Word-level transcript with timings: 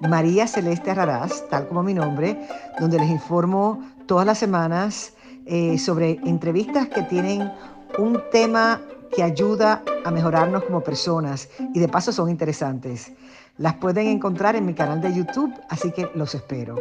María 0.00 0.46
Celeste 0.46 0.94
Raraz, 0.94 1.48
tal 1.48 1.68
como 1.68 1.82
mi 1.82 1.94
nombre, 1.94 2.38
donde 2.78 2.98
les 2.98 3.10
informo 3.10 3.82
todas 4.06 4.26
las 4.26 4.38
semanas 4.38 5.14
eh, 5.46 5.78
sobre 5.78 6.12
entrevistas 6.24 6.88
que 6.88 7.02
tienen 7.02 7.50
un 7.98 8.22
tema 8.30 8.80
que 9.14 9.22
ayuda 9.22 9.82
a 10.04 10.10
mejorarnos 10.10 10.64
como 10.64 10.82
personas 10.82 11.48
y 11.74 11.80
de 11.80 11.88
paso 11.88 12.12
son 12.12 12.30
interesantes. 12.30 13.12
Las 13.56 13.74
pueden 13.74 14.06
encontrar 14.06 14.54
en 14.56 14.66
mi 14.66 14.74
canal 14.74 15.00
de 15.00 15.14
YouTube, 15.14 15.52
así 15.68 15.90
que 15.90 16.10
los 16.14 16.34
espero. 16.34 16.76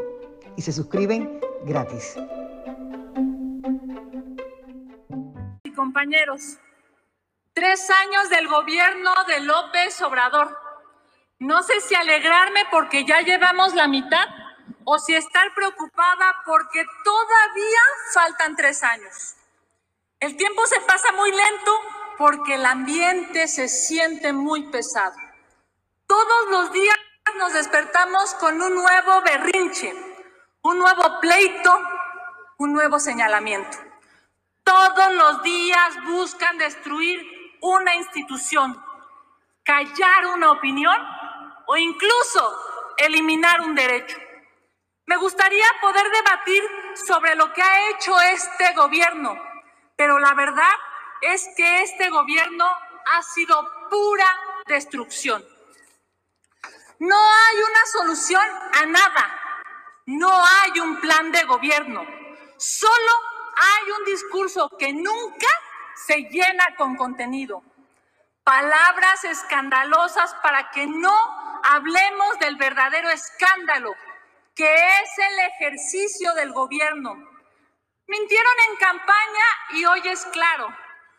Y 0.55 0.61
se 0.61 0.71
suscriben 0.71 1.39
gratis. 1.65 2.15
compañeros, 5.97 6.57
tres 7.53 7.89
años 7.89 8.29
del 8.29 8.47
gobierno 8.47 9.11
de 9.27 9.39
López 9.41 9.99
Obrador. 10.03 10.66
No 11.39 11.61
sé 11.61 11.79
si 11.81 11.93
alegrarme 11.93 12.65
porque 12.71 13.05
ya 13.05 13.21
llevamos 13.21 13.75
la 13.75 13.87
mitad 13.87 14.27
o 14.85 14.97
si 14.97 15.13
estar 15.13 15.53
preocupada 15.53 16.35
porque 16.45 16.83
todavía 17.03 17.79
faltan 18.13 18.55
tres 18.55 18.83
años. 18.83 19.35
El 20.19 20.35
tiempo 20.35 20.65
se 20.65 20.81
pasa 20.81 21.11
muy 21.11 21.29
lento 21.29 21.79
porque 22.17 22.55
el 22.55 22.65
ambiente 22.65 23.47
se 23.47 23.67
siente 23.67 24.33
muy 24.33 24.63
pesado. 24.71 25.15
Todos 26.07 26.49
los 26.49 26.71
días 26.71 26.97
nos 27.37 27.53
despertamos 27.53 28.33
con 28.35 28.59
un 28.59 28.73
nuevo 28.73 29.21
berrinche, 29.21 29.93
un 30.63 30.79
nuevo 30.79 31.19
pleito, 31.19 31.81
un 32.57 32.73
nuevo 32.73 32.99
señalamiento. 32.99 33.77
Todos 34.63 35.13
los 35.13 35.43
días 35.43 36.03
buscan 36.05 36.57
destruir 36.57 37.21
una 37.61 37.95
institución, 37.95 38.83
callar 39.63 40.25
una 40.33 40.51
opinión 40.51 41.16
o 41.67 41.77
incluso 41.77 42.59
eliminar 42.97 43.61
un 43.61 43.75
derecho. 43.75 44.17
Me 45.05 45.17
gustaría 45.17 45.65
poder 45.79 46.09
debatir 46.11 46.63
sobre 47.07 47.35
lo 47.35 47.53
que 47.53 47.61
ha 47.61 47.89
hecho 47.91 48.19
este 48.19 48.73
gobierno, 48.73 49.39
pero 49.95 50.19
la 50.19 50.33
verdad 50.33 50.73
es 51.21 51.47
que 51.55 51.83
este 51.83 52.09
gobierno 52.09 52.65
ha 53.05 53.21
sido 53.21 53.69
pura 53.89 54.27
destrucción. 54.65 55.45
No 56.99 57.15
hay 57.15 57.57
una 57.57 57.85
solución 57.85 58.43
a 58.73 58.85
nada. 58.85 59.47
No 60.07 60.31
hay 60.31 60.79
un 60.79 60.99
plan 60.99 61.31
de 61.31 61.43
gobierno. 61.43 62.05
Solo 62.57 63.11
hay 63.55 63.91
un 63.91 64.05
discurso 64.05 64.69
que 64.77 64.93
nunca 64.93 65.47
se 65.95 66.21
llena 66.23 66.75
con 66.75 66.95
contenido. 66.95 67.61
Palabras 68.47 69.25
escandalosas 69.25 70.33
para 70.35 70.71
que 70.71 70.87
no 70.87 71.13
hablemos 71.65 72.39
del 72.39 72.55
verdadero 72.55 73.09
escándalo, 73.09 73.93
que 74.55 74.73
es 74.73 75.09
el 75.17 75.39
ejercicio 75.51 76.33
del 76.33 76.53
gobierno. 76.53 77.13
Mintieron 78.07 78.53
en 78.69 78.75
campaña 78.77 79.45
y 79.71 79.83
hoy 79.83 80.01
es 80.05 80.25
claro, 80.27 80.69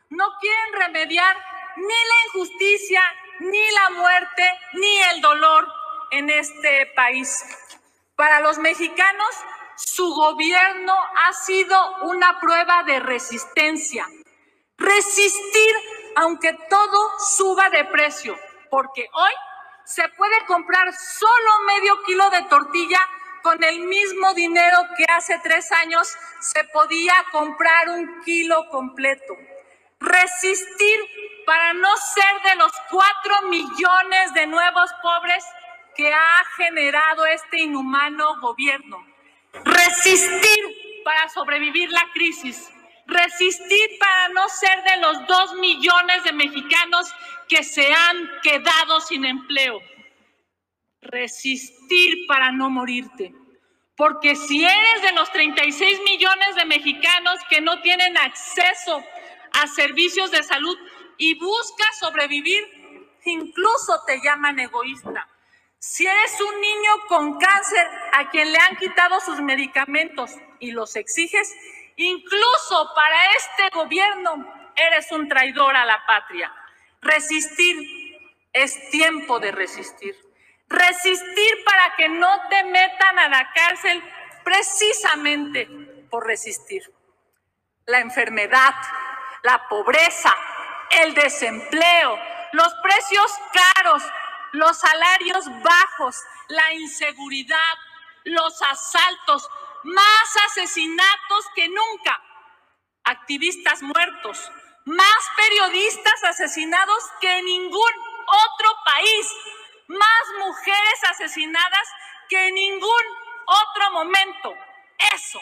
no 0.09 0.25
quieren 0.41 0.73
remediar 0.73 1.37
ni 1.77 1.85
la 1.85 2.27
injusticia, 2.29 3.03
ni 3.41 3.71
la 3.73 3.91
muerte, 3.91 4.51
ni 4.73 4.99
el 5.13 5.21
dolor 5.21 5.69
en 6.13 6.31
este 6.31 6.87
país. 6.97 7.45
Para 8.17 8.41
los 8.41 8.57
mexicanos, 8.57 9.35
su 9.77 10.15
gobierno 10.15 10.95
ha 11.27 11.35
sido 11.35 12.05
una 12.05 12.41
prueba 12.41 12.85
de 12.85 13.01
resistencia. 13.01 14.07
Resistir 14.79 15.75
aunque 16.19 16.53
todo 16.69 17.19
suba 17.19 17.71
de 17.71 17.85
precio, 17.85 18.37
porque 18.71 19.09
hoy 19.13 19.33
se 19.85 20.09
puede 20.11 20.45
comprar 20.47 20.93
solo 20.93 21.51
medio 21.67 22.03
kilo 22.03 22.29
de 22.31 22.43
tortilla 22.43 22.99
con 23.43 23.63
el 23.63 23.81
mismo 23.81 24.35
dinero 24.35 24.79
que 24.97 25.05
hace 25.05 25.39
tres 25.45 25.71
años 25.71 26.13
se 26.41 26.65
podía 26.65 27.15
comprar 27.31 27.91
un 27.91 28.21
kilo 28.23 28.69
completo. 28.69 29.37
Resistir 30.01 31.01
para 31.47 31.73
no 31.73 31.97
ser 31.97 32.51
de 32.51 32.57
los 32.57 32.73
cuatro 32.91 33.43
millones 33.49 34.35
de 34.35 34.47
nuevos 34.49 34.91
pobres 35.01 35.45
que 35.95 36.13
ha 36.13 36.45
generado 36.57 37.27
este 37.27 37.61
inhumano 37.61 38.41
gobierno 38.41 39.07
Resistir 39.65 41.03
para 41.05 41.29
sobrevivir 41.29 41.91
la 41.91 42.05
crisis. 42.13 42.71
Resistir 43.09 43.99
para 43.99 44.29
no 44.29 44.47
ser 44.51 44.83
de 44.83 44.99
los 44.99 45.27
dos 45.27 45.55
millones 45.55 46.25
de 46.25 46.33
mexicanos 46.35 47.11
que 47.49 47.65
se 47.65 47.91
han 47.91 48.31
quedado 48.43 49.01
sin 49.01 49.25
empleo. 49.25 49.81
Resistir 51.01 52.27
para 52.27 52.53
no 52.53 52.69
morirte. 52.69 53.33
Porque 53.97 54.37
si 54.37 54.63
eres 54.63 55.03
de 55.03 55.13
los 55.13 55.33
36 55.33 56.01
millones 56.05 56.55
de 56.55 56.67
mexicanos 56.67 57.41
que 57.49 57.63
no 57.63 57.81
tienen 57.81 58.15
acceso 58.19 59.03
a 59.53 59.67
servicios 59.69 60.31
de 60.31 60.43
salud 60.43 60.79
y 61.17 61.35
buscas 61.39 61.99
sobrevivir, 61.99 62.63
incluso 63.25 64.03
te 64.07 64.21
llaman 64.21 64.59
egoísta. 64.59 65.27
Si 65.79 66.07
eres 66.07 66.41
un 66.43 66.61
niño 66.61 66.91
con 67.09 67.39
cáncer 67.39 67.89
a 68.13 68.29
quien 68.29 68.53
le 68.53 68.59
han 68.59 68.77
quitado 68.77 69.19
sus 69.21 69.41
medicamentos 69.41 70.33
y 70.61 70.73
los 70.73 70.95
exiges, 70.95 71.55
incluso 71.99 72.93
para 72.95 73.33
este 73.33 73.69
gobierno 73.71 74.73
eres 74.75 75.11
un 75.13 75.29
traidor 75.29 75.77
a 75.77 75.85
la 75.85 76.05
patria. 76.07 76.53
Resistir 77.01 77.77
es 78.53 78.91
tiempo 78.91 79.39
de 79.39 79.53
resistir. 79.53 80.17
Resistir 80.69 81.65
para 81.65 81.95
que 81.97 82.09
no 82.09 82.49
te 82.49 82.65
metan 82.65 83.19
a 83.19 83.29
la 83.29 83.53
cárcel 83.53 84.03
precisamente 84.45 85.67
por 86.11 86.27
resistir. 86.27 86.83
La 87.87 88.01
enfermedad, 88.01 88.75
la 89.43 89.69
pobreza, 89.69 90.35
el 91.03 91.15
desempleo, 91.15 92.19
los 92.53 92.75
precios 92.83 93.33
caros, 93.53 94.03
los 94.53 94.79
salarios 94.79 95.47
bajos, 95.63 96.17
la 96.49 96.73
inseguridad, 96.75 97.59
los 98.25 98.61
asaltos, 98.63 99.49
más 99.85 100.37
asesinatos 100.47 101.47
que 101.55 101.69
nunca, 101.69 102.23
activistas 103.05 103.83
muertos, 103.83 104.51
más 104.85 105.31
periodistas 105.37 106.25
asesinados 106.25 107.05
que 107.21 107.39
en 107.39 107.45
ningún 107.45 107.93
otro 108.27 108.71
país, 108.85 109.35
más 109.89 110.23
mujeres 110.39 111.05
asesinadas 111.11 111.89
que 112.29 112.49
en 112.49 112.55
ningún 112.55 113.03
otro 113.47 113.91
momento. 113.93 114.55
Eso 115.15 115.41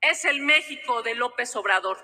es 0.00 0.24
el 0.24 0.40
México 0.40 1.02
de 1.02 1.14
López 1.14 1.54
Obrador. 1.56 1.98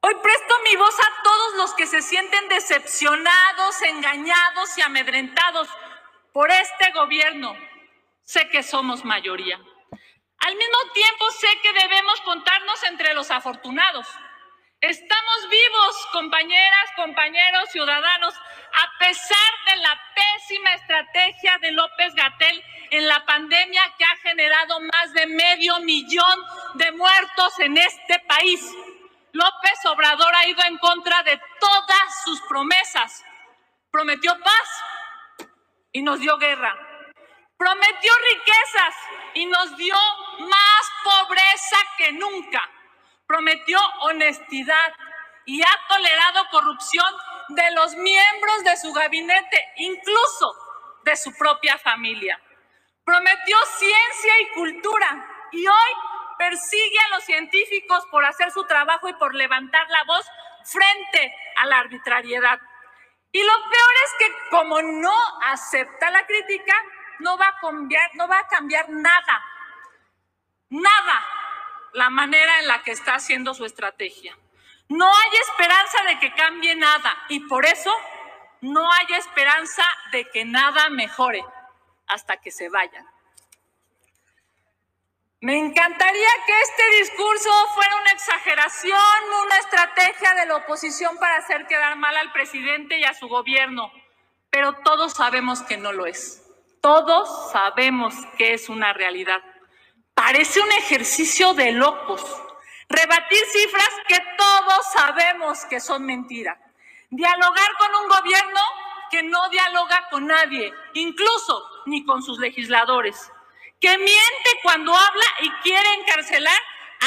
Hoy 0.00 0.14
presto 0.22 0.54
mi 0.64 0.76
voz 0.76 0.94
a 1.00 1.22
todos 1.22 1.54
los 1.54 1.74
que 1.74 1.86
se 1.86 2.02
sienten 2.02 2.48
decepcionados, 2.48 3.80
engañados 3.82 4.76
y 4.76 4.82
amedrentados 4.82 5.68
por 6.32 6.50
este 6.50 6.92
gobierno. 6.92 7.56
Sé 8.22 8.48
que 8.50 8.62
somos 8.62 9.04
mayoría. 9.04 9.58
Al 10.44 10.54
mismo 10.56 10.78
tiempo 10.92 11.30
sé 11.30 11.48
que 11.62 11.72
debemos 11.72 12.20
contarnos 12.20 12.82
entre 12.82 13.14
los 13.14 13.30
afortunados. 13.30 14.06
Estamos 14.78 15.48
vivos, 15.50 16.06
compañeras, 16.12 16.90
compañeros, 16.96 17.70
ciudadanos, 17.72 18.34
a 18.34 18.98
pesar 18.98 19.52
de 19.70 19.76
la 19.76 19.98
pésima 20.14 20.74
estrategia 20.74 21.56
de 21.62 21.72
López 21.72 22.14
Gatel 22.14 22.62
en 22.90 23.08
la 23.08 23.24
pandemia 23.24 23.82
que 23.96 24.04
ha 24.04 24.16
generado 24.16 24.80
más 24.80 25.14
de 25.14 25.26
medio 25.28 25.80
millón 25.80 26.38
de 26.74 26.92
muertos 26.92 27.58
en 27.60 27.78
este 27.78 28.18
país. 28.28 28.60
López 29.32 29.78
Obrador 29.86 30.34
ha 30.34 30.46
ido 30.46 30.62
en 30.64 30.76
contra 30.76 31.22
de 31.22 31.40
todas 31.58 32.22
sus 32.22 32.42
promesas. 32.42 33.24
Prometió 33.90 34.38
paz 34.40 34.84
y 35.90 36.02
nos 36.02 36.20
dio 36.20 36.36
guerra. 36.36 36.93
Prometió 37.56 38.12
riquezas 38.32 38.94
y 39.34 39.46
nos 39.46 39.76
dio 39.76 39.94
más 40.40 40.92
pobreza 41.04 41.76
que 41.98 42.12
nunca. 42.12 42.68
Prometió 43.26 43.78
honestidad 44.00 44.92
y 45.46 45.62
ha 45.62 45.86
tolerado 45.88 46.46
corrupción 46.50 47.14
de 47.48 47.70
los 47.72 47.94
miembros 47.94 48.64
de 48.64 48.76
su 48.76 48.92
gabinete, 48.92 49.72
incluso 49.76 50.54
de 51.04 51.16
su 51.16 51.32
propia 51.36 51.78
familia. 51.78 52.40
Prometió 53.04 53.56
ciencia 53.78 54.40
y 54.40 54.48
cultura 54.54 55.26
y 55.52 55.66
hoy 55.66 55.90
persigue 56.38 56.98
a 57.06 57.16
los 57.16 57.24
científicos 57.24 58.04
por 58.10 58.24
hacer 58.24 58.50
su 58.50 58.64
trabajo 58.66 59.08
y 59.08 59.14
por 59.14 59.34
levantar 59.34 59.88
la 59.90 60.04
voz 60.04 60.26
frente 60.64 61.34
a 61.56 61.66
la 61.66 61.78
arbitrariedad. 61.78 62.58
Y 63.30 63.42
lo 63.42 63.52
peor 63.52 63.90
es 64.04 64.12
que 64.18 64.34
como 64.50 64.80
no 64.82 65.14
acepta 65.42 66.10
la 66.10 66.26
crítica, 66.26 66.74
no 67.20 67.36
va 67.38 67.48
a 67.48 67.60
cambiar, 67.60 68.10
no 68.14 68.28
va 68.28 68.38
a 68.38 68.46
cambiar 68.46 68.88
nada, 68.90 69.44
nada 70.70 71.26
la 71.92 72.10
manera 72.10 72.58
en 72.60 72.68
la 72.68 72.82
que 72.82 72.92
está 72.92 73.14
haciendo 73.14 73.54
su 73.54 73.64
estrategia. 73.64 74.36
No 74.88 75.06
hay 75.06 75.36
esperanza 75.48 76.02
de 76.08 76.18
que 76.18 76.34
cambie 76.34 76.74
nada 76.74 77.16
y 77.28 77.40
por 77.40 77.64
eso 77.64 77.92
no 78.60 78.90
hay 78.92 79.06
esperanza 79.14 79.84
de 80.12 80.28
que 80.30 80.44
nada 80.44 80.88
mejore 80.90 81.44
hasta 82.06 82.36
que 82.38 82.50
se 82.50 82.68
vayan. 82.68 83.06
Me 85.40 85.58
encantaría 85.58 86.28
que 86.46 86.60
este 86.62 86.90
discurso 87.00 87.50
fuera 87.74 87.96
una 87.96 88.10
exageración, 88.12 88.98
una 89.44 89.58
estrategia 89.58 90.34
de 90.34 90.46
la 90.46 90.56
oposición 90.56 91.18
para 91.18 91.36
hacer 91.36 91.66
quedar 91.66 91.96
mal 91.96 92.16
al 92.16 92.32
presidente 92.32 92.98
y 92.98 93.04
a 93.04 93.12
su 93.12 93.28
gobierno, 93.28 93.92
pero 94.48 94.72
todos 94.82 95.12
sabemos 95.12 95.62
que 95.62 95.76
no 95.76 95.92
lo 95.92 96.06
es. 96.06 96.43
Todos 96.84 97.50
sabemos 97.50 98.12
que 98.36 98.52
es 98.52 98.68
una 98.68 98.92
realidad. 98.92 99.42
Parece 100.12 100.60
un 100.60 100.70
ejercicio 100.72 101.54
de 101.54 101.72
locos. 101.72 102.22
Rebatir 102.90 103.42
cifras 103.46 103.88
que 104.06 104.18
todos 104.36 104.92
sabemos 104.92 105.64
que 105.64 105.80
son 105.80 106.04
mentiras. 106.04 106.58
Dialogar 107.08 107.70
con 107.78 107.94
un 108.02 108.08
gobierno 108.10 108.60
que 109.10 109.22
no 109.22 109.48
dialoga 109.48 110.08
con 110.10 110.26
nadie, 110.26 110.74
incluso 110.92 111.64
ni 111.86 112.04
con 112.04 112.22
sus 112.22 112.38
legisladores 112.38 113.32
que 113.80 113.96
miente 113.96 114.50
cuando 114.62 114.94
habla 114.94 115.24
y 115.40 115.50
quiere 115.62 115.88
encarcelar 115.94 116.60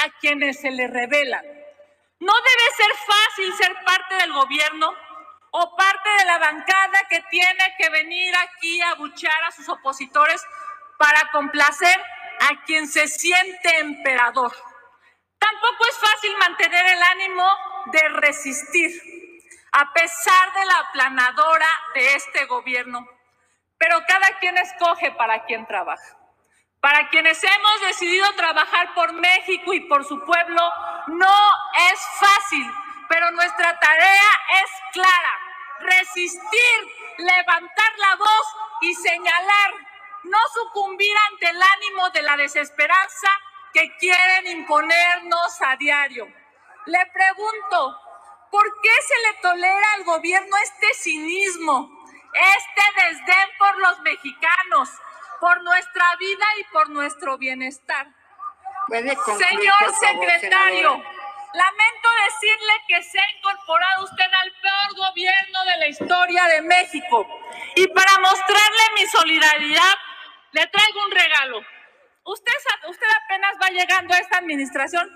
a 0.04 0.10
quienes 0.20 0.60
se 0.60 0.72
le 0.72 0.88
revelan. 0.88 1.46
No 2.20 2.34
debe 2.34 2.76
ser 2.78 2.92
fácil 3.06 3.54
ser 3.54 3.86
parte 3.86 4.16
del 4.16 4.34
gobierno 4.34 4.92
o 5.60 5.76
parte 5.76 6.10
de 6.20 6.26
la 6.26 6.38
bancada 6.38 7.00
que 7.10 7.20
tiene 7.32 7.76
que 7.80 7.90
venir 7.90 8.32
aquí 8.36 8.80
a 8.82 8.94
buchar 8.94 9.44
a 9.48 9.52
sus 9.52 9.68
opositores 9.70 10.46
para 11.00 11.32
complacer 11.32 12.00
a 12.42 12.64
quien 12.64 12.88
se 12.88 13.08
siente 13.08 13.80
emperador. 13.80 14.56
Tampoco 15.40 15.84
es 15.90 15.98
fácil 15.98 16.38
mantener 16.38 16.86
el 16.86 17.02
ánimo 17.02 17.58
de 17.88 18.10
resistir, 18.10 18.92
a 19.72 19.92
pesar 19.94 20.54
de 20.54 20.66
la 20.66 20.78
aplanadora 20.90 21.70
de 21.96 22.14
este 22.14 22.46
gobierno. 22.46 23.08
Pero 23.80 24.00
cada 24.08 24.38
quien 24.40 24.58
escoge 24.60 25.12
para 25.14 25.44
quien 25.46 25.66
trabaja. 25.66 26.18
Para 26.82 27.10
quienes 27.10 27.44
hemos 27.44 27.82
decidido 27.82 28.32
trabajar 28.36 28.94
por 28.94 29.12
México 29.14 29.74
y 29.74 29.80
por 29.82 30.06
su 30.06 30.24
pueblo, 30.24 30.72
no 31.08 31.36
es 31.92 32.00
fácil, 32.20 32.72
pero 33.10 33.32
nuestra 33.32 33.80
tarea 33.80 34.32
es 34.64 34.72
clara. 34.94 35.47
Resistir, 35.80 36.80
levantar 37.18 37.98
la 37.98 38.16
voz 38.16 38.48
y 38.82 38.94
señalar, 38.96 39.74
no 40.24 40.38
sucumbir 40.54 41.16
ante 41.32 41.50
el 41.50 41.62
ánimo 41.62 42.10
de 42.12 42.22
la 42.22 42.38
desesperanza 42.38 43.30
que 43.74 43.96
quieren 43.98 44.48
imponernos 44.48 45.62
a 45.62 45.76
diario. 45.76 46.28
Le 46.86 47.06
pregunto, 47.14 48.00
¿por 48.52 48.82
qué 48.82 48.90
se 49.08 49.28
le 49.28 49.42
tolera 49.42 49.94
al 49.96 50.04
gobierno 50.04 50.56
este 50.64 50.94
cinismo, 50.94 51.90
este 52.34 53.04
desdén 53.04 53.50
por 53.58 53.78
los 53.80 54.00
mexicanos? 54.02 54.90
por 55.40 55.64
nuestra 55.64 56.16
vida 56.20 56.46
y 56.60 56.64
por 56.66 56.90
nuestro 56.90 57.38
bienestar. 57.38 58.08
Señor 58.90 59.94
secretario, 60.00 61.04
lamento 61.58 62.10
decirle 62.26 62.74
que 62.88 63.04
se 63.04 63.20
ha 63.20 63.32
incorporado 63.38 64.04
usted 64.06 64.32
al 64.42 64.52
peor 64.62 64.96
gobierno 64.96 65.66
de 65.66 65.78
la 65.78 65.88
historia 65.88 66.44
de 66.46 66.62
México. 66.62 67.28
Y 67.76 67.88
para 67.88 68.20
mostrarle 68.20 68.84
mi 68.96 69.06
solidaridad, 69.08 69.96
le 70.52 70.68
traigo 70.68 71.04
un 71.06 71.12
regalo. 71.12 71.62
Usted, 72.24 72.54
usted 72.90 73.08
apenas 73.24 73.56
va 73.62 73.70
llegando 73.70 74.14
a 74.14 74.18
esta 74.18 74.38
administración 74.38 75.10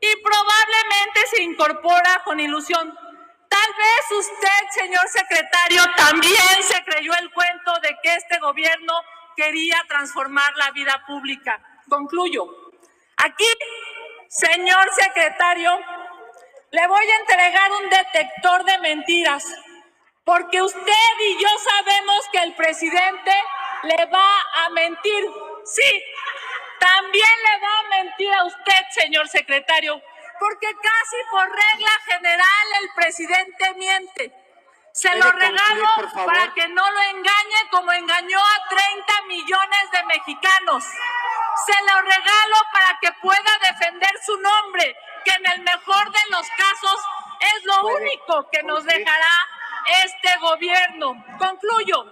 y 0.00 0.16
probablemente 0.22 1.26
se 1.30 1.42
incorpora 1.42 2.22
con 2.24 2.40
ilusión. 2.40 2.92
Tal 3.48 3.74
vez 3.76 4.26
usted, 4.26 4.68
señor 4.70 5.06
secretario, 5.08 5.82
también 5.96 6.62
se 6.62 6.82
creyó 6.84 7.12
el 7.20 7.30
cuento 7.32 7.72
de 7.80 7.96
que 8.02 8.14
este 8.14 8.38
gobierno 8.38 8.94
quería 9.36 9.76
transformar 9.88 10.56
la 10.56 10.70
vida 10.70 11.04
pública. 11.06 11.60
Concluyo. 11.88 12.46
Aquí, 13.18 13.46
señor 14.32 14.88
secretario, 14.94 15.78
le 16.70 16.86
voy 16.86 17.10
a 17.10 17.16
entregar 17.18 17.70
un 17.72 17.90
detector 17.90 18.64
de 18.64 18.78
mentiras, 18.78 19.44
porque 20.24 20.62
usted 20.62 21.12
y 21.20 21.42
yo 21.42 21.48
sabemos 21.58 22.28
que 22.32 22.38
el 22.38 22.54
presidente 22.54 23.32
le 23.82 24.06
va 24.06 24.40
a 24.64 24.70
mentir. 24.70 25.26
Sí, 25.64 26.04
también 26.78 27.28
le 27.44 27.60
va 27.60 27.78
a 27.78 28.02
mentir 28.02 28.32
a 28.32 28.44
usted, 28.44 28.80
señor 28.90 29.28
secretario, 29.28 30.00
porque 30.40 30.68
casi 30.82 31.16
por 31.30 31.48
regla 31.50 31.90
general 32.06 32.66
el 32.80 32.88
presidente 32.94 33.74
miente. 33.74 34.32
Se 34.92 35.14
lo 35.16 35.30
regalo 35.30 35.84
para 36.26 36.52
que 36.52 36.68
no 36.68 36.90
lo 36.90 37.00
engañe 37.02 37.68
como 37.70 37.92
engañó 37.92 38.38
a 38.38 38.68
30 38.68 39.22
millones 39.26 39.90
de 39.90 40.04
mexicanos. 40.04 40.84
Se 41.66 41.72
lo 41.72 42.00
regalo 42.02 42.56
para 42.72 42.98
que 43.00 43.12
pueda 43.20 43.58
defender 43.70 44.10
su 44.24 44.36
nombre, 44.40 44.96
que 45.24 45.30
en 45.30 45.52
el 45.52 45.60
mejor 45.62 46.10
de 46.10 46.20
los 46.30 46.46
casos 46.56 46.98
es 47.56 47.64
lo 47.64 47.86
único 47.88 48.48
que 48.50 48.62
nos 48.62 48.84
dejará 48.84 49.48
este 50.04 50.38
gobierno. 50.40 51.24
Concluyo. 51.38 52.04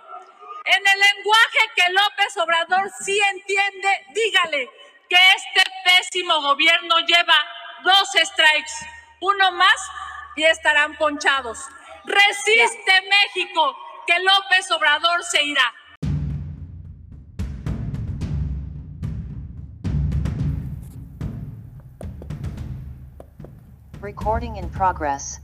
En 0.64 0.86
el 0.86 1.00
lenguaje 1.16 1.70
que 1.74 1.90
López 1.90 2.36
Obrador 2.36 2.90
sí 3.00 3.18
entiende, 3.32 4.06
dígale 4.10 4.70
que 5.08 5.18
este 5.36 5.62
pésimo 5.84 6.40
gobierno 6.42 6.98
lleva 7.00 7.34
dos 7.82 8.08
strikes, 8.14 8.72
uno 9.20 9.50
más 9.52 9.90
y 10.36 10.44
estarán 10.44 10.96
ponchados. 10.96 11.58
Resiste 12.04 13.02
México, 13.08 13.76
que 14.06 14.18
López 14.20 14.70
Obrador 14.70 15.24
se 15.24 15.42
irá. 15.42 15.74
Recording 24.02 24.56
in 24.56 24.68
progress. 24.70 25.42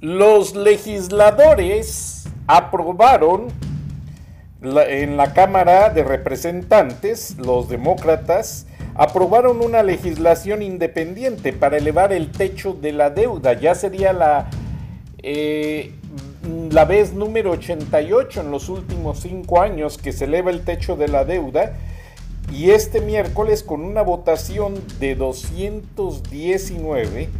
Los 0.00 0.56
legisladores 0.56 2.26
aprobaron 2.46 3.48
en 4.62 5.16
la 5.18 5.34
Cámara 5.34 5.90
de 5.90 6.04
Representantes, 6.04 7.36
los 7.36 7.68
demócratas, 7.68 8.66
aprobaron 8.94 9.60
una 9.60 9.82
legislación 9.82 10.62
independiente 10.62 11.52
para 11.52 11.76
elevar 11.76 12.14
el 12.14 12.32
techo 12.32 12.72
de 12.72 12.92
la 12.92 13.10
deuda. 13.10 13.52
Ya 13.52 13.74
sería 13.74 14.14
la, 14.14 14.48
eh, 15.18 15.92
la 16.70 16.86
vez 16.86 17.12
número 17.12 17.50
88 17.52 18.40
en 18.40 18.50
los 18.50 18.70
últimos 18.70 19.20
cinco 19.20 19.60
años 19.60 19.98
que 19.98 20.12
se 20.12 20.24
eleva 20.24 20.50
el 20.50 20.64
techo 20.64 20.96
de 20.96 21.08
la 21.08 21.26
deuda. 21.26 21.74
Y 22.52 22.70
este 22.70 23.00
miércoles 23.00 23.62
con 23.62 23.82
una 23.82 24.02
votación 24.02 24.74
de 25.00 25.14
219 25.14 27.30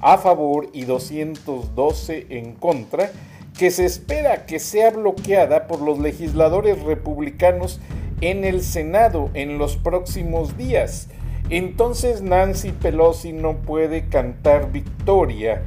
a 0.00 0.18
favor 0.18 0.68
y 0.72 0.84
212 0.84 2.28
en 2.30 2.54
contra, 2.54 3.10
que 3.58 3.72
se 3.72 3.84
espera 3.84 4.46
que 4.46 4.60
sea 4.60 4.90
bloqueada 4.90 5.66
por 5.66 5.80
los 5.80 5.98
legisladores 5.98 6.80
republicanos 6.84 7.80
en 8.20 8.44
el 8.44 8.62
Senado 8.62 9.30
en 9.34 9.58
los 9.58 9.76
próximos 9.76 10.56
días. 10.56 11.08
Entonces 11.50 12.22
Nancy 12.22 12.70
Pelosi 12.70 13.32
no 13.32 13.56
puede 13.56 14.08
cantar 14.08 14.70
victoria 14.70 15.64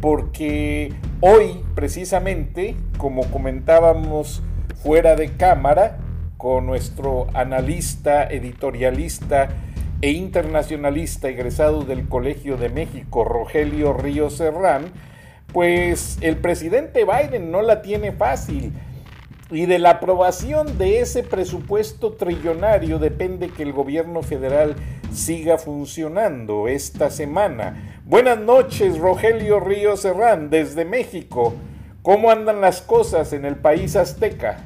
porque 0.00 0.94
hoy 1.20 1.62
precisamente, 1.74 2.76
como 2.96 3.30
comentábamos 3.30 4.42
fuera 4.82 5.16
de 5.16 5.36
cámara, 5.36 5.98
con 6.38 6.66
nuestro 6.66 7.26
analista, 7.34 8.24
editorialista 8.24 9.48
e 10.00 10.12
internacionalista 10.12 11.28
egresado 11.28 11.82
del 11.82 12.08
Colegio 12.08 12.56
de 12.56 12.68
México, 12.68 13.24
Rogelio 13.24 13.92
Río 13.92 14.30
Serrán, 14.30 14.92
pues 15.52 16.16
el 16.20 16.36
presidente 16.36 17.04
Biden 17.04 17.50
no 17.50 17.60
la 17.60 17.82
tiene 17.82 18.12
fácil 18.12 18.72
y 19.50 19.66
de 19.66 19.80
la 19.80 19.90
aprobación 19.90 20.78
de 20.78 21.00
ese 21.00 21.24
presupuesto 21.24 22.12
trillonario 22.12 23.00
depende 23.00 23.48
que 23.48 23.64
el 23.64 23.72
gobierno 23.72 24.22
federal 24.22 24.76
siga 25.12 25.58
funcionando 25.58 26.68
esta 26.68 27.10
semana. 27.10 28.00
Buenas 28.04 28.38
noches, 28.38 28.98
Rogelio 28.98 29.58
Río 29.58 29.96
Serrán, 29.96 30.50
desde 30.50 30.84
México. 30.84 31.54
¿Cómo 32.02 32.30
andan 32.30 32.60
las 32.60 32.80
cosas 32.80 33.32
en 33.32 33.44
el 33.44 33.56
país 33.56 33.96
azteca? 33.96 34.62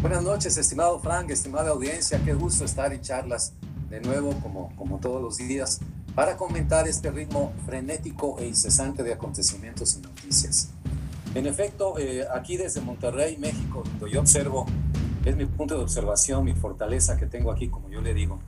Buenas 0.00 0.22
noches, 0.22 0.56
estimado 0.56 1.00
Frank, 1.00 1.28
estimada 1.30 1.70
audiencia. 1.70 2.22
Qué 2.24 2.32
gusto 2.32 2.64
estar 2.64 2.92
en 2.92 3.00
charlas 3.00 3.54
de 3.90 4.00
nuevo, 4.00 4.30
como, 4.40 4.72
como 4.76 4.98
todos 4.98 5.20
los 5.20 5.38
días, 5.38 5.80
para 6.14 6.36
comentar 6.36 6.86
este 6.86 7.10
ritmo 7.10 7.52
frenético 7.66 8.38
e 8.38 8.46
incesante 8.46 9.02
de 9.02 9.12
acontecimientos 9.12 9.96
y 9.96 10.00
noticias. 10.00 10.70
En 11.34 11.46
efecto, 11.46 11.98
eh, 11.98 12.24
aquí 12.32 12.56
desde 12.56 12.80
Monterrey, 12.80 13.38
México, 13.38 13.82
donde 13.98 14.14
yo 14.14 14.20
observo, 14.20 14.66
es 15.24 15.36
mi 15.36 15.46
punto 15.46 15.76
de 15.76 15.82
observación, 15.82 16.44
mi 16.44 16.54
fortaleza 16.54 17.16
que 17.16 17.26
tengo 17.26 17.50
aquí, 17.50 17.68
como 17.68 17.90
yo 17.90 18.00
le 18.00 18.14
digo. 18.14 18.38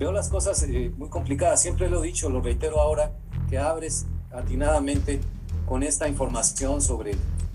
Veo 0.00 0.10
las 0.10 0.28
cosas 0.28 0.64
eh, 0.64 0.92
muy 0.98 1.08
complicadas, 1.08 1.62
siempre 1.62 1.88
lo 1.88 2.02
he 2.02 2.08
dicho, 2.08 2.28
lo 2.28 2.40
reitero 2.40 2.80
ahora, 2.80 3.12
que 3.48 3.58
abres 3.58 4.06
atinadamente 4.32 5.20
con 5.64 5.84
esta 5.84 6.08
información 6.08 6.82
sobre 6.82 7.12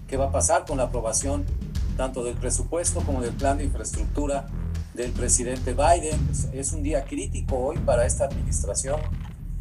qué 0.08 0.16
va 0.16 0.28
a 0.28 0.32
pasar 0.32 0.66
con 0.66 0.78
la 0.78 0.84
aprobación 0.84 1.44
tanto 1.96 2.24
del 2.24 2.36
presupuesto 2.36 3.02
como 3.02 3.22
del 3.22 3.34
plan 3.34 3.58
de 3.58 3.66
infraestructura 3.66 4.48
del 4.94 5.12
presidente 5.12 5.74
Biden. 5.74 6.20
Es 6.54 6.74
un 6.74 6.84
día 6.84 7.06
crítico 7.06 7.58
hoy 7.58 7.78
para 7.80 8.06
esta 8.06 8.26
administración. 8.26 9.00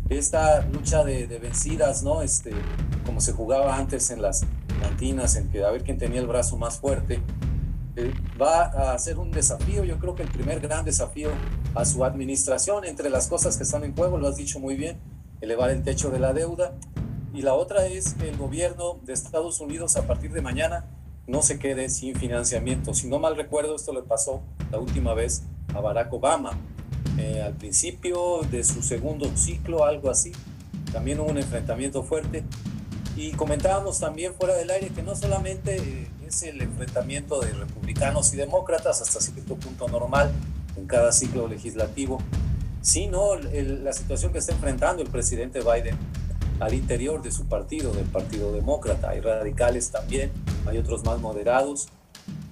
Esta 0.09 0.67
lucha 0.67 1.05
de, 1.05 1.27
vencidas, 1.39 2.03
¿no? 2.03 2.23
Este, 2.23 2.51
como 3.07 3.21
se 3.21 3.33
jugaba 3.33 3.77
antes 3.77 4.11
en 4.11 4.21
las 4.21 4.45
cantinas, 4.81 5.37
en 5.37 5.49
que 5.49 5.65
a 5.65 5.71
ver 5.71 5.85
quién 5.85 5.97
tenía 5.97 6.21
el 6.21 6.27
brazo 6.27 6.57
más 6.59 6.79
fuerte, 6.79 7.23
eh, 7.97 8.13
va 8.41 8.93
a 8.93 8.99
ser 8.99 9.19
un 9.19 9.31
desafío, 9.31 9.85
yo 9.85 9.99
creo 9.99 10.15
que 10.15 10.23
el 10.23 10.31
primer 10.31 10.61
gran 10.61 10.85
desafío 10.85 11.31
a 11.75 11.85
su 11.85 12.05
administración, 12.05 12.85
entre 12.85 13.11
las 13.11 13.29
cosas 13.29 13.57
que 13.57 13.63
están 13.63 13.85
en 13.85 13.95
juego, 13.95 14.19
lo 14.19 14.29
has 14.29 14.37
dicho 14.37 14.59
muy 14.61 14.77
bien, 14.77 14.99
elevar 15.41 15.71
el 15.71 15.83
techo 15.83 16.11
de 16.11 16.19
la 16.19 16.33
deuda, 16.33 16.73
y 17.35 17.43
la 17.43 17.55
otra 17.55 17.87
es 17.87 18.15
que 18.15 18.29
el 18.29 18.37
gobierno 18.37 18.99
de 19.03 19.13
Estados 19.13 19.61
Unidos 19.61 19.97
a 19.97 20.07
partir 20.07 20.33
de 20.33 20.43
mañana 20.43 20.87
no 21.27 21.43
se 21.43 21.59
quede 21.59 21.89
sin 21.89 22.15
financiamiento. 22.15 22.95
Si 22.95 23.07
no 23.07 23.19
mal 23.19 23.37
recuerdo, 23.37 23.77
esto 23.77 23.93
le 23.93 24.03
pasó 24.03 24.43
la 24.71 24.79
última 24.79 25.15
vez 25.15 25.43
a 25.75 25.81
Barack 25.81 26.13
Obama. 26.13 26.59
Eh, 27.19 27.43
al 27.43 27.55
principio 27.55 28.41
de 28.51 28.65
su 28.65 28.83
segundo 28.83 29.31
ciclo, 29.37 29.85
algo 29.85 30.11
así, 30.11 30.33
también 30.93 31.21
hubo 31.21 31.31
un 31.31 31.39
enfrentamiento 31.39 32.03
fuerte. 32.03 32.45
Y 33.17 33.33
comentábamos 33.33 34.01
también 34.01 34.35
fuera 34.35 34.55
del 34.55 34.71
aire 34.71 34.89
que 34.89 35.03
no 35.03 35.15
solamente 35.15 35.77
eh, 35.77 36.09
es 36.27 36.43
el 36.43 36.61
enfrentamiento 36.63 37.41
de 37.41 37.53
republicanos 37.53 38.33
y 38.33 38.37
demócratas 38.37 39.03
hasta 39.03 39.21
cierto 39.21 39.57
punto 39.57 39.89
normal 39.89 40.33
en 40.77 40.87
cada 40.87 41.13
ciclo 41.13 41.47
legislativo, 41.47 42.19
sino 42.81 43.37
la 43.37 43.93
situación 43.93 44.33
que 44.33 44.39
está 44.39 44.53
enfrentando 44.53 45.03
el 45.03 45.11
presidente 45.11 45.61
Biden 45.61 45.97
al 46.63 46.75
interior 46.75 47.23
de 47.23 47.33
su 47.33 47.47
partido, 47.47 47.93
del 47.93 48.07
Partido 48.07 48.53
Demócrata. 48.53 49.11
Hay 49.11 49.21
radicales 49.21 49.91
también, 49.91 50.31
hay 50.65 50.79
otros 50.79 51.05
más 51.05 51.21
moderados. 51.21 51.89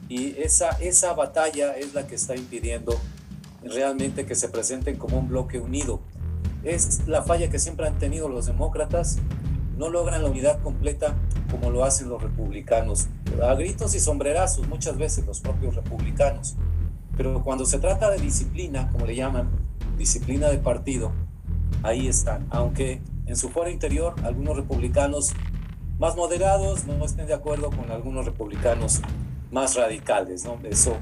Y 0.09 0.37
esa, 0.41 0.71
esa 0.81 1.13
batalla 1.15 1.77
es 1.77 1.95
la 1.95 2.09
que 2.09 2.17
está 2.17 2.35
impidiendo 2.35 2.99
realmente 3.63 4.27
que 4.27 4.35
se 4.35 4.49
presenten 4.49 4.97
como 4.97 5.17
un 5.17 5.29
bloque 5.29 5.61
unido. 5.61 6.01
Es 6.65 7.07
la 7.07 7.23
falla 7.23 7.51
que 7.51 7.61
siempre 7.61 7.87
han 7.87 7.99
tenido 7.99 8.29
los 8.29 8.47
demócratas. 8.47 9.19
No 9.79 9.89
logran 9.89 10.25
la 10.25 10.29
unidad 10.29 10.61
completa 10.61 11.15
como 11.49 11.71
lo 11.71 11.85
hacen 11.85 12.09
los 12.09 12.21
republicanos. 12.21 13.07
A 13.41 13.55
gritos 13.55 13.95
y 13.95 14.01
sombrerazos 14.01 14.67
muchas 14.67 14.99
veces 14.99 15.25
los 15.25 15.41
propios 15.41 15.77
republicanos. 15.77 16.57
Pero 17.17 17.45
cuando 17.45 17.65
se 17.65 17.79
trata 17.79 18.11
de 18.11 18.19
disciplina, 18.19 18.91
como 18.91 19.07
le 19.07 19.15
llaman, 19.15 19.49
disciplina 19.97 20.49
de 20.49 20.59
partido, 20.59 21.13
ahí 21.85 22.09
están. 22.09 22.49
Aunque 22.51 23.01
en 23.31 23.37
su 23.37 23.49
fuero 23.49 23.71
interior 23.71 24.17
algunos 24.25 24.57
republicanos 24.57 25.31
más 26.01 26.17
moderados 26.17 26.85
no 26.87 27.05
estén 27.05 27.29
de 27.29 27.35
acuerdo 27.35 27.71
con 27.71 27.91
algunos 27.93 28.25
republicanos 28.25 29.01
más 29.53 29.77
radicales, 29.77 30.45
¿no? 30.45 30.59
Eso 30.65 30.97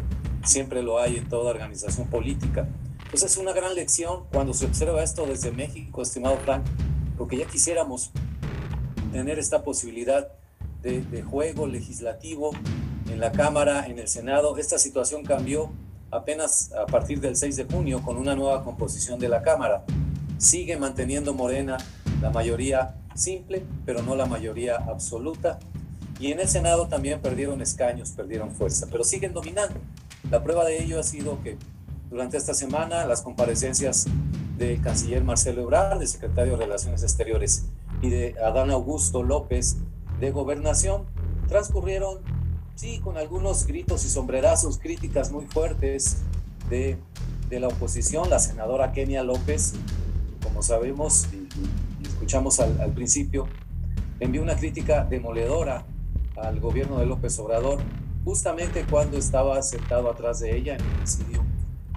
siempre 0.45 0.83
lo 0.83 0.99
hay 0.99 1.17
en 1.17 1.29
toda 1.29 1.51
organización 1.51 2.07
política. 2.09 2.69
Pues 3.09 3.23
es 3.23 3.39
una 3.39 3.53
gran 3.53 3.75
lección 3.75 4.25
cuando 4.31 4.53
se 4.53 4.67
observa 4.67 5.03
esto 5.03 5.25
desde 5.25 5.53
México, 5.53 6.03
estimado 6.03 6.37
Frank, 6.45 6.65
porque 7.17 7.39
ya 7.39 7.47
quisiéramos 7.47 8.11
tener 9.11 9.39
esta 9.39 9.63
posibilidad 9.63 10.29
de, 10.83 11.01
de 11.01 11.23
juego 11.23 11.67
legislativo 11.67 12.51
en 13.11 13.21
la 13.21 13.33
Cámara, 13.33 13.87
en 13.87 13.99
el 13.99 14.09
Senado. 14.09 14.59
Esta 14.59 14.79
situación 14.79 15.25
cambió 15.25 15.71
apenas 16.11 16.73
a 16.73 16.85
partir 16.85 17.21
del 17.21 17.37
6 17.37 17.57
de 17.57 17.65
junio 17.65 18.03
con 18.03 18.19
una 18.19 18.35
nueva 18.35 18.65
composición 18.65 19.19
de 19.19 19.31
la 19.31 19.41
Cámara. 19.41 19.85
Sigue 20.37 20.77
manteniendo 20.77 21.33
Morena 21.33 21.79
la 22.21 22.31
mayoría 22.31 22.97
simple, 23.15 23.65
pero 23.85 24.03
no 24.03 24.17
la 24.17 24.27
mayoría 24.27 24.77
absoluta. 24.77 25.59
Y 26.21 26.33
en 26.33 26.41
el 26.41 26.49
Senado 26.49 26.89
también 26.89 27.21
perdieron 27.21 27.63
escaños, 27.63 28.11
perdieron 28.11 28.51
fuerza, 28.51 28.87
pero 28.91 29.05
siguen 29.05 29.33
dominando. 29.33 29.79
La 30.31 30.43
prueba 30.43 30.65
de 30.65 30.83
ello 30.83 30.99
ha 30.99 31.03
sido 31.03 31.43
que 31.43 31.57
durante 32.11 32.37
esta 32.37 32.55
semana 32.55 33.07
las 33.07 33.23
comparecencias 33.23 34.07
del 34.57 34.81
canciller 34.81 35.23
Marcelo 35.23 35.63
Ebrard, 35.63 35.99
del 35.99 36.09
secretario 36.09 36.57
de 36.57 36.65
Relaciones 36.65 37.03
Exteriores, 37.03 37.67
y 38.03 38.11
de 38.11 38.35
Adán 38.45 38.71
Augusto 38.71 39.23
López, 39.23 39.77
de 40.21 40.31
Gobernación, 40.31 41.05
transcurrieron, 41.49 42.19
sí, 42.75 43.01
con 43.01 43.17
algunos 43.17 43.67
gritos 43.67 44.05
y 44.05 44.09
sombrerazos, 44.09 44.79
críticas 44.79 45.31
muy 45.31 45.47
fuertes 45.47 46.19
de, 46.69 46.99
de 47.49 47.61
la 47.61 47.69
oposición. 47.69 48.29
La 48.31 48.39
senadora 48.39 48.93
Kenia 48.93 49.23
López, 49.23 49.75
como 50.43 50.63
sabemos, 50.63 51.29
y, 51.33 51.49
escuchamos 52.19 52.59
al, 52.59 52.81
al 52.81 52.93
principio, 52.93 53.47
envió 54.19 54.43
una 54.43 54.57
crítica 54.57 55.05
demoledora 55.05 55.87
al 56.37 56.59
gobierno 56.59 56.99
de 56.99 57.07
López 57.07 57.39
Obrador, 57.39 57.79
justamente 58.25 58.85
cuando 58.91 59.17
estaba 59.17 59.63
sentado 59.63 60.11
atrás 60.11 60.41
de 60.41 60.57
ella 60.57 60.75
en 60.75 60.81
el 60.81 60.93
presidio 60.99 61.45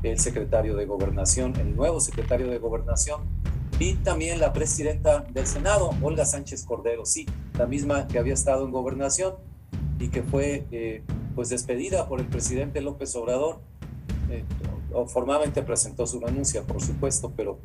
el 0.04 0.20
secretario 0.20 0.76
de 0.76 0.86
Gobernación, 0.86 1.56
el 1.58 1.76
nuevo 1.76 2.00
secretario 2.00 2.48
de 2.48 2.60
Gobernación, 2.60 3.22
y 3.80 3.96
también 3.96 4.40
la 4.40 4.54
presidenta 4.54 5.22
del 5.32 5.48
Senado, 5.48 5.92
Olga 6.04 6.26
Sánchez 6.26 6.66
Cordero, 6.66 7.06
sí, 7.06 7.26
la 7.58 7.66
misma 7.66 8.08
que 8.08 8.20
había 8.20 8.36
estado 8.36 8.66
en 8.66 8.72
Gobernación 8.72 9.36
y 10.00 10.10
que 10.10 10.22
fue 10.22 10.68
eh, 10.72 11.04
pues 11.34 11.50
despedida 11.50 12.08
por 12.08 12.20
el 12.20 12.28
presidente 12.28 12.82
López 12.82 13.16
Obrador. 13.16 13.60
Eh, 14.30 14.44
formalmente 15.08 15.64
presentó 15.64 16.06
su 16.06 16.20
renuncia, 16.20 16.64
por 16.64 16.82
supuesto, 16.82 17.32
pero 17.36 17.60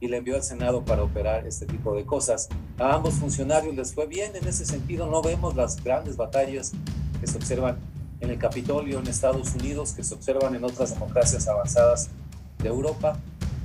y 0.00 0.08
le 0.08 0.18
envió 0.18 0.36
al 0.36 0.42
Senado 0.42 0.84
para 0.84 1.02
operar 1.02 1.46
este 1.46 1.66
tipo 1.66 1.94
de 1.94 2.04
cosas. 2.04 2.48
A 2.78 2.94
ambos 2.94 3.14
funcionarios 3.14 3.74
les 3.74 3.94
fue 3.94 4.06
bien 4.06 4.34
en 4.36 4.46
ese 4.46 4.64
sentido, 4.64 5.10
no 5.10 5.22
vemos 5.22 5.56
las 5.56 5.82
grandes 5.82 6.16
batallas 6.16 6.72
que 7.20 7.26
se 7.26 7.36
observan 7.36 7.78
en 8.20 8.30
el 8.30 8.38
Capitolio 8.38 8.98
en 8.98 9.06
Estados 9.06 9.54
Unidos, 9.54 9.92
que 9.92 10.02
se 10.02 10.14
observan 10.14 10.54
en 10.54 10.64
otras 10.64 10.94
democracias 10.94 11.48
avanzadas 11.48 12.10
de 12.58 12.68
Europa. 12.68 13.18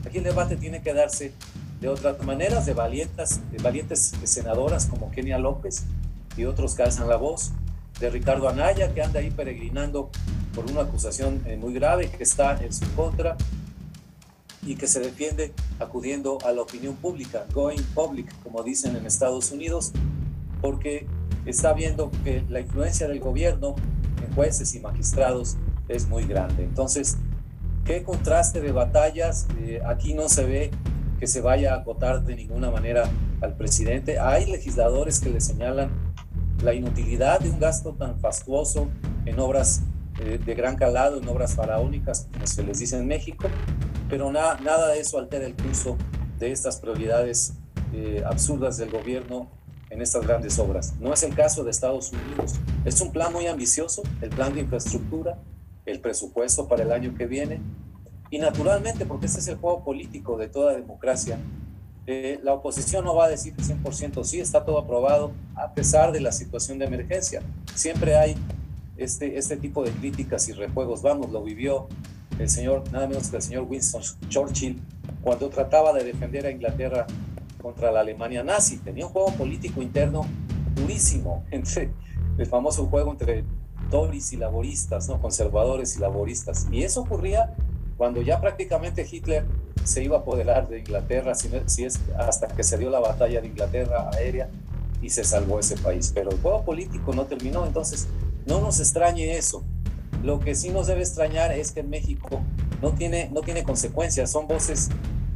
Aquí 0.05 0.19
el 0.19 0.23
debate 0.23 0.57
tiene 0.57 0.81
que 0.81 0.93
darse 0.93 1.33
de 1.81 1.89
otras 1.89 2.21
maneras, 2.23 2.65
de 2.65 2.73
valientes, 2.73 3.41
de 3.51 3.57
valientes 3.61 4.13
senadoras 4.23 4.85
como 4.85 5.11
Kenia 5.11 5.37
López 5.37 5.83
y 6.37 6.45
otros 6.45 6.75
que 6.75 6.83
alzan 6.83 7.09
la 7.09 7.17
voz, 7.17 7.51
de 7.99 8.09
Ricardo 8.09 8.49
Anaya, 8.49 8.93
que 8.93 9.01
anda 9.01 9.19
ahí 9.19 9.31
peregrinando 9.31 10.09
por 10.55 10.69
una 10.69 10.81
acusación 10.81 11.41
eh, 11.45 11.57
muy 11.57 11.73
grave 11.73 12.09
que 12.09 12.23
está 12.23 12.57
en 12.63 12.73
su 12.73 12.91
contra, 12.95 13.37
y 14.65 14.75
que 14.75 14.87
se 14.87 14.99
defiende 14.99 15.53
acudiendo 15.79 16.37
a 16.45 16.51
la 16.51 16.61
opinión 16.61 16.95
pública, 16.95 17.45
going 17.53 17.81
public, 17.93 18.33
como 18.43 18.63
dicen 18.63 18.95
en 18.95 19.05
Estados 19.05 19.51
Unidos, 19.51 19.91
porque 20.61 21.07
está 21.45 21.73
viendo 21.73 22.11
que 22.23 22.43
la 22.49 22.61
influencia 22.61 23.07
del 23.07 23.19
gobierno 23.19 23.75
en 24.25 24.33
jueces 24.33 24.73
y 24.75 24.79
magistrados 24.79 25.57
es 25.87 26.07
muy 26.07 26.25
grande. 26.25 26.63
Entonces, 26.63 27.17
qué 27.85 28.03
contraste 28.03 28.61
de 28.61 28.71
batallas. 28.71 29.47
Eh, 29.59 29.81
aquí 29.85 30.13
no 30.13 30.29
se 30.29 30.45
ve 30.45 30.71
que 31.19 31.27
se 31.27 31.41
vaya 31.41 31.73
a 31.73 31.77
acotar 31.79 32.23
de 32.23 32.35
ninguna 32.35 32.71
manera 32.71 33.09
al 33.41 33.55
presidente. 33.55 34.19
Hay 34.19 34.45
legisladores 34.45 35.19
que 35.19 35.29
le 35.29 35.41
señalan 35.41 35.89
la 36.63 36.73
inutilidad 36.73 37.41
de 37.41 37.49
un 37.49 37.59
gasto 37.59 37.93
tan 37.93 38.19
fastuoso 38.19 38.87
en 39.25 39.39
obras 39.39 39.81
eh, 40.19 40.39
de 40.43 40.55
gran 40.55 40.75
calado, 40.75 41.17
en 41.17 41.27
obras 41.27 41.55
faraónicas, 41.55 42.27
como 42.31 42.47
se 42.47 42.63
les 42.63 42.79
dice 42.79 42.97
en 42.97 43.07
México, 43.07 43.47
pero 44.13 44.31
nada 44.31 44.89
de 44.89 44.99
eso 44.99 45.17
altera 45.17 45.43
el 45.43 45.55
curso 45.55 45.97
de 46.37 46.51
estas 46.51 46.77
prioridades 46.77 47.53
eh, 47.95 48.21
absurdas 48.23 48.77
del 48.77 48.91
gobierno 48.91 49.49
en 49.89 50.03
estas 50.03 50.21
grandes 50.21 50.59
obras. 50.59 50.93
No 50.99 51.11
es 51.11 51.23
el 51.23 51.33
caso 51.33 51.63
de 51.63 51.71
Estados 51.71 52.11
Unidos. 52.11 52.59
Es 52.85 53.01
un 53.01 53.11
plan 53.11 53.33
muy 53.33 53.47
ambicioso, 53.47 54.03
el 54.21 54.29
plan 54.29 54.53
de 54.53 54.59
infraestructura, 54.59 55.39
el 55.87 55.99
presupuesto 55.99 56.67
para 56.67 56.83
el 56.83 56.91
año 56.91 57.15
que 57.17 57.25
viene. 57.25 57.59
Y 58.29 58.37
naturalmente, 58.37 59.03
porque 59.07 59.25
ese 59.25 59.39
es 59.39 59.47
el 59.47 59.55
juego 59.55 59.83
político 59.83 60.37
de 60.37 60.47
toda 60.47 60.75
democracia, 60.75 61.39
eh, 62.05 62.39
la 62.43 62.53
oposición 62.53 63.05
no 63.05 63.15
va 63.15 63.25
a 63.25 63.29
decir 63.29 63.55
100% 63.55 64.23
sí, 64.23 64.39
está 64.39 64.63
todo 64.63 64.77
aprobado, 64.77 65.31
a 65.55 65.73
pesar 65.73 66.11
de 66.11 66.19
la 66.19 66.31
situación 66.31 66.77
de 66.77 66.85
emergencia. 66.85 67.41
Siempre 67.73 68.15
hay 68.15 68.35
este, 68.95 69.39
este 69.39 69.57
tipo 69.57 69.83
de 69.83 69.89
críticas 69.89 70.47
y 70.49 70.53
rejuegos. 70.53 71.01
Vamos, 71.01 71.31
lo 71.31 71.41
vivió 71.41 71.87
el 72.39 72.49
señor, 72.49 72.83
nada 72.91 73.07
menos 73.07 73.29
que 73.29 73.37
el 73.37 73.41
señor 73.41 73.65
Winston 73.69 74.01
Churchill, 74.29 74.81
cuando 75.21 75.49
trataba 75.49 75.93
de 75.93 76.03
defender 76.03 76.45
a 76.45 76.51
Inglaterra 76.51 77.07
contra 77.63 77.91
la 77.91 78.01
Alemania 78.01 78.43
nazi. 78.43 78.77
Tenía 78.77 79.07
un 79.07 79.13
juego 79.13 79.31
político 79.33 79.81
interno 79.81 80.25
durísimo, 80.75 81.43
entre 81.51 81.91
el 82.37 82.45
famoso 82.45 82.85
juego 82.87 83.11
entre 83.11 83.45
tories 83.89 84.33
y 84.33 84.37
laboristas, 84.37 85.07
¿no? 85.07 85.21
conservadores 85.21 85.95
y 85.95 85.99
laboristas. 85.99 86.67
Y 86.71 86.83
eso 86.83 87.01
ocurría 87.01 87.55
cuando 87.97 88.21
ya 88.21 88.41
prácticamente 88.41 89.07
Hitler 89.09 89.45
se 89.83 90.03
iba 90.03 90.17
a 90.17 90.19
apoderar 90.21 90.67
de 90.67 90.79
Inglaterra, 90.79 91.35
si, 91.35 91.83
es, 91.83 91.99
hasta 92.17 92.47
que 92.47 92.63
se 92.63 92.77
dio 92.77 92.89
la 92.89 92.99
batalla 92.99 93.41
de 93.41 93.47
Inglaterra 93.47 94.09
aérea 94.13 94.49
y 95.01 95.09
se 95.09 95.23
salvó 95.23 95.59
ese 95.59 95.77
país. 95.77 96.11
Pero 96.13 96.31
el 96.31 96.39
juego 96.39 96.63
político 96.63 97.13
no 97.13 97.25
terminó, 97.25 97.65
entonces 97.65 98.07
no 98.45 98.61
nos 98.61 98.79
extrañe 98.79 99.37
eso. 99.37 99.63
Lo 100.23 100.39
que 100.39 100.55
sí 100.55 100.69
nos 100.69 100.87
debe 100.87 101.01
extrañar 101.01 101.51
es 101.51 101.71
que 101.71 101.83
México 101.83 102.41
no 102.81 102.93
tiene, 102.93 103.29
no 103.33 103.41
tiene 103.41 103.63
consecuencias, 103.63 104.31
son 104.31 104.47
voces 104.47 104.89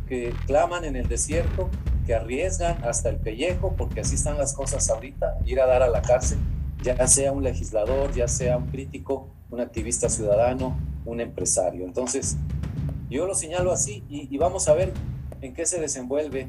que 0.08 0.34
claman 0.46 0.86
en 0.86 0.96
el 0.96 1.10
desierto, 1.10 1.70
que 2.06 2.15
arriesgan 2.15 2.82
hasta 2.86 3.10
el 3.10 3.17
pellejo, 3.17 3.75
porque 3.77 4.00
así 4.00 4.15
están 4.15 4.38
las 4.38 4.53
cosas 4.53 4.89
ahorita, 4.89 5.39
ir 5.46 5.60
a 5.60 5.65
dar 5.65 5.84
a 5.84 5.89
la 5.89 6.01
cárcel, 6.01 6.39
ya 6.82 7.06
sea 7.06 7.34
un 7.34 7.44
legislador, 7.44 8.13
ya 8.13 8.29
sea 8.29 8.58
un 8.58 8.67
crítico, 8.67 9.27
un 9.50 9.60
activista 9.60 10.08
ciudadano, 10.08 10.77
un 11.06 11.20
empresario. 11.20 11.84
Entonces, 11.84 12.38
yo 13.10 13.27
lo 13.27 13.36
señalo 13.36 13.74
así 13.74 14.06
y, 14.08 14.38
vamos 14.38 14.70
a 14.70 14.74
ver 14.74 14.94
en 15.41 15.53
qué 15.53 15.65
se 15.65 15.82
desenvuelve 15.82 16.48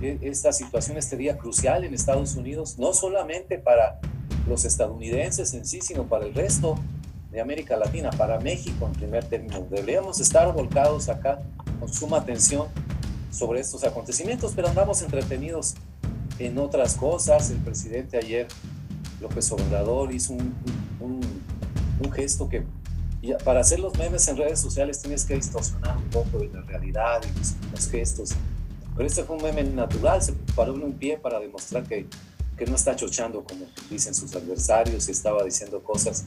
e, 0.00 0.18
esta 0.22 0.54
situación 0.54 0.96
este 0.96 1.18
día 1.18 1.36
crucial 1.36 1.84
en 1.84 1.92
Estados 1.92 2.34
Unidos, 2.34 2.78
no 2.78 2.94
solamente 2.94 3.58
para 3.58 4.00
los 4.46 4.64
estadounidenses 4.64 5.52
en 5.52 5.66
sí, 5.66 5.80
sino 5.82 6.04
para 6.04 6.24
el 6.24 6.32
resto 6.32 6.76
de 7.30 7.40
América 7.40 7.76
Latina, 7.76 8.10
para 8.10 8.38
México 8.40 8.86
en 8.86 8.92
primer 8.92 9.24
término. 9.24 9.66
Deberíamos 9.70 10.20
estar 10.20 10.52
volcados 10.52 11.08
acá 11.08 11.40
con 11.78 11.92
suma 11.92 12.18
atención 12.18 12.68
sobre 13.30 13.60
estos 13.60 13.84
acontecimientos, 13.84 14.52
pero 14.54 14.68
andamos 14.68 15.02
entretenidos 15.02 15.74
en 16.38 16.58
otras 16.58 16.94
cosas. 16.94 17.50
El 17.50 17.58
presidente 17.58 18.16
ayer, 18.16 18.48
López 19.20 19.50
Obrador, 19.52 20.12
hizo 20.12 20.32
un, 20.32 20.54
un, 21.00 21.20
un 22.00 22.12
gesto 22.12 22.48
que 22.48 22.64
para 23.44 23.60
hacer 23.60 23.80
los 23.80 23.96
memes 23.98 24.26
en 24.28 24.36
redes 24.36 24.60
sociales 24.60 25.00
tienes 25.00 25.24
que 25.24 25.34
distorsionar 25.34 25.96
un 25.96 26.04
poco 26.04 26.38
de 26.38 26.48
la 26.48 26.62
realidad 26.62 27.20
y 27.24 27.38
los, 27.70 27.88
gestos. 27.88 28.30
Pero 28.96 29.06
este 29.06 29.24
fue 29.24 29.36
un 29.36 29.42
meme 29.42 29.64
natural, 29.64 30.22
se 30.22 30.32
paró 30.54 30.74
en 30.74 30.82
un 30.82 30.92
pie 30.92 31.18
para 31.18 31.38
demostrar 31.38 31.84
que, 31.84 32.06
que 32.56 32.66
no 32.66 32.74
está 32.74 32.96
chochando 32.96 33.44
como 33.44 33.66
dicen 33.90 34.14
sus 34.14 34.34
adversarios 34.34 35.08
y 35.08 35.12
estaba 35.12 35.44
diciendo 35.44 35.82
cosas. 35.82 36.24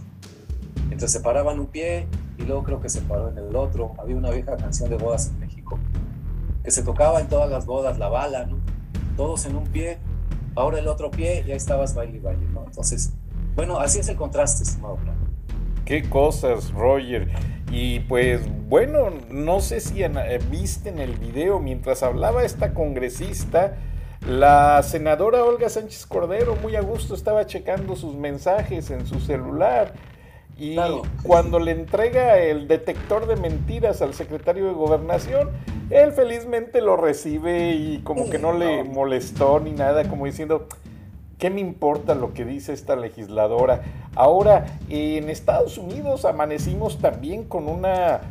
Entonces 0.92 1.12
se 1.12 1.20
paraba 1.22 1.54
en 1.54 1.60
un 1.60 1.68
pie 1.68 2.08
y 2.38 2.44
luego 2.44 2.64
creo 2.64 2.82
que 2.82 2.90
se 2.90 3.02
paró 3.02 3.30
en 3.30 3.38
el 3.38 3.56
otro. 3.56 3.94
Había 3.98 4.16
una 4.16 4.30
vieja 4.30 4.58
canción 4.58 4.90
de 4.90 4.98
bodas 4.98 5.28
en 5.30 5.40
México 5.40 5.80
que 6.64 6.72
se 6.72 6.84
tocaba 6.84 7.20
en 7.20 7.28
todas 7.28 7.50
las 7.50 7.66
bodas, 7.66 7.98
la 7.98 8.10
bala, 8.10 8.46
¿no? 8.46 8.60
Todos 9.18 9.46
en 9.46 9.56
un 9.56 9.66
pie, 9.66 9.98
ahora 10.56 10.80
el 10.80 10.88
otro 10.88 11.10
pie 11.12 11.44
y 11.46 11.52
ahí 11.52 11.58
estabas 11.58 11.96
baile 11.96 12.18
y 12.18 12.20
baile, 12.20 12.46
¿no? 12.54 12.64
Entonces, 12.66 13.14
bueno, 13.56 13.80
así 13.80 14.00
es 14.00 14.10
el 14.10 14.16
contraste, 14.16 14.64
estimado 14.64 14.98
Qué 15.86 16.08
cosas, 16.08 16.72
Roger. 16.72 17.30
Y 17.72 18.02
pues 18.02 18.42
bueno, 18.68 19.10
no 19.30 19.60
sé 19.60 19.80
si 19.80 20.04
eh, 20.04 20.40
viste 20.50 20.90
en 20.90 21.00
el 21.00 21.18
video, 21.18 21.60
mientras 21.60 22.04
hablaba 22.04 22.44
esta 22.44 22.74
congresista, 22.74 23.78
la 24.28 24.84
senadora 24.84 25.44
Olga 25.44 25.68
Sánchez 25.68 26.06
Cordero 26.06 26.56
muy 26.58 26.76
a 26.76 26.82
gusto 26.82 27.16
estaba 27.16 27.46
checando 27.46 27.96
sus 27.96 28.16
mensajes 28.16 28.92
en 28.92 29.08
su 29.08 29.20
celular. 29.20 29.94
Y 30.62 30.78
cuando 31.24 31.60
le 31.60 31.72
entrega 31.72 32.38
el 32.38 32.68
detector 32.68 33.26
de 33.26 33.36
mentiras 33.36 34.02
al 34.04 34.14
secretario 34.14 34.68
de 34.68 34.74
gobernación, 34.74 35.50
él 35.90 36.12
felizmente 36.12 36.82
lo 36.82 36.98
recibe 36.98 37.72
y 37.72 38.02
como 38.04 38.30
que 38.30 38.38
no 38.38 38.54
le 38.54 38.84
molestó 38.84 39.60
ni 39.60 39.72
nada, 39.72 40.08
como 40.08 40.28
diciendo, 40.28 40.68
¿Qué 41.42 41.50
me 41.50 41.60
importa 41.60 42.14
lo 42.14 42.36
que 42.36 42.46
dice 42.46 42.72
esta 42.72 42.96
legisladora? 42.96 43.82
Ahora, 44.14 44.78
en 44.90 45.28
Estados 45.28 45.80
Unidos 45.80 46.24
amanecimos 46.24 47.00
también 47.00 47.46
con 47.46 47.68
una 47.68 48.22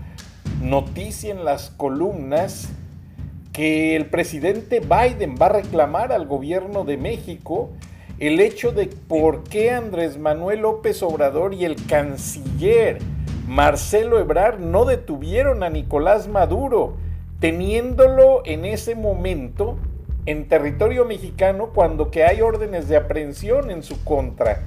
noticia 0.63 1.33
en 1.33 1.45
las 1.45 1.71
columnas 1.71 2.69
que 3.53 3.97
el 3.97 4.07
presidente 4.07 4.79
Biden 4.79 5.35
va 5.43 5.47
a 5.47 5.49
reclamar 5.49 6.13
al 6.13 6.29
gobierno 6.29 6.85
de 6.85 6.99
México 6.99 7.71
el 8.21 8.39
hecho 8.39 8.71
de 8.71 8.87
por 9.09 9.45
qué 9.45 9.71
Andrés 9.71 10.19
Manuel 10.19 10.61
López 10.61 11.03
Obrador 11.03 11.55
y 11.55 11.65
el 11.65 11.77
canciller 11.87 12.99
Marcelo 13.49 14.21
Ebrard 14.21 14.61
no 14.61 14.85
detuvieron 14.85 15.63
a 15.63 15.71
Nicolás 15.71 16.29
Maduro, 16.29 16.99
teniéndolo 17.41 18.43
en 18.45 18.67
ese 18.67 18.95
momento 18.95 19.79
en 20.27 20.49
territorio 20.49 21.07
mexicano 21.07 21.71
cuando 21.75 22.11
que 22.11 22.25
hay 22.25 22.43
órdenes 22.43 22.89
de 22.89 22.99
aprehensión 22.99 23.71
en 23.71 23.83
su 23.83 24.05
contra. 24.05 24.65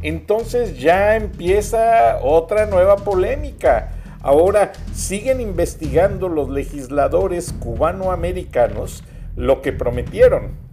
Entonces 0.00 0.78
ya 0.80 1.14
empieza 1.14 2.20
otra 2.22 2.64
nueva 2.64 2.96
polémica. 2.96 3.92
Ahora 4.22 4.72
siguen 4.94 5.42
investigando 5.42 6.30
los 6.30 6.48
legisladores 6.48 7.52
cubanoamericanos 7.52 9.04
lo 9.36 9.60
que 9.60 9.74
prometieron. 9.74 10.63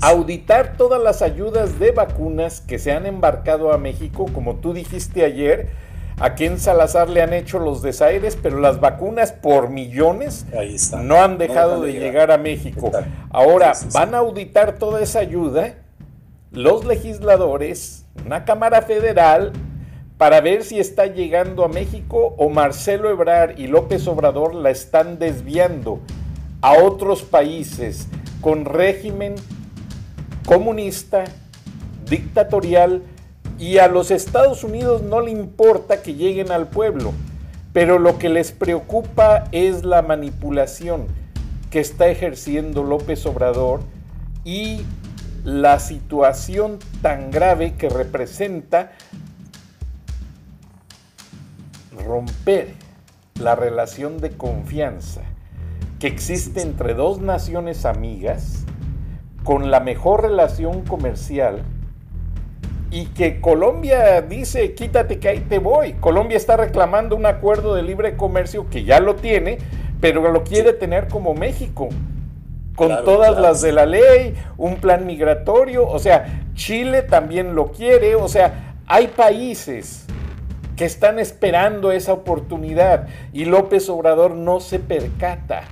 Auditar 0.00 0.76
todas 0.76 1.02
las 1.02 1.22
ayudas 1.22 1.78
de 1.78 1.90
vacunas 1.90 2.60
que 2.60 2.78
se 2.78 2.92
han 2.92 3.06
embarcado 3.06 3.72
a 3.72 3.78
México, 3.78 4.26
como 4.32 4.56
tú 4.56 4.72
dijiste 4.72 5.24
ayer, 5.24 5.70
Aquí 6.18 6.46
en 6.46 6.58
Salazar 6.58 7.10
le 7.10 7.20
han 7.20 7.34
hecho 7.34 7.58
los 7.58 7.82
desaires, 7.82 8.38
pero 8.42 8.58
las 8.58 8.80
vacunas 8.80 9.32
por 9.32 9.68
millones 9.68 10.46
no 11.02 11.16
han 11.22 11.36
dejado 11.36 11.82
de 11.82 11.92
llegar. 11.92 12.30
a 12.30 12.38
México. 12.38 12.90
Ahora 13.28 13.74
van 13.92 14.14
a 14.14 14.18
auditar 14.18 14.78
toda 14.78 15.02
esa 15.02 15.18
ayuda 15.18 15.74
los 16.50 16.86
legisladores, 16.86 18.06
una 18.24 18.46
Cámara 18.46 18.80
Federal, 18.80 19.52
para 20.16 20.40
ver 20.40 20.64
si 20.64 20.80
está 20.80 21.04
llegando 21.04 21.64
a 21.64 21.68
México 21.68 22.34
o 22.38 22.48
Marcelo 22.48 23.10
Ebrard 23.10 23.58
y 23.58 23.66
López 23.66 24.08
Obrador 24.08 24.54
la 24.54 24.70
están 24.70 25.18
desviando 25.18 26.00
a 26.62 26.78
otros 26.82 27.22
países 27.22 28.08
con 28.40 28.64
régimen 28.64 29.34
comunista, 30.46 31.24
dictatorial, 32.08 33.02
y 33.58 33.78
a 33.78 33.88
los 33.88 34.10
Estados 34.10 34.64
Unidos 34.64 35.02
no 35.02 35.20
le 35.20 35.30
importa 35.30 36.02
que 36.02 36.14
lleguen 36.14 36.50
al 36.50 36.68
pueblo, 36.68 37.12
pero 37.72 37.98
lo 37.98 38.18
que 38.18 38.28
les 38.28 38.52
preocupa 38.52 39.44
es 39.52 39.84
la 39.84 40.02
manipulación 40.02 41.06
que 41.70 41.80
está 41.80 42.08
ejerciendo 42.08 42.84
López 42.84 43.26
Obrador 43.26 43.80
y 44.44 44.82
la 45.44 45.78
situación 45.78 46.78
tan 47.02 47.30
grave 47.30 47.74
que 47.74 47.88
representa 47.88 48.92
romper 52.04 52.74
la 53.40 53.54
relación 53.54 54.18
de 54.18 54.30
confianza 54.30 55.22
que 55.98 56.06
existe 56.06 56.60
entre 56.60 56.94
dos 56.94 57.20
naciones 57.20 57.84
amigas 57.84 58.64
con 59.46 59.70
la 59.70 59.78
mejor 59.78 60.22
relación 60.22 60.80
comercial 60.82 61.62
y 62.90 63.06
que 63.06 63.40
Colombia 63.40 64.20
dice, 64.20 64.74
quítate 64.74 65.20
que 65.20 65.28
ahí 65.28 65.38
te 65.38 65.60
voy. 65.60 65.92
Colombia 65.92 66.36
está 66.36 66.56
reclamando 66.56 67.14
un 67.14 67.26
acuerdo 67.26 67.76
de 67.76 67.84
libre 67.84 68.16
comercio 68.16 68.68
que 68.68 68.82
ya 68.82 68.98
lo 68.98 69.14
tiene, 69.14 69.58
pero 70.00 70.32
lo 70.32 70.42
quiere 70.42 70.72
tener 70.72 71.06
como 71.06 71.32
México, 71.34 71.88
con 72.74 73.04
todas 73.04 73.38
las 73.38 73.62
de 73.62 73.70
la 73.70 73.86
ley, 73.86 74.34
un 74.56 74.76
plan 74.76 75.06
migratorio, 75.06 75.86
o 75.86 76.00
sea, 76.00 76.42
Chile 76.54 77.02
también 77.02 77.54
lo 77.54 77.70
quiere, 77.70 78.16
o 78.16 78.26
sea, 78.26 78.74
hay 78.88 79.06
países 79.06 80.06
que 80.74 80.86
están 80.86 81.20
esperando 81.20 81.92
esa 81.92 82.12
oportunidad 82.12 83.06
y 83.32 83.44
López 83.44 83.88
Obrador 83.90 84.32
no 84.32 84.58
se 84.58 84.80
percata 84.80 85.62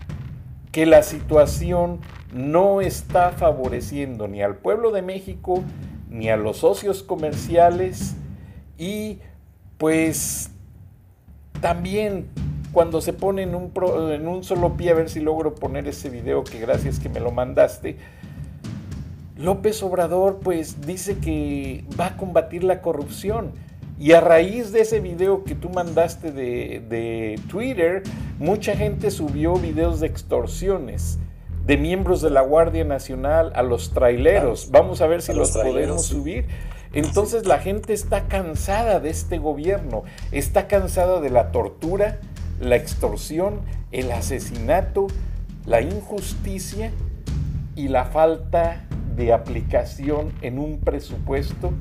que 0.70 0.86
la 0.86 1.02
situación 1.02 1.98
no 2.34 2.80
está 2.80 3.30
favoreciendo 3.30 4.26
ni 4.26 4.42
al 4.42 4.56
pueblo 4.56 4.90
de 4.90 5.02
México 5.02 5.62
ni 6.10 6.28
a 6.28 6.36
los 6.36 6.58
socios 6.58 7.02
comerciales 7.02 8.16
y 8.76 9.20
pues 9.78 10.50
también 11.60 12.28
cuando 12.72 13.00
se 13.00 13.12
pone 13.12 13.42
en 13.42 13.54
un, 13.54 13.72
en 14.10 14.26
un 14.26 14.42
solo 14.42 14.76
pie, 14.76 14.90
a 14.90 14.94
ver 14.94 15.08
si 15.08 15.20
logro 15.20 15.54
poner 15.54 15.86
ese 15.86 16.10
video 16.10 16.42
que 16.42 16.58
gracias 16.58 16.98
que 16.98 17.08
me 17.08 17.20
lo 17.20 17.30
mandaste, 17.30 17.96
López 19.36 19.80
Obrador 19.84 20.40
pues 20.42 20.84
dice 20.84 21.18
que 21.18 21.84
va 21.98 22.06
a 22.06 22.16
combatir 22.16 22.64
la 22.64 22.82
corrupción. 22.82 23.52
Y 23.96 24.10
a 24.10 24.20
raíz 24.20 24.72
de 24.72 24.80
ese 24.80 24.98
video 24.98 25.44
que 25.44 25.54
tú 25.54 25.70
mandaste 25.70 26.32
de, 26.32 26.82
de 26.88 27.40
Twitter, 27.48 28.02
mucha 28.40 28.74
gente 28.74 29.12
subió 29.12 29.54
videos 29.54 30.00
de 30.00 30.08
extorsiones 30.08 31.20
de 31.64 31.78
miembros 31.78 32.20
de 32.20 32.30
la 32.30 32.42
Guardia 32.42 32.84
Nacional 32.84 33.52
a 33.54 33.62
los 33.62 33.90
traileros. 33.90 34.70
Vamos 34.70 35.00
a 35.00 35.06
ver 35.06 35.22
si 35.22 35.32
los, 35.32 35.52
podemos 35.52 36.06
subir. 36.06 36.46
Entonces 36.92 37.46
la 37.46 37.58
gente 37.58 37.92
está 37.92 38.28
cansada 38.28 39.00
de 39.00 39.10
este 39.10 39.38
gobierno, 39.38 40.04
está 40.30 40.68
cansada 40.68 41.20
de 41.20 41.30
la 41.30 41.50
tortura, 41.50 42.20
la 42.60 42.76
extorsión, 42.76 43.62
el 43.92 44.12
asesinato, 44.12 45.06
la 45.66 45.80
injusticia 45.80 46.92
y 47.74 47.88
la 47.88 48.04
falta 48.04 48.84
de 49.16 49.32
aplicación 49.32 50.32
en 50.42 50.58
un 50.58 50.78
presupuesto 50.80 51.72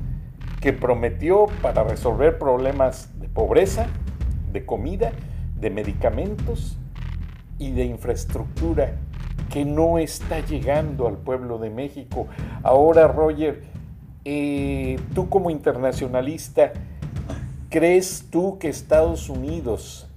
que 0.60 0.72
prometió 0.72 1.46
para 1.62 1.84
resolver 1.84 2.38
problemas 2.38 3.10
de 3.20 3.28
pobreza, 3.28 3.86
de 4.50 4.64
comida, 4.64 5.12
de 5.60 5.70
medicamentos 5.70 6.78
y 7.58 7.70
de 7.72 7.84
infraestructura 7.84 8.94
que 9.50 9.64
no 9.64 9.98
está 9.98 10.40
llegando 10.40 11.06
al 11.06 11.18
pueblo 11.18 11.58
de 11.58 11.70
México. 11.70 12.26
Ahora, 12.62 13.06
Roger, 13.06 13.62
eh, 14.24 14.98
tú 15.14 15.28
como 15.28 15.50
internacionalista, 15.50 16.72
¿crees 17.68 18.26
tú 18.30 18.58
que 18.58 18.68
Estados 18.68 19.28
Unidos, 19.28 20.08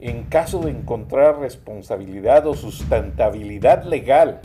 en 0.00 0.24
caso 0.24 0.60
de 0.60 0.70
encontrar 0.70 1.38
responsabilidad 1.38 2.46
o 2.46 2.54
sustentabilidad 2.54 3.84
legal 3.84 4.40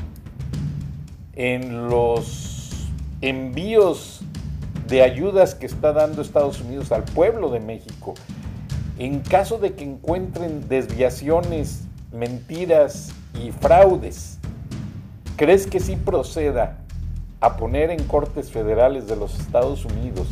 en 1.34 1.88
los 1.88 2.90
envíos 3.22 4.22
de 4.88 5.02
ayudas 5.02 5.56
que 5.56 5.66
está 5.66 5.94
dando 5.94 6.22
Estados 6.22 6.62
Unidos 6.62 6.92
al 6.92 7.04
pueblo 7.04 7.50
de 7.50 7.60
México, 7.60 8.14
en 9.00 9.20
caso 9.20 9.58
de 9.58 9.74
que 9.74 9.84
encuentren 9.84 10.68
desviaciones, 10.70 11.86
mentiras 12.12 13.14
y 13.42 13.52
fraudes, 13.52 14.38
¿crees 15.36 15.68
que 15.68 15.80
sí 15.80 15.96
proceda 15.96 16.78
a 17.40 17.58
poner 17.58 17.92
en 17.92 18.04
cortes 18.06 18.52
federales 18.52 19.08
de 19.08 19.16
los 19.16 19.40
Estados 19.40 19.86
Unidos 19.86 20.28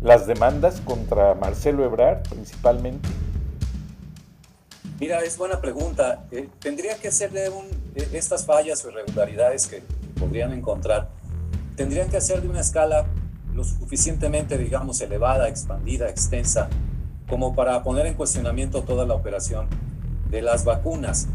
las 0.00 0.26
demandas 0.26 0.80
contra 0.80 1.34
Marcelo 1.34 1.84
Ebrard 1.84 2.22
principalmente? 2.28 3.08
Mira, 5.00 5.20
es 5.20 5.36
buena 5.36 5.60
pregunta. 5.60 6.24
Eh, 6.30 6.48
tendría 6.60 6.96
que 6.96 7.08
hacerle 7.08 7.48
un, 7.48 7.64
eh, 7.94 8.08
estas 8.12 8.44
fallas 8.46 8.84
o 8.84 8.90
irregularidades 8.90 9.66
que 9.66 9.82
podrían 10.18 10.52
encontrar, 10.52 11.08
tendrían 11.76 12.08
que 12.08 12.16
hacer 12.16 12.42
de 12.42 12.48
una 12.48 12.60
escala 12.60 13.06
lo 13.54 13.64
suficientemente, 13.64 14.58
digamos, 14.58 15.00
elevada, 15.00 15.48
expandida, 15.48 16.08
extensa, 16.08 16.68
como 17.28 17.54
para 17.54 17.82
poner 17.82 18.06
en 18.06 18.14
cuestionamiento 18.14 18.82
toda 18.82 19.06
la 19.06 19.14
operación 19.14 19.68
de 20.30 20.42
las 20.42 20.64
vacunas. 20.64 21.28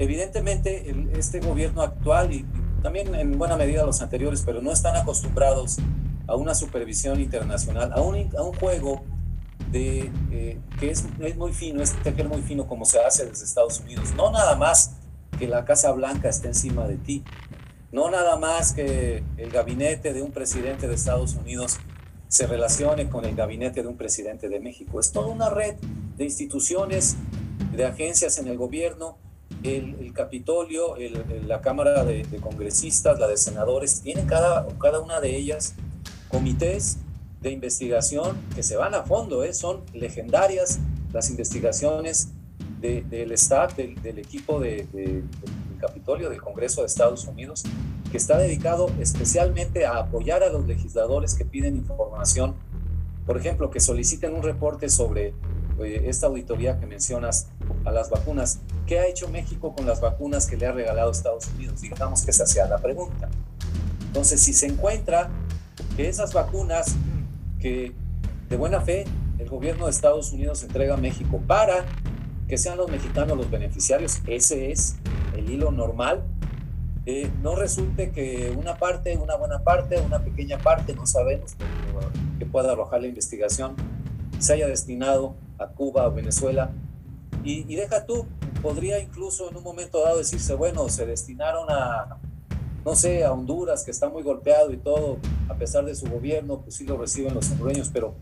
Evidentemente, 0.00 0.94
este 1.12 1.40
gobierno 1.40 1.82
actual 1.82 2.32
y 2.32 2.46
también 2.82 3.14
en 3.14 3.36
buena 3.36 3.56
medida 3.56 3.84
los 3.84 4.00
anteriores, 4.00 4.42
pero 4.46 4.62
no 4.62 4.72
están 4.72 4.96
acostumbrados 4.96 5.76
a 6.26 6.36
una 6.36 6.54
supervisión 6.54 7.20
internacional, 7.20 7.92
a 7.92 8.00
un, 8.00 8.34
a 8.34 8.42
un 8.42 8.54
juego 8.54 9.04
de, 9.70 10.10
eh, 10.32 10.58
que 10.78 10.90
es, 10.90 11.04
es, 11.20 11.36
muy 11.36 11.52
fino, 11.52 11.82
es 11.82 11.92
tejer 12.02 12.30
muy 12.30 12.40
fino 12.40 12.66
como 12.66 12.86
se 12.86 12.98
hace 12.98 13.26
desde 13.26 13.44
Estados 13.44 13.78
Unidos. 13.80 14.14
No 14.16 14.32
nada 14.32 14.56
más 14.56 14.92
que 15.38 15.46
la 15.46 15.66
Casa 15.66 15.92
Blanca 15.92 16.30
esté 16.30 16.48
encima 16.48 16.88
de 16.88 16.96
ti, 16.96 17.22
no 17.92 18.10
nada 18.10 18.38
más 18.38 18.72
que 18.72 19.22
el 19.36 19.50
gabinete 19.50 20.14
de 20.14 20.22
un 20.22 20.32
presidente 20.32 20.88
de 20.88 20.94
Estados 20.94 21.34
Unidos 21.34 21.78
se 22.28 22.46
relacione 22.46 23.10
con 23.10 23.26
el 23.26 23.36
gabinete 23.36 23.82
de 23.82 23.88
un 23.88 23.98
presidente 23.98 24.48
de 24.48 24.60
México. 24.60 24.98
Es 24.98 25.12
toda 25.12 25.26
una 25.26 25.50
red 25.50 25.74
de 26.16 26.24
instituciones, 26.24 27.16
de 27.76 27.84
agencias 27.84 28.38
en 28.38 28.48
el 28.48 28.56
gobierno, 28.56 29.18
el, 29.62 30.12
Capitolio, 30.12 30.96
la 31.46 31.60
Cámara 31.60 32.04
de, 32.04 32.24
Congresistas, 32.40 33.18
la 33.18 33.26
de 33.26 33.36
Senadores, 33.36 34.00
tienen 34.00 34.26
cada, 34.26 34.66
cada 34.78 35.00
una 35.00 35.20
de 35.20 35.36
ellas 35.36 35.74
comités 36.28 36.98
de 37.40 37.50
investigación 37.50 38.36
que 38.54 38.62
se 38.62 38.76
van 38.76 38.94
a 38.94 39.02
fondo, 39.02 39.44
¿eh? 39.44 39.54
son 39.54 39.80
legendarias 39.94 40.78
las 41.12 41.30
investigaciones 41.30 42.28
del 42.80 43.32
staff, 43.32 43.76
del, 43.76 44.18
equipo 44.18 44.60
de, 44.60 44.86
del 44.92 45.24
Capitolio 45.78 46.30
del 46.30 46.40
Congreso 46.40 46.80
de 46.80 46.86
Estados 46.86 47.26
Unidos, 47.26 47.64
que 48.10 48.16
está 48.16 48.38
dedicado 48.38 48.90
especialmente 49.00 49.86
a 49.86 49.98
apoyar 49.98 50.42
a 50.42 50.50
los 50.50 50.66
legisladores 50.66 51.34
que 51.34 51.44
piden 51.44 51.76
información, 51.76 52.54
por 53.26 53.36
ejemplo, 53.36 53.70
que 53.70 53.80
soliciten 53.80 54.34
un 54.34 54.42
reporte 54.42 54.88
sobre 54.88 55.34
eh, 55.84 56.08
esta 56.08 56.26
auditoría 56.26 56.78
que 56.78 56.86
mencionas 56.86 57.48
a 57.84 57.90
las 57.90 58.10
vacunas. 58.10 58.60
¿Qué 58.86 58.98
ha 58.98 59.06
hecho 59.06 59.28
México 59.28 59.74
con 59.74 59.86
las 59.86 60.00
vacunas 60.00 60.46
que 60.46 60.56
le 60.56 60.66
ha 60.66 60.72
regalado 60.72 61.10
Estados 61.10 61.48
Unidos? 61.48 61.80
Digamos 61.80 62.22
que 62.24 62.30
esa 62.30 62.46
sea 62.46 62.66
la 62.66 62.78
pregunta. 62.78 63.28
Entonces, 64.06 64.40
si 64.40 64.52
se 64.52 64.66
encuentra 64.66 65.30
que 65.96 66.08
esas 66.08 66.32
vacunas 66.32 66.96
que 67.58 67.92
de 68.48 68.56
buena 68.56 68.80
fe 68.80 69.04
el 69.38 69.48
gobierno 69.48 69.86
de 69.86 69.92
Estados 69.92 70.32
Unidos 70.32 70.62
entrega 70.62 70.94
a 70.94 70.96
México 70.96 71.40
para 71.46 71.84
que 72.48 72.58
sean 72.58 72.76
los 72.76 72.90
mexicanos 72.90 73.36
los 73.36 73.50
beneficiarios, 73.50 74.20
ese 74.26 74.72
es 74.72 74.96
el 75.36 75.48
hilo 75.50 75.70
normal 75.70 76.24
eh, 77.06 77.30
no 77.42 77.56
resulte 77.56 78.10
que 78.10 78.54
una 78.56 78.76
parte, 78.76 79.16
una 79.16 79.34
buena 79.36 79.64
parte, 79.64 79.98
una 80.00 80.18
pequeña 80.18 80.58
parte, 80.58 80.94
no 80.94 81.06
sabemos 81.06 81.56
que 82.38 82.44
pueda 82.44 82.72
arrojar 82.72 83.00
la 83.00 83.06
investigación, 83.06 83.74
se 84.40 84.54
haya 84.54 84.66
destinado 84.66 85.34
a 85.58 85.68
Cuba 85.68 86.08
o 86.08 86.12
Venezuela. 86.12 86.70
Y, 87.44 87.74
deja 87.74 88.04
tú, 88.04 88.26
podría 88.60 88.98
incluso 88.98 89.48
en 89.48 89.56
un 89.56 89.62
momento 89.62 90.02
dado 90.02 90.18
decirse, 90.18 90.54
bueno, 90.54 90.88
se 90.88 91.06
destinaron 91.06 91.70
a, 91.70 92.18
no 92.84 92.94
sé, 92.94 93.24
a 93.24 93.32
Honduras, 93.32 93.84
que 93.84 93.90
está 93.90 94.08
muy 94.08 94.22
golpeado 94.22 94.72
y 94.72 94.76
todo, 94.76 95.18
a 95.48 95.54
pesar 95.54 95.84
de 95.84 95.94
su 95.94 96.06
gobierno, 96.06 96.60
pues 96.60 96.74
sí 96.74 96.84
lo 96.84 96.98
reciben 96.98 97.34
los 97.34 97.50
hondureños, 97.50 97.88
pero 97.92 98.14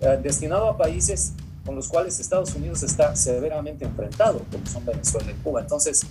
eh, 0.00 0.18
destinado 0.22 0.68
a 0.68 0.78
países 0.78 1.34
con 1.66 1.74
los 1.74 1.88
cuales 1.88 2.18
Estados 2.20 2.54
Unidos 2.54 2.82
está 2.82 3.16
severamente 3.16 3.84
enfrentado, 3.84 4.40
como 4.50 4.66
son 4.66 4.84
Venezuela 4.86 5.30
y 5.30 5.34
Cuba. 5.42 5.60
Entonces, 5.60 6.02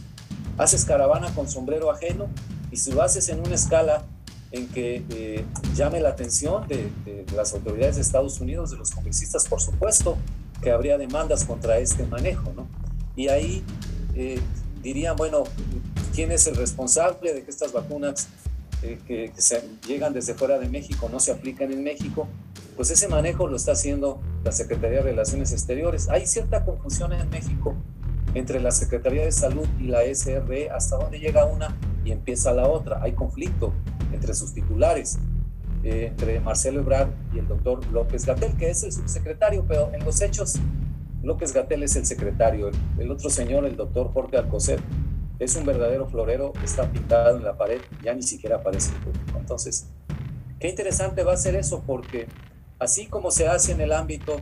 haces 0.58 0.86
caravana 0.86 1.34
con 1.34 1.48
sombrero 1.48 1.89
ajeno 1.89 2.28
y 2.72 2.78
si 2.78 2.92
lo 2.92 3.02
haces 3.02 3.30
en 3.30 3.39
una 3.39 3.56
escala 3.56 4.04
en 4.54 4.68
que 4.68 5.04
eh, 5.10 5.44
llame 5.76 6.00
la 6.00 6.10
atención 6.10 6.68
de, 6.68 7.26
las 7.36 7.54
autoridades 7.54 7.96
de 7.96 8.04
Estados 8.04 8.39
Unidos, 8.39 8.70
de 8.70 8.78
los 8.78 8.92
congresistas, 8.92 9.48
por 9.48 9.60
supuesto, 9.60 10.16
que 10.62 10.72
habría 10.72 10.98
demandas 10.98 11.44
contra 11.44 11.80
este 11.80 12.06
manejo, 12.06 12.54
¿no? 12.56 12.68
Y 13.16 13.28
ahí 13.30 13.63
eh, 14.16 14.39
dirían, 14.82 15.16
bueno, 15.16 15.44
¿quién 16.13 16.32
es 16.32 16.46
el 16.46 16.56
responsable 16.56 17.34
de 17.34 17.44
que 17.44 17.50
estas 17.50 17.74
vacunas 17.74 18.28
eh, 18.84 19.00
que, 19.08 19.34
llegan 19.88 20.13
desde 20.13 20.36
fuera 20.36 20.60
de 20.60 20.70
México 20.70 21.10
no 21.12 21.20
se 21.20 21.32
aplican 21.32 21.72
en 21.72 21.84
México? 21.84 22.28
Pues 22.76 22.92
ese 22.92 23.08
manejo 23.08 23.48
lo 23.48 23.56
está 23.56 23.72
haciendo 23.72 24.22
la 24.44 24.52
Secretaría 24.52 25.00
de 25.00 25.04
Relaciones 25.04 25.52
Exteriores. 25.52 26.10
Hay 26.10 26.28
cierta 26.28 26.63
confusión 26.63 27.12
en 27.13 27.28
México 27.30 27.76
entre 28.36 28.60
la 28.60 28.72
Secretaría 28.72 29.26
de 29.26 29.32
Salud 29.32 29.68
y 29.80 29.86
la 29.86 30.04
SRE, 30.13 30.70
hasta 30.70 30.98
dónde 30.98 31.20
llega 31.20 31.46
una 31.46 31.76
y 32.04 32.12
empieza 32.12 32.54
la 32.54 32.68
otra. 32.68 33.02
Hay 33.02 33.13
conflicto 33.13 33.74
entre 34.12 34.34
sus 34.34 34.54
titulares, 34.54 35.20
eh, 35.84 36.08
entre 36.12 36.39
Marcelo 36.39 36.82
Ebrard 36.82 37.10
y 37.34 37.39
el 37.39 37.48
doctor 37.48 37.86
López 37.92 38.26
Gatel, 38.26 38.56
que 38.56 38.70
es 38.70 38.84
el 38.84 38.92
subsecretario, 38.92 39.66
pero 39.68 39.94
en 39.94 40.04
los 40.06 40.22
hechos 40.22 40.60
López 41.24 41.54
Gatel 41.54 41.84
es 41.84 41.96
el 41.96 42.06
secretario. 42.06 42.70
El, 42.98 43.12
otro 43.12 43.30
señor, 43.30 43.66
el 43.66 43.76
doctor 43.76 44.12
Jorge 44.13 44.38
Alcocer, 44.38 44.80
es 45.39 45.56
un 45.56 45.66
verdadero 45.66 46.08
florero, 46.08 46.54
está 46.63 46.89
pintado 46.92 47.38
en 47.38 47.44
la 47.44 47.58
pared, 47.58 47.82
ya 48.04 48.13
ni 48.13 48.22
siquiera 48.22 48.58
aparece 48.58 48.94
en 48.94 49.02
público. 49.02 49.39
Entonces, 49.39 49.88
qué 50.60 50.70
interesante 50.70 51.24
va 51.24 51.34
a 51.34 51.38
ser 51.38 51.56
eso, 51.56 51.84
porque 51.86 52.28
así 52.78 53.08
como 53.08 53.32
se 53.32 53.48
hace 53.48 53.72
en 53.72 53.82
el 53.82 53.94
ámbito 53.94 54.42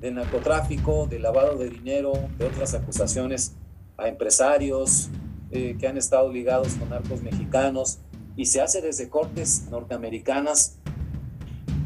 de 0.00 0.10
narcotráfico, 0.10 1.06
de 1.06 1.18
lavado 1.18 1.56
de 1.56 1.70
dinero, 1.70 2.12
de 2.36 2.46
otras 2.46 2.74
acusaciones 2.74 3.54
a 3.96 4.08
empresarios 4.08 5.10
eh, 5.50 5.76
que 5.78 5.86
han 5.86 5.96
estado 5.96 6.32
ligados 6.32 6.74
con 6.74 6.90
narcos 6.90 7.22
mexicanos 7.22 7.98
y 8.36 8.46
se 8.46 8.60
hace 8.60 8.80
desde 8.80 9.08
cortes 9.08 9.66
norteamericanas 9.70 10.76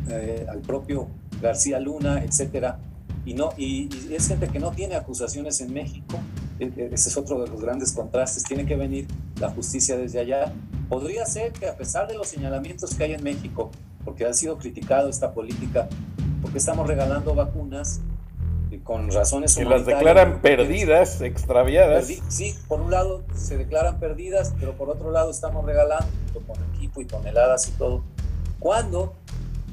eh, 0.08 0.46
al 0.48 0.60
propio 0.60 1.08
García 1.40 1.80
Luna, 1.80 2.22
etcétera. 2.24 2.78
Y, 3.24 3.34
no, 3.34 3.50
y, 3.56 3.88
es 4.10 4.28
gente 4.28 4.48
que 4.48 4.58
no 4.58 4.72
tiene 4.72 4.96
acusaciones 4.96 5.60
en 5.60 5.72
México. 5.72 6.18
E, 6.58 6.64
e, 6.76 6.90
ese 6.92 7.08
es 7.08 7.16
otro 7.16 7.40
de 7.40 7.48
los 7.48 7.60
grandes 7.60 7.92
contrastes. 7.92 8.42
Tiene 8.42 8.66
que 8.66 8.76
venir 8.76 9.06
la 9.40 9.50
justicia 9.50 9.96
desde 9.96 10.20
allá. 10.20 10.52
Podría 10.88 11.24
ser 11.24 11.52
que 11.52 11.68
a 11.68 11.76
pesar 11.76 12.08
de 12.08 12.14
los 12.14 12.28
señalamientos 12.28 12.94
que 12.94 13.04
hay 13.04 13.12
en 13.12 13.22
México, 13.22 13.70
porque 14.04 14.26
ha 14.26 14.32
sido 14.32 14.58
criticado 14.58 15.08
esta 15.08 15.32
política 15.32 15.88
porque 16.42 16.58
estamos 16.58 16.86
regalando 16.86 17.34
vacunas 17.34 18.00
con 18.84 19.10
razones 19.12 19.54
que 19.54 19.64
las 19.64 19.86
declaran 19.86 20.40
perdidas, 20.40 21.20
extraviadas. 21.20 22.08
sí, 22.28 22.54
por 22.68 22.80
un 22.80 22.90
lado 22.90 23.22
se 23.34 23.56
declaran 23.56 24.00
perdidas, 24.00 24.54
pero 24.58 24.76
por 24.76 24.90
otro 24.90 25.10
lado 25.10 25.30
estamos 25.30 25.64
regalando 25.64 26.06
con 26.46 26.56
equipo 26.74 27.00
y 27.00 27.04
toneladas 27.04 27.68
y 27.68 27.72
todo, 27.72 28.02
cuando 28.58 29.14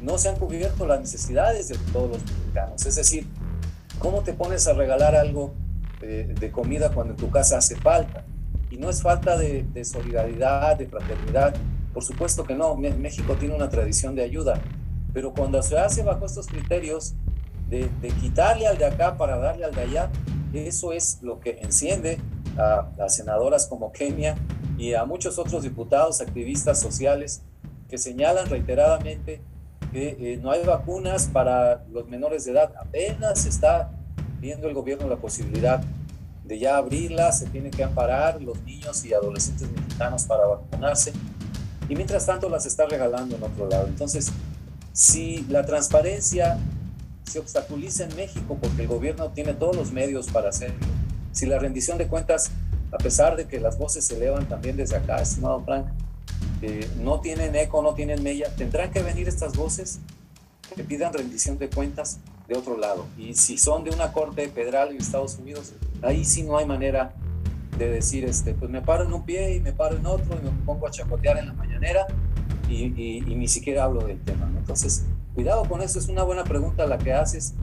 no 0.02 0.18
se 0.18 0.30
han 0.30 0.36
cubierto 0.36 0.86
las 0.86 1.00
necesidades 1.00 1.68
de 1.70 1.78
todos 1.92 2.10
los 2.10 2.22
mexicanos. 2.24 2.86
Es 2.86 2.96
decir, 2.96 3.28
¿cómo 3.98 4.22
te 4.22 4.34
pones 4.34 4.68
a 4.68 4.74
regalar 4.74 5.16
algo 5.16 5.54
eh, 6.02 6.34
de 6.40 6.52
comida 6.52 6.92
cuando 6.92 7.14
en 7.14 7.18
tu 7.18 7.30
casa 7.30 7.58
hace 7.58 7.76
falta? 7.76 8.24
Y 8.70 8.78
no 8.78 8.90
es 8.90 9.02
falta 9.02 9.38
de, 9.38 9.64
de 9.64 9.84
solidaridad, 9.84 10.78
de 10.78 10.88
fraternidad. 10.88 11.56
Por 11.94 12.04
supuesto 12.04 12.44
que 12.44 12.54
no, 12.54 12.76
México 12.76 13.36
tiene 13.36 13.56
una 13.56 13.70
tradición 13.70 14.16
de 14.16 14.24
ayuda, 14.24 14.62
pero 15.12 15.34
cuando 15.34 15.62
se 15.64 15.78
hace 15.78 16.04
bajo 16.04 16.26
estos 16.26 16.48
criterios 16.48 17.16
de, 17.70 17.90
quitarle 18.20 18.68
al 18.68 18.78
de 18.78 18.86
acá 18.86 19.18
para 19.18 19.38
darle 19.38 19.66
al 19.66 19.74
de 19.74 19.82
allá, 19.82 20.12
eso 20.54 20.92
es 20.92 21.20
lo 21.22 21.40
que 21.40 21.60
enciende 21.62 22.20
a, 22.58 22.90
las 22.98 23.16
senadoras 23.16 23.68
como 23.68 23.92
Kenia 23.92 24.36
y 24.78 24.94
a 24.94 25.06
muchos 25.06 25.38
otros 25.38 25.64
diputados, 25.64 26.22
activistas 26.22 26.80
sociales, 26.80 27.42
que 27.88 27.98
señalan 27.98 28.50
reiteradamente 28.50 29.42
que 29.92 30.10
eh, 30.20 30.40
no 30.42 30.52
hay 30.52 30.64
vacunas 30.64 31.28
para 31.28 31.84
los 31.92 32.08
menores 32.08 32.46
de 32.46 32.52
edad. 32.52 32.72
Apenas 32.80 33.46
está 33.46 33.92
viendo 34.40 34.68
el 34.68 34.74
gobierno 34.74 35.08
la 35.08 35.18
posibilidad 35.18 35.82
de 36.46 36.60
ya 36.60 36.78
abrirlas, 36.78 37.40
se 37.40 37.48
tienen 37.48 37.72
que 37.72 37.84
amparar 37.84 38.42
los 38.42 38.62
niños 38.64 39.04
y 39.06 39.14
adolescentes 39.14 39.70
mexicanos 39.72 40.24
para 40.24 40.46
vacunarse 40.46 41.14
y 41.88 41.96
mientras 41.96 42.26
tanto 42.26 42.50
las 42.50 42.66
está 42.66 42.86
regalando 42.86 43.36
en 43.36 43.44
otro 43.44 43.68
lado. 43.68 43.88
Entonces, 43.88 44.32
si 44.94 45.46
la 45.50 45.66
transparencia 45.66 46.58
se 47.30 47.40
obstaculiza 47.40 48.06
en 48.06 48.16
México 48.16 48.58
porque 48.60 48.82
el 48.82 48.88
gobierno 48.88 49.30
tiene 49.30 49.54
todos 49.54 49.76
los 49.76 49.92
medios 49.92 50.28
para 50.28 50.50
hacerlo, 50.50 50.78
si 51.32 51.46
la 51.46 51.60
rendición 51.60 51.98
de 51.98 52.08
cuentas, 52.08 52.52
a 52.92 52.98
pesar 52.98 53.36
de 53.36 53.48
que 53.48 53.60
las 53.60 53.78
voces 53.78 54.06
se 54.06 54.18
elevan 54.18 54.48
también 54.48 54.76
desde 54.76 54.98
acá, 54.98 55.22
estimado 55.22 55.64
Frank, 55.64 55.86
eh, 56.62 56.90
no 57.02 57.22
tienen 57.22 57.56
eco, 57.56 57.82
no 57.82 57.94
tienen 57.94 58.22
mella, 58.24 58.54
tendrán 58.56 58.92
que 58.92 59.02
venir 59.02 59.28
estas 59.28 59.56
voces 59.56 60.00
que 60.76 60.84
pidan 60.84 61.14
rendición 61.14 61.58
de 61.58 61.70
cuentas 61.70 62.20
de 62.48 62.58
otro 62.58 62.78
lado. 62.78 63.06
Y 63.18 63.34
si 63.36 63.58
son 63.58 63.84
de 63.84 63.92
una 63.92 64.12
corte 64.12 64.50
federal 64.50 64.92
en 64.92 64.98
Estados 64.98 65.38
Unidos, 65.38 65.74
ahí 66.02 66.26
sí 66.26 66.44
no 66.44 66.58
hay 66.58 66.66
manera 66.66 67.14
de 67.78 67.90
decir, 67.90 68.26
este, 68.26 68.54
pues 68.54 68.70
me 68.70 68.82
paro 68.82 69.06
en 69.06 69.14
un 69.14 69.24
pie 69.24 69.56
y 69.56 69.62
me 69.62 69.72
paro 69.72 69.96
en 69.96 70.06
otro 70.06 70.38
y 70.38 70.44
me 70.44 70.52
pongo 70.66 70.88
a 70.88 70.92
chacotear 70.92 71.38
en 71.38 71.48
la 71.48 71.54
mañanera 71.54 72.08
y, 72.70 73.22
ni 73.22 73.48
siquiera 73.48 73.86
hablo 73.86 74.02
del 74.02 74.20
tema. 74.22 74.52
Entonces, 74.58 75.06
cuidado 75.34 75.66
con 75.66 75.82
eso, 75.82 76.00
es 76.00 76.08
una 76.08 76.24
buena 76.24 76.44
pregunta 76.44 76.86
la 76.86 76.98
que 76.98 77.14
haces. 77.14 77.56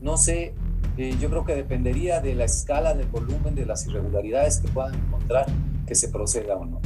No 0.00 0.16
sé, 0.16 0.54
eh, 0.96 1.16
yo 1.20 1.30
creo 1.30 1.44
que 1.44 1.54
dependería 1.54 2.20
de 2.20 2.34
la 2.34 2.44
escala, 2.44 2.94
del 2.94 3.08
volumen, 3.08 3.54
de 3.54 3.66
las 3.66 3.86
irregularidades 3.86 4.58
que 4.58 4.68
puedan 4.68 4.94
encontrar 4.94 5.46
que 5.86 5.94
se 5.94 6.08
proceda 6.08 6.56
o 6.56 6.64
no. 6.64 6.80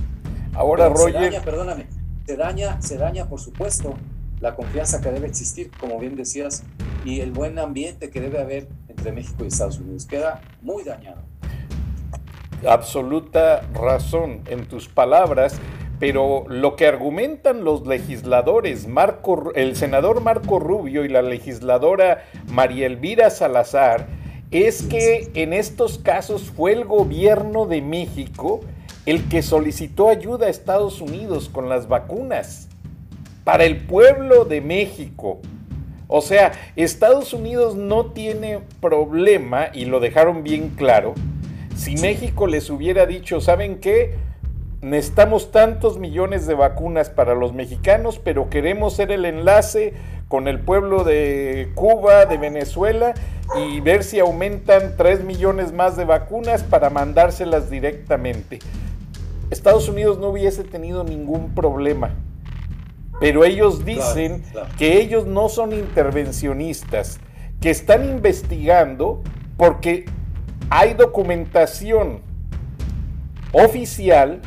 Ahora, 0.55 0.88
Roger. 0.88 1.12
Se 1.12 1.20
daña, 1.20 1.40
perdóname, 1.42 1.87
se 2.27 2.37
daña, 2.37 2.81
se 2.81 2.96
daña, 2.96 3.29
por 3.29 3.40
supuesto, 3.40 3.94
la 4.40 4.55
confianza 4.55 5.01
que 5.01 5.11
debe 5.11 5.27
existir, 5.27 5.70
como 5.79 5.99
bien 5.99 6.16
decías, 6.16 6.62
y 7.05 7.20
el 7.20 7.33
buen 7.33 7.59
ambiente 7.59 8.11
que 8.11 8.20
debe 8.20 8.40
haber 8.40 8.68
entre 8.88 9.12
México 9.12 9.44
y 9.44 9.49
Estados 9.49 9.79
Unidos. 9.79 10.07
Queda 10.07 10.40
muy 10.62 10.85
dañado. 10.85 11.22
Absoluta 12.66 13.62
razón 13.75 14.42
en 14.46 14.66
tus 14.66 14.88
palabras, 14.88 15.59
pero 15.99 16.45
lo 16.49 16.77
que 16.77 16.87
argumentan 16.87 17.65
los 17.65 17.87
legisladores, 17.87 18.87
Marco, 18.87 19.53
el 19.55 19.77
senador 19.77 20.21
Marco 20.21 20.59
Rubio 20.59 21.05
y 21.05 21.09
la 21.09 21.23
legisladora 21.23 22.25
María 22.49 22.87
Elvira 22.87 23.31
Salazar, 23.31 24.07
es 24.51 24.83
que 24.83 25.31
en 25.35 25.53
estos 25.53 25.99
casos 25.99 26.51
fue 26.55 26.73
el 26.73 26.85
gobierno 26.85 27.67
de 27.67 27.83
México 27.83 28.61
el 29.07 29.29
que 29.29 29.43
solicitó 29.43 30.09
ayuda 30.09 30.47
a 30.47 30.51
Estados 30.51 31.01
Unidos 31.01 31.49
con 31.49 31.69
las 31.69 31.89
vacunas 31.89 32.69
para 33.45 33.65
el 33.65 33.87
pueblo 33.87 34.45
de 34.45 34.61
México. 34.61 35.41
O 36.09 36.21
sea, 36.21 36.53
Estados 36.77 37.33
Unidos 37.33 37.77
no 37.77 38.07
tiene 38.07 38.61
problema, 38.81 39.69
y 39.73 39.87
lo 39.87 40.01
dejaron 40.01 40.43
bien 40.43 40.71
claro, 40.71 41.15
si 41.77 41.97
México 41.97 42.47
les 42.47 42.71
hubiera 42.71 43.07
dicho, 43.07 43.41
¿saben 43.41 43.79
qué? 43.79 44.15
Necesitamos 44.83 45.51
tantos 45.53 45.99
millones 45.99 46.47
de 46.47 46.55
vacunas 46.55 47.09
para 47.09 47.35
los 47.35 47.55
mexicanos, 47.55 48.21
pero 48.23 48.51
queremos 48.51 48.95
ser 48.95 49.11
el 49.11 49.25
enlace 49.25 49.95
con 50.29 50.49
el 50.49 50.61
pueblo 50.61 51.03
de 51.03 51.71
Cuba, 51.75 52.27
de 52.27 52.37
Venezuela, 52.37 53.15
y 53.57 53.81
ver 53.81 54.05
si 54.05 54.19
aumentan 54.19 54.97
3 54.97 55.25
millones 55.25 55.73
más 55.73 55.97
de 55.97 56.05
vacunas 56.05 56.62
para 56.62 56.91
mandárselas 56.91 57.71
directamente. 57.71 58.59
Estados 59.51 59.89
Unidos 59.89 60.19
no 60.19 60.29
hubiese 60.29 60.65
tenido 60.65 61.05
ningún 61.05 61.55
problema. 61.55 62.11
Pero 63.19 63.45
ellos 63.45 63.85
dicen 63.85 64.43
que 64.77 65.01
ellos 65.01 65.27
no 65.27 65.49
son 65.49 65.73
intervencionistas, 65.73 67.19
que 67.61 67.71
están 67.71 68.05
investigando 68.05 69.23
porque 69.57 70.05
hay 70.69 70.93
documentación 70.93 72.21
oficial 73.53 74.43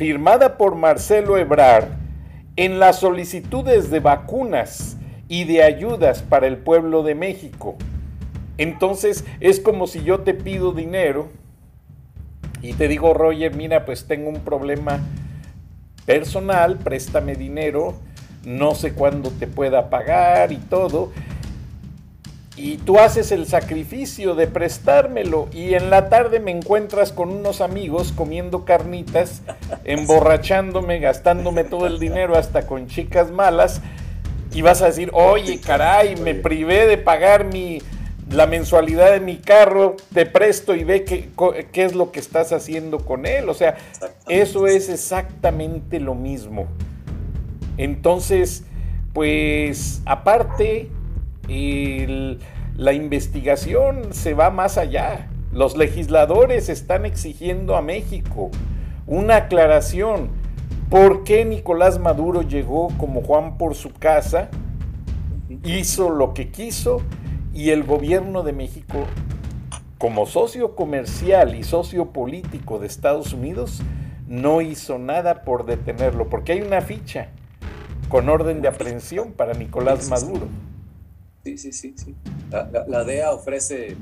firmada 0.00 0.56
por 0.56 0.76
Marcelo 0.76 1.36
Ebrard 1.36 1.88
en 2.56 2.78
las 2.78 3.00
solicitudes 3.00 3.90
de 3.90 4.00
vacunas 4.00 4.96
y 5.28 5.44
de 5.44 5.62
ayudas 5.62 6.22
para 6.22 6.46
el 6.46 6.56
pueblo 6.56 7.02
de 7.02 7.14
México. 7.14 7.76
Entonces 8.56 9.26
es 9.40 9.60
como 9.60 9.86
si 9.86 10.02
yo 10.02 10.20
te 10.20 10.32
pido 10.32 10.72
dinero 10.72 11.28
y 12.62 12.72
te 12.72 12.88
digo, 12.88 13.12
Roger, 13.12 13.54
mira, 13.54 13.84
pues 13.84 14.06
tengo 14.06 14.30
un 14.30 14.40
problema 14.40 15.00
personal, 16.06 16.78
préstame 16.78 17.34
dinero, 17.34 17.92
no 18.46 18.74
sé 18.74 18.94
cuándo 18.94 19.28
te 19.28 19.46
pueda 19.46 19.90
pagar 19.90 20.50
y 20.50 20.56
todo. 20.56 21.12
Y 22.62 22.76
tú 22.76 22.98
haces 22.98 23.32
el 23.32 23.46
sacrificio 23.46 24.34
de 24.34 24.46
prestármelo 24.46 25.48
y 25.50 25.72
en 25.72 25.88
la 25.88 26.10
tarde 26.10 26.40
me 26.40 26.50
encuentras 26.50 27.10
con 27.10 27.30
unos 27.30 27.62
amigos 27.62 28.12
comiendo 28.12 28.66
carnitas, 28.66 29.40
emborrachándome, 29.84 30.98
gastándome 30.98 31.64
todo 31.64 31.86
el 31.86 31.98
dinero 31.98 32.36
hasta 32.36 32.66
con 32.66 32.86
chicas 32.86 33.30
malas 33.30 33.80
y 34.52 34.60
vas 34.60 34.82
a 34.82 34.86
decir, 34.86 35.10
oye, 35.14 35.58
caray, 35.58 36.16
me 36.16 36.34
privé 36.34 36.86
de 36.86 36.98
pagar 36.98 37.46
mi, 37.46 37.80
la 38.30 38.46
mensualidad 38.46 39.10
de 39.10 39.20
mi 39.20 39.38
carro, 39.38 39.96
te 40.12 40.26
presto 40.26 40.74
y 40.74 40.84
ve 40.84 41.04
qué, 41.04 41.30
qué 41.72 41.84
es 41.84 41.94
lo 41.94 42.12
que 42.12 42.20
estás 42.20 42.52
haciendo 42.52 42.98
con 42.98 43.24
él. 43.24 43.48
O 43.48 43.54
sea, 43.54 43.78
eso 44.28 44.66
es 44.66 44.90
exactamente 44.90 45.98
lo 45.98 46.14
mismo. 46.14 46.66
Entonces, 47.78 48.64
pues 49.14 50.02
aparte, 50.04 50.90
la 52.76 52.92
investigación 52.92 54.14
se 54.14 54.34
va 54.34 54.50
más 54.50 54.78
allá. 54.78 55.28
Los 55.52 55.76
legisladores 55.76 56.68
están 56.68 57.04
exigiendo 57.04 57.76
a 57.76 57.82
México 57.82 58.50
una 59.06 59.36
aclaración. 59.36 60.30
¿Por 60.88 61.24
qué 61.24 61.44
Nicolás 61.44 61.98
Maduro 61.98 62.42
llegó 62.42 62.88
como 62.98 63.22
Juan 63.22 63.58
por 63.58 63.74
su 63.74 63.92
casa? 63.92 64.48
Hizo 65.64 66.10
lo 66.10 66.34
que 66.34 66.50
quiso 66.50 67.02
y 67.52 67.70
el 67.70 67.82
gobierno 67.82 68.44
de 68.44 68.52
México, 68.52 69.04
como 69.98 70.26
socio 70.26 70.76
comercial 70.76 71.56
y 71.56 71.64
socio 71.64 72.12
político 72.12 72.78
de 72.78 72.86
Estados 72.86 73.32
Unidos, 73.32 73.82
no 74.28 74.60
hizo 74.60 74.98
nada 74.98 75.42
por 75.42 75.66
detenerlo, 75.66 76.28
porque 76.28 76.52
hay 76.52 76.62
una 76.62 76.80
ficha 76.80 77.30
con 78.08 78.28
orden 78.28 78.62
de 78.62 78.68
aprehensión 78.68 79.32
para 79.32 79.54
Nicolás 79.54 80.08
Maduro. 80.08 80.46
Sí, 81.44 81.56
sí, 81.56 81.72
sí. 81.72 81.94
sí. 81.96 82.14
La, 82.50 83.04
DEA 83.04 83.32
ofrece 83.32 83.96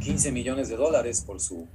15 0.00 0.32
millones 0.32 0.68
de 0.68 0.76
dólares 0.76 1.22
por 1.26 1.40
su 1.40 1.66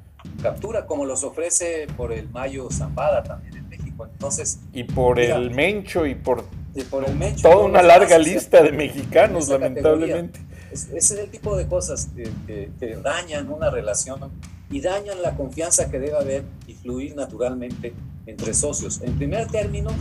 captura, 0.42 0.86
como 0.86 1.06
los 1.06 1.24
ofrece 1.24 1.88
por 1.98 2.14
el 2.14 2.30
Mayo 2.30 2.70
Zambada 2.72 3.24
también 3.24 3.58
en 3.58 3.70
México. 3.70 4.06
Entonces, 4.06 4.60
y 4.72 4.84
por 4.84 5.20
el 5.20 5.52
Mencho 5.52 6.06
y 6.06 6.16
por, 6.16 6.46
por 6.90 7.04
el 7.08 7.16
Mencho, 7.16 7.50
toda 7.50 7.66
una 7.66 7.82
larga 7.82 8.18
lista 8.18 8.62
de 8.64 8.72
mexicanos, 8.72 9.50
lamentablemente. 9.50 10.40
ese 10.72 10.98
es 10.98 11.12
el 11.12 11.30
tipo 11.30 11.58
de 11.58 11.68
cosas 11.68 12.10
que, 12.48 12.72
que, 12.80 12.96
dañan 12.96 13.50
una 13.50 13.70
relación 13.70 14.32
y 14.70 14.80
dañan 14.82 15.22
la 15.22 15.36
confianza 15.36 15.92
que 15.92 16.00
debe 16.00 16.18
haber 16.18 16.44
y 16.66 16.74
fluir 16.74 17.16
naturalmente 17.16 17.94
entre 18.26 18.54
socios. 18.54 19.02
En 19.02 19.18
primer 19.18 19.48
término, 19.48 19.92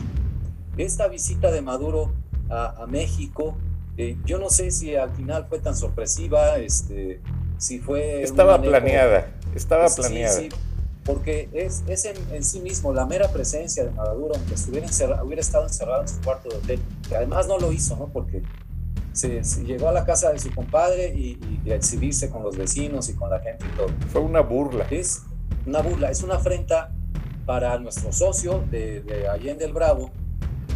esta 0.77 1.09
visita 1.09 1.51
de 1.51 1.61
Maduro 1.61 2.12
a, 2.49 2.87
México, 2.87 3.57
eh, 3.97 4.17
yo 4.25 4.39
no 4.39 4.49
sé 4.49 4.71
si 4.71 4.97
al 4.97 5.11
final 5.11 5.47
fue 5.49 5.59
tan 5.59 5.77
sorpresiva, 5.77 6.57
este, 6.57 7.21
si 7.59 7.79
fue... 7.79 8.23
Estaba 8.23 8.61
planeada, 8.61 9.33
estaba 9.55 9.89
planeada. 9.89 10.35
Sí, 10.35 10.49
porque 11.05 11.49
es, 11.53 11.85
es 11.87 12.07
en, 12.07 12.43
sí 12.43 12.61
mismo 12.61 12.93
la 12.93 13.07
mera 13.07 13.29
presencia 13.33 13.85
de 13.85 13.91
Maduro, 13.91 14.35
aunque 14.35 14.55
estuviera 14.55 14.89
hubiera 15.23 15.41
estado 15.41 15.65
encerrado 15.65 16.03
en 16.03 16.09
su 16.09 16.21
cuarto 16.21 16.49
de 16.49 16.57
hotel, 16.57 16.81
que 17.09 17.17
además 17.17 17.49
no 17.49 17.59
lo 17.59 17.73
hizo, 17.73 17.97
¿no? 17.97 18.09
Porque 18.09 18.43
se, 19.13 19.43
llegó 19.65 19.89
a 19.89 19.93
la 19.93 20.07
casa 20.07 20.33
de 20.33 20.39
su 20.39 20.55
compadre 20.55 21.13
y, 21.15 21.39
a 21.71 21.75
exhibirse 21.75 22.31
con 22.31 22.43
los 22.43 22.57
vecinos 22.57 23.09
y 23.11 23.15
con 23.15 23.31
la 23.31 23.41
gente 23.41 23.67
y 23.67 23.77
todo. 23.77 23.89
Fue 24.09 24.21
una 24.21 24.41
burla. 24.41 24.87
Es 24.91 25.23
una 25.67 25.83
burla, 25.83 26.11
es 26.11 26.23
una 26.23 26.37
afrenta 26.37 26.93
para 27.45 27.79
nuestro 27.79 28.13
socio 28.13 28.65
de, 28.71 29.03
de 29.03 29.29
Allende 29.29 29.65
el 29.65 29.73
Bravo, 29.73 30.11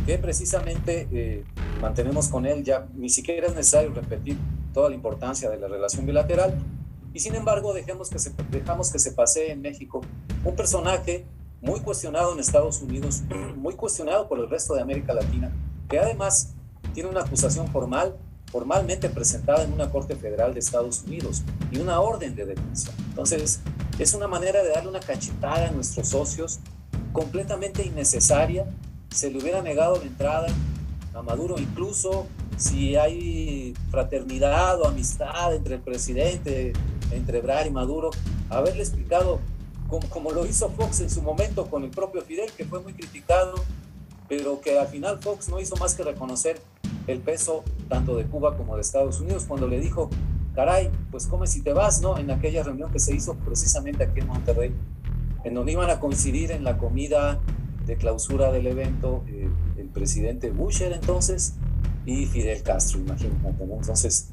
que 0.07 0.19
precisamente 0.19 1.09
eh, 1.13 1.45
mantenemos 1.81 2.29
con 2.29 2.47
él, 2.47 2.63
ya 2.63 2.87
ni 2.95 3.09
siquiera 3.09 3.49
es 3.49 3.55
necesario 3.55 3.93
repetir 3.93 4.39
toda 4.73 4.89
la 4.89 4.95
importancia 4.95 5.51
de 5.51 5.59
la 5.59 5.67
relación 5.67 6.07
bilateral, 6.07 6.57
y 7.13 7.19
sin 7.19 7.35
embargo 7.35 7.75
dejemos 7.75 8.09
que 8.09 8.21
se, 8.21 8.33
dejamos 8.51 8.93
que 8.93 9.01
se 9.01 9.11
pase 9.13 9.51
en 9.51 9.63
México 9.63 10.03
un 10.45 10.55
personaje 10.55 11.27
muy 11.61 11.81
cuestionado 11.81 12.33
en 12.33 12.39
Estados 12.39 12.81
Unidos, 12.83 13.23
muy 13.57 13.75
cuestionado 13.75 14.29
por 14.29 14.39
el 14.39 14.49
resto 14.49 14.75
de 14.75 14.83
América 14.83 15.13
Latina, 15.13 15.51
que 15.89 15.99
además 15.99 16.55
tiene 16.95 17.09
una 17.09 17.23
acusación 17.23 17.67
formal, 17.69 18.17
formalmente 18.53 19.09
presentada 19.09 19.65
en 19.65 19.73
una 19.73 19.91
Corte 19.91 20.15
Federal 20.15 20.55
de 20.55 20.61
Estados 20.61 21.03
Unidos 21.03 21.43
y 21.73 21.79
una 21.79 21.99
orden 22.01 22.37
de 22.37 22.47
detención. 22.47 22.95
Entonces, 23.09 23.61
es 23.99 24.15
una 24.15 24.29
manera 24.29 24.63
de 24.63 24.71
darle 24.71 24.91
una 24.91 25.01
cachetada 25.01 25.69
a 25.69 25.71
nuestros 25.73 26.09
socios 26.09 26.61
completamente 27.13 27.85
innecesaria 27.85 28.67
se 29.11 29.31
le 29.31 29.39
hubiera 29.39 29.63
negado 29.63 29.97
la 29.97 30.05
entrada 30.05 30.49
a 31.15 31.23
Maduro, 31.23 31.57
incluso 31.59 32.27
si 32.57 32.97
hay 32.97 33.75
fraternidad 33.91 34.81
o 34.81 34.89
amistad 34.89 35.55
entre 35.55 35.77
el 35.77 35.81
presidente, 35.81 36.73
entre 37.11 37.39
Ebrard 37.39 37.67
y 37.67 37.71
Maduro, 37.71 38.11
haberle 38.51 38.83
explicado 38.83 39.41
como, 39.89 40.09
como, 40.09 40.31
lo 40.33 40.47
hizo 40.47 40.69
Fox 40.71 41.01
en 41.01 41.11
su 41.11 41.23
momento 41.23 41.67
con 41.67 41.85
el 41.85 41.91
propio 41.91 42.23
Fidel, 42.23 42.51
que 42.53 42.65
fue 42.65 42.81
muy 42.81 42.93
criticado, 42.93 43.55
pero 44.29 44.61
que 44.61 44.79
al 44.79 44.89
final 44.89 45.19
Fox 45.21 45.49
no 45.49 45.61
hizo 45.61 45.77
más 45.77 45.95
que 45.95 46.03
reconocer 46.03 46.61
el 47.07 47.21
peso 47.21 47.63
tanto 47.89 48.17
de 48.17 48.25
Cuba 48.25 48.57
como 48.57 48.75
de 48.75 48.83
Estados 48.83 49.21
Unidos 49.21 49.45
cuando 49.47 49.69
le 49.69 49.79
dijo, 49.79 50.11
caray, 50.55 50.91
pues 51.11 51.27
come 51.27 51.47
si 51.47 51.63
te 51.63 51.73
vas, 51.73 52.01
¿no? 52.01 52.19
En 52.19 52.31
aquella 52.31 52.63
reunión 52.63 52.91
que 52.91 52.99
se 52.99 53.15
hizo 53.15 53.35
precisamente 53.35 54.05
aquí 54.05 54.21
en 54.21 54.27
Monterrey, 54.27 54.75
en 55.45 55.55
donde 55.55 55.73
iban 55.73 55.91
a 55.91 56.01
coincidir 56.01 56.51
en 56.51 56.65
la 56.65 56.79
comida 56.79 57.39
de 57.87 57.97
clausura 57.97 58.51
del 58.53 58.67
evento 58.67 59.25
eh, 59.29 59.49
el 59.79 59.89
presidente 59.89 60.51
Bush 60.51 60.83
entonces 60.83 61.55
y 62.05 62.27
Fidel 62.27 62.63
Castro, 62.63 63.01
imagínate, 63.01 63.67
¿no? 63.67 63.75
Entonces, 63.75 64.29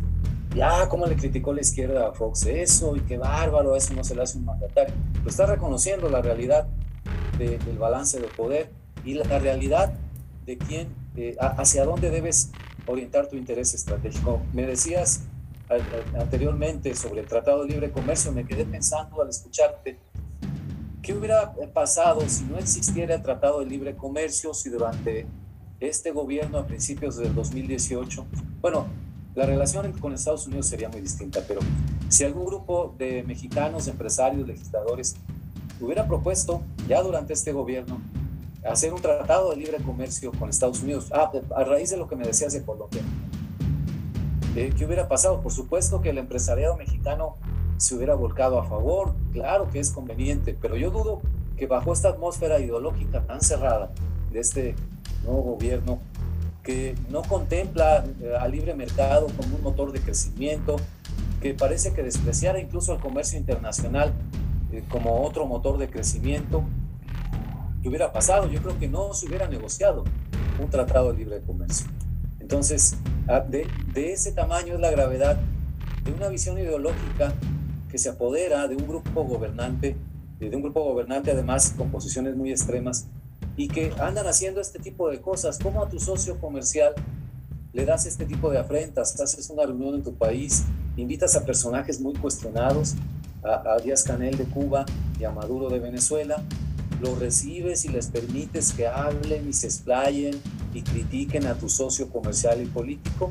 ya 0.56 0.88
cómo 0.90 1.08
le 1.08 1.16
criticó 1.16 1.54
la 1.54 1.62
izquierda 1.62 2.10
a 2.10 2.14
Fox 2.14 2.46
eso 2.46 2.96
y 2.96 3.00
qué 3.02 3.18
bárbaro, 3.18 3.76
eso 3.76 3.94
no 3.96 4.04
se 4.04 4.14
le 4.16 4.22
hace 4.22 4.38
un 4.38 4.46
mandatario. 4.46 4.94
Lo 5.24 5.30
está 5.30 5.48
reconociendo 5.48 6.10
la 6.10 6.22
realidad 6.22 6.68
del 7.38 7.78
balance 7.80 8.20
de 8.20 8.28
poder 8.28 8.70
y 9.04 9.16
la, 9.16 9.40
realidad 9.40 9.94
de 10.46 10.58
quién, 10.58 10.90
eh, 11.16 11.36
hacia 11.40 11.84
dónde 11.84 12.12
debes 12.12 12.52
orientar 12.86 13.28
tu 13.28 13.36
interés 13.36 13.74
estratégico. 13.74 14.42
Me 14.54 14.68
decías 14.68 15.22
anteriormente 16.20 16.94
sobre 16.94 17.22
el 17.22 17.28
Tratado 17.28 17.64
de 17.64 17.70
Libre 17.70 17.92
Comercio, 17.92 18.32
me 18.32 18.46
quedé 18.46 18.66
pensando 18.66 19.22
al 19.22 19.30
escucharte, 19.30 19.98
¿qué 21.04 21.14
hubiera 21.14 21.54
pasado 21.74 22.22
si 22.28 22.46
no 22.46 22.58
existiera 22.58 23.14
el 23.14 23.22
Tratado 23.22 23.60
de 23.60 23.66
Libre 23.66 23.96
Comercio, 23.96 24.54
si 24.54 24.70
durante 24.70 25.28
este 25.82 26.12
gobierno 26.12 26.58
a 26.58 26.66
principios 26.66 27.18
del 27.18 27.36
2018, 27.36 28.26
bueno, 28.62 28.88
la 29.36 29.46
relación 29.46 29.92
con 30.00 30.14
Estados 30.14 30.48
Unidos 30.48 30.68
sería 30.68 30.88
muy 30.88 31.02
distinta, 31.02 31.42
pero 31.46 31.60
si 32.08 32.24
algún 32.24 32.46
grupo 32.46 32.96
de 32.98 33.22
mexicanos, 33.24 33.88
empresarios, 33.90 34.48
legisladores 34.48 35.18
hubiera 35.82 36.08
propuesto 36.08 36.62
ya 36.88 37.02
durante 37.02 37.34
este 37.34 37.52
gobierno 37.52 38.00
hacer 38.64 38.94
un 38.94 39.02
tratado 39.02 39.50
de 39.50 39.58
libre 39.58 39.78
comercio 39.80 40.32
con 40.32 40.50
Estados 40.50 40.82
Unidos, 40.82 41.10
ah, 41.12 41.30
a 41.54 41.64
raíz 41.66 41.90
de 41.90 41.98
lo 41.98 42.08
que 42.08 42.16
me 42.16 42.26
decías 42.26 42.54
de 42.54 42.64
Colombia, 42.64 43.02
eh, 44.56 44.72
¿qué 44.78 44.86
hubiera 44.86 45.10
pasado? 45.10 45.42
Por 45.42 45.52
supuesto 45.52 46.00
que 46.00 46.12
el 46.12 46.18
empresariado 46.18 46.78
mexicano 46.78 47.36
se 47.78 47.96
hubiera 47.96 48.16
volcado 48.16 48.60
a 48.60 48.66
favor, 48.66 49.14
claro 49.32 49.70
que 49.70 49.80
es 49.80 49.92
conveniente, 49.92 50.56
pero 50.60 50.76
yo 50.76 50.92
dudo 50.92 51.22
que 51.58 51.68
bajo 51.68 51.94
esta 51.94 52.10
atmósfera 52.10 52.60
ideológica 52.60 53.22
tan 53.22 53.42
cerrada 53.42 53.92
de 54.32 54.40
este 54.40 54.76
nuevo 55.24 55.42
gobierno, 55.42 56.00
que 56.64 56.96
no 57.10 57.22
contempla 57.24 58.06
eh, 58.22 58.34
al 58.40 58.52
libre 58.52 58.74
mercado 58.74 59.28
como 59.38 59.56
un 59.56 59.62
motor 59.62 59.92
de 59.92 60.00
crecimiento, 60.00 60.78
que 61.42 61.54
parece 61.54 61.94
que 61.94 62.04
despreciara 62.04 62.60
incluso 62.60 62.94
al 62.94 63.00
comercio 63.00 63.38
internacional 63.38 64.14
eh, 64.72 64.84
como 64.90 65.24
otro 65.24 65.46
motor 65.46 65.78
de 65.78 65.90
crecimiento, 65.90 66.64
¿qué 67.82 67.90
hubiera 67.90 68.14
pasado? 68.14 68.50
Yo 68.50 68.62
creo 68.62 68.80
que 68.80 68.88
no 68.88 69.14
se 69.14 69.28
hubiera 69.28 69.48
negociado 69.48 70.06
un 70.60 70.70
tratado 70.70 71.12
de 71.12 71.20
libre 71.20 71.42
comercio. 71.42 71.86
Entonces, 72.40 72.98
ah, 73.28 73.42
de, 73.42 73.68
ese 73.96 74.32
tamaño 74.32 74.76
es 74.76 74.80
la 74.80 74.92
gravedad 74.92 75.38
de 76.04 76.12
una 76.12 76.28
visión 76.30 76.58
ideológica 76.58 77.34
que 77.94 78.00
se 78.00 78.10
apodera 78.10 78.68
de 78.68 78.76
un 78.76 78.88
grupo 78.88 79.24
gobernante, 79.24 79.96
de 80.40 80.56
un 80.56 80.64
grupo 80.64 80.84
gobernante 80.84 81.30
además 81.30 81.76
con 81.78 81.92
posiciones 81.92 82.36
muy 82.36 82.50
extremas 82.50 83.06
y 83.56 83.68
que 83.68 83.94
andan 84.00 84.26
haciendo 84.26 84.60
este 84.60 84.80
tipo 84.80 85.12
de 85.12 85.22
cosas. 85.22 85.60
¿Cómo 85.62 85.84
a 85.84 85.90
tu 85.90 86.00
socio 86.00 86.40
comercial 86.40 86.96
le 87.72 87.86
das 87.86 88.08
este 88.08 88.26
tipo 88.26 88.50
de 88.50 88.58
afrentas? 88.58 89.22
Haces 89.22 89.48
una 89.52 89.68
reunión 89.68 89.94
en 89.94 90.02
tu 90.02 90.16
país, 90.16 90.64
invitas 90.98 91.36
a 91.36 91.46
personajes 91.46 92.02
muy 92.02 92.16
cuestionados, 92.16 92.96
a, 93.44 93.74
a 93.74 93.78
Díaz 93.78 94.02
Canel 94.02 94.40
de 94.40 94.46
Cuba 94.46 94.88
y 95.20 95.26
a 95.26 95.30
Maduro 95.30 95.70
de 95.70 95.78
Venezuela, 95.78 96.42
los 97.00 97.20
recibes 97.20 97.86
y 97.86 97.90
les 97.90 98.08
permites 98.08 98.74
que 98.74 98.88
hablen 98.88 99.48
y 99.48 99.54
se 99.54 99.68
explayen 99.68 100.42
y 100.74 100.82
critiquen 100.82 101.46
a 101.46 101.54
tu 101.54 101.70
socio 101.70 102.10
comercial 102.10 102.60
y 102.60 102.66
político 102.66 103.30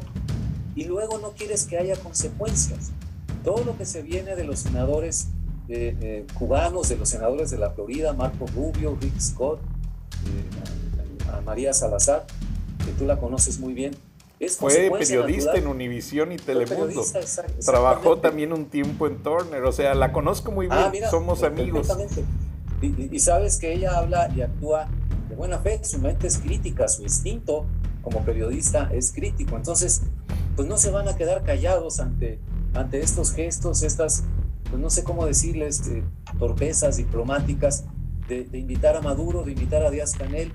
y 0.76 0.84
luego 0.84 1.18
no 1.18 1.32
quieres 1.32 1.64
que 1.64 1.78
haya 1.78 1.96
consecuencias. 1.96 2.92
Todo 3.44 3.64
lo 3.64 3.76
que 3.76 3.84
se 3.84 4.02
viene 4.02 4.36
de 4.36 4.44
los 4.44 4.60
senadores 4.60 5.28
eh, 5.68 5.96
eh, 6.00 6.26
cubanos, 6.34 6.88
de 6.88 6.96
los 6.96 7.08
senadores 7.08 7.50
de 7.50 7.58
la 7.58 7.70
Florida, 7.70 8.12
Marco 8.12 8.46
Rubio, 8.54 8.96
Rick 9.00 9.18
Scott, 9.18 9.60
eh, 9.60 11.30
a 11.32 11.40
María 11.40 11.72
Salazar, 11.72 12.26
que 12.84 12.92
tú 12.92 13.06
la 13.06 13.18
conoces 13.18 13.58
muy 13.58 13.72
bien, 13.72 13.96
es 14.38 14.56
Fue 14.56 14.90
periodista 14.90 15.54
en 15.54 15.68
Univisión 15.68 16.32
y 16.32 16.36
Telemundo. 16.36 17.04
Trabajó 17.64 18.18
también 18.18 18.52
un 18.52 18.66
tiempo 18.66 19.06
en 19.06 19.22
Turner, 19.22 19.62
o 19.62 19.70
sea, 19.70 19.94
la 19.94 20.12
conozco 20.12 20.50
muy 20.50 20.66
ah, 20.68 20.88
bien, 20.90 21.08
somos 21.08 21.44
amigos. 21.44 21.88
Y, 22.80 23.08
y, 23.14 23.20
sabes 23.20 23.58
que 23.58 23.72
ella 23.72 23.96
habla 23.96 24.28
y 24.34 24.42
actúa 24.42 24.88
de 25.28 25.36
buena 25.36 25.60
fe, 25.60 25.78
su 25.84 26.00
mente 26.00 26.26
es 26.26 26.38
crítica, 26.38 26.88
su 26.88 27.04
instinto 27.04 27.66
como 28.02 28.24
periodista 28.24 28.90
es 28.92 29.12
crítico. 29.12 29.54
Entonces, 29.54 30.02
pues 30.56 30.66
no 30.66 30.76
se 30.76 30.90
van 30.90 31.06
a 31.06 31.14
quedar 31.14 31.44
callados 31.44 32.00
ante, 32.00 32.40
ante 32.74 33.00
estos 33.00 33.32
gestos, 33.32 33.82
estas, 33.82 34.24
pues 34.68 34.80
no 34.80 34.90
sé 34.90 35.04
cómo 35.04 35.26
decirles, 35.26 35.86
eh, 35.88 36.02
torpezas 36.38 36.96
diplomáticas 36.96 37.84
de, 38.28 38.46
invitar 38.58 38.96
a 38.96 39.00
Maduro, 39.00 39.42
de 39.44 39.52
invitar 39.52 39.82
a 39.82 39.90
Díaz 39.90 40.14
Canel. 40.14 40.52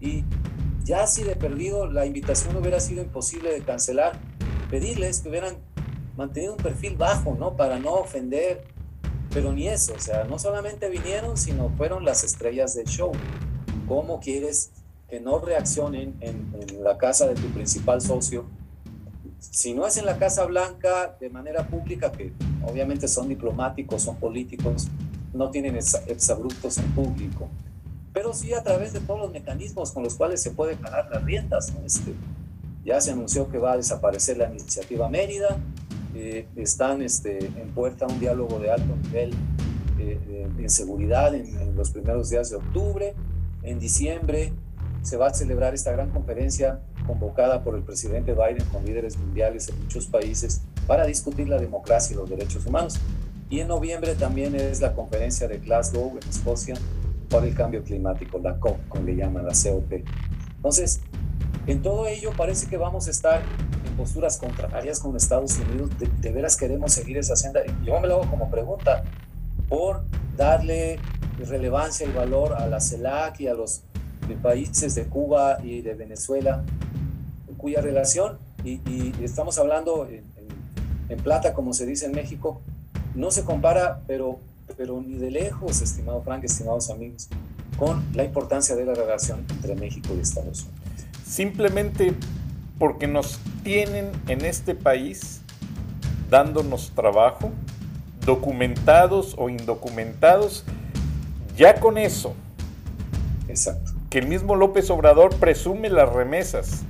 Y 0.00 0.24
ya 0.84 1.06
si 1.06 1.22
de 1.22 1.36
perdido 1.36 1.86
la 1.86 2.06
invitación 2.06 2.56
hubiera 2.56 2.80
sido 2.80 3.02
imposible 3.02 3.52
de 3.52 3.62
cancelar, 3.62 4.20
pedirles 4.70 5.20
que 5.20 5.28
hubieran 5.30 5.56
mantenido 6.16 6.52
un 6.52 6.58
perfil 6.58 6.96
bajo, 6.96 7.36
¿no? 7.38 7.56
Para 7.56 7.78
no 7.78 7.94
ofender, 7.94 8.64
pero 9.32 9.52
ni 9.52 9.68
eso, 9.68 9.94
o 9.94 10.00
sea, 10.00 10.24
no 10.24 10.38
solamente 10.38 10.88
vinieron, 10.88 11.36
sino 11.36 11.70
fueron 11.76 12.04
las 12.04 12.24
estrellas 12.24 12.74
del 12.74 12.86
show. 12.86 13.12
¿Cómo 13.86 14.20
quieres 14.20 14.72
que 15.08 15.20
no 15.20 15.38
reaccionen 15.38 16.16
en, 16.20 16.46
la 16.82 16.98
casa 16.98 17.26
de 17.26 17.34
tu 17.34 17.48
principal 17.48 18.00
socio? 18.00 18.46
Si 19.38 19.74
no 19.74 19.86
es 19.86 19.96
en 19.96 20.06
la 20.06 20.18
Casa 20.18 20.44
Blanca 20.44 21.16
de 21.20 21.30
manera 21.30 21.66
pública, 21.66 22.12
que 22.12 22.32
obviamente 22.64 23.08
son 23.08 23.28
diplomáticos, 23.28 24.02
son 24.02 24.16
políticos, 24.16 24.88
no 25.32 25.50
tienen 25.50 25.76
exabruptos 25.76 26.78
en 26.78 26.90
público, 26.92 27.48
pero 28.12 28.32
sí 28.32 28.54
a 28.54 28.62
través 28.62 28.92
de 28.92 29.00
todos 29.00 29.20
los 29.20 29.32
mecanismos 29.32 29.92
con 29.92 30.02
los 30.02 30.14
cuales 30.14 30.42
se 30.42 30.50
puede 30.50 30.76
ganar 30.76 31.08
las 31.10 31.22
riendas. 31.22 31.72
Este, 31.84 32.14
ya 32.84 33.00
se 33.00 33.10
anunció 33.10 33.50
que 33.50 33.58
va 33.58 33.72
a 33.72 33.76
desaparecer 33.76 34.38
la 34.38 34.48
iniciativa 34.50 35.08
Mérida, 35.08 35.58
eh, 36.14 36.46
están 36.56 37.02
este, 37.02 37.44
en 37.44 37.68
puerta 37.74 38.06
un 38.06 38.18
diálogo 38.18 38.58
de 38.58 38.70
alto 38.70 38.96
nivel 39.02 39.34
eh, 39.98 40.18
eh, 40.28 40.48
en 40.58 40.70
seguridad 40.70 41.34
en, 41.34 41.76
los 41.76 41.90
primeros 41.90 42.30
días 42.30 42.48
de 42.48 42.56
octubre. 42.56 43.14
En 43.62 43.78
diciembre 43.78 44.54
se 45.02 45.18
va 45.18 45.26
a 45.26 45.34
celebrar 45.34 45.74
esta 45.74 45.92
gran 45.92 46.08
conferencia 46.10 46.80
convocada 47.06 47.62
por 47.62 47.74
el 47.74 47.82
presidente 47.82 48.32
Biden 48.32 48.64
con 48.72 48.84
líderes 48.84 49.16
mundiales 49.16 49.66
de 49.66 49.72
muchos 49.74 50.06
países 50.06 50.62
para 50.86 51.06
discutir 51.06 51.48
la 51.48 51.58
democracia 51.58 52.14
y 52.14 52.16
los 52.16 52.28
derechos 52.28 52.66
humanos. 52.66 52.98
Y 53.48 53.60
en 53.60 53.68
noviembre 53.68 54.14
también 54.14 54.54
es 54.54 54.80
la 54.80 54.92
conferencia 54.92 55.46
de 55.46 55.58
Glasgow 55.58 56.18
en 56.20 56.28
Escocia 56.28 56.74
por 57.28 57.44
el 57.44 57.54
cambio 57.54 57.82
climático, 57.82 58.38
la 58.38 58.58
COP, 58.58 58.76
como 58.88 59.04
le 59.04 59.16
llaman 59.16 59.46
la 59.46 59.52
COP. 59.52 59.92
Entonces, 60.56 61.00
en 61.66 61.82
todo 61.82 62.06
ello 62.06 62.32
parece 62.36 62.68
que 62.68 62.76
vamos 62.76 63.08
a 63.08 63.10
estar 63.10 63.42
en 63.86 63.96
posturas 63.96 64.36
contrarias 64.36 65.00
con 65.00 65.16
Estados 65.16 65.58
Unidos. 65.58 65.90
De, 66.20 66.32
veras 66.32 66.56
queremos 66.56 66.92
seguir 66.92 67.18
esa 67.18 67.36
senda. 67.36 67.60
Yo 67.84 68.00
me 68.00 68.08
lo 68.08 68.22
hago 68.22 68.30
como 68.30 68.50
pregunta 68.50 69.04
por 69.68 70.02
darle 70.36 70.98
relevancia 71.38 72.06
y 72.06 72.12
valor 72.12 72.54
a 72.54 72.66
la 72.66 72.80
CELAC 72.80 73.40
y 73.40 73.48
a 73.48 73.54
los 73.54 73.82
países 74.42 74.94
de 74.94 75.04
Cuba 75.04 75.58
y 75.62 75.82
de 75.82 75.94
Venezuela, 75.94 76.64
cuya 77.66 77.80
relación, 77.80 78.38
y, 78.62 78.80
estamos 79.24 79.58
hablando 79.58 80.06
en, 80.06 80.22
en, 81.08 81.18
plata, 81.18 81.52
como 81.52 81.72
se 81.72 81.84
dice 81.84 82.06
en 82.06 82.12
México, 82.12 82.60
no 83.16 83.32
se 83.32 83.44
compara, 83.44 84.02
pero, 84.06 84.38
pero 84.76 85.02
ni 85.04 85.18
de 85.18 85.32
lejos, 85.32 85.80
estimado 85.80 86.22
Frank, 86.22 86.44
estimados 86.44 86.90
amigos, 86.90 87.28
con 87.76 88.04
la 88.14 88.22
importancia 88.22 88.76
de 88.76 88.84
la 88.84 88.94
relación 88.94 89.44
entre 89.50 89.74
México 89.74 90.10
y 90.16 90.20
Estados 90.20 90.62
Unidos. 90.62 91.06
Simplemente 91.26 92.14
porque 92.78 93.08
nos 93.08 93.40
tienen 93.64 94.12
en 94.28 94.44
este 94.44 94.76
país 94.76 95.40
dándonos 96.30 96.92
trabajo, 96.94 97.50
documentados 98.24 99.34
o 99.36 99.48
indocumentados, 99.48 100.62
ya 101.56 101.80
con 101.80 101.98
eso. 101.98 102.32
Exacto. 103.48 103.90
Que 104.08 104.20
el 104.20 104.28
mismo 104.28 104.54
López 104.54 104.88
Obrador 104.88 105.34
presume 105.34 105.88
las 105.88 106.08
remesas. 106.12 106.84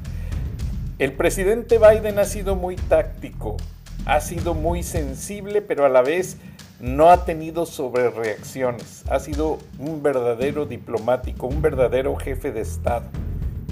El 0.99 1.13
presidente 1.13 1.79
Biden 1.79 2.19
ha 2.19 2.25
sido 2.25 2.57
muy 2.57 2.77
táctico, 2.77 3.59
ha 4.07 4.19
sido 4.23 4.55
muy 4.55 4.83
sensible, 4.83 5.61
pero 5.61 5.85
a 5.85 5.91
la 5.91 6.01
vez 6.01 6.39
no 6.81 7.11
ha 7.11 7.27
tenido 7.27 7.67
sobrereacciones. 7.67 9.05
Ha 9.11 9.21
sido 9.21 9.59
un 9.79 10.03
verdadero 10.03 10.65
diplomático, 10.65 11.49
un 11.49 11.61
verdadero 11.61 12.17
jefe 12.17 12.51
de 12.51 12.63
Estado. 12.63 13.05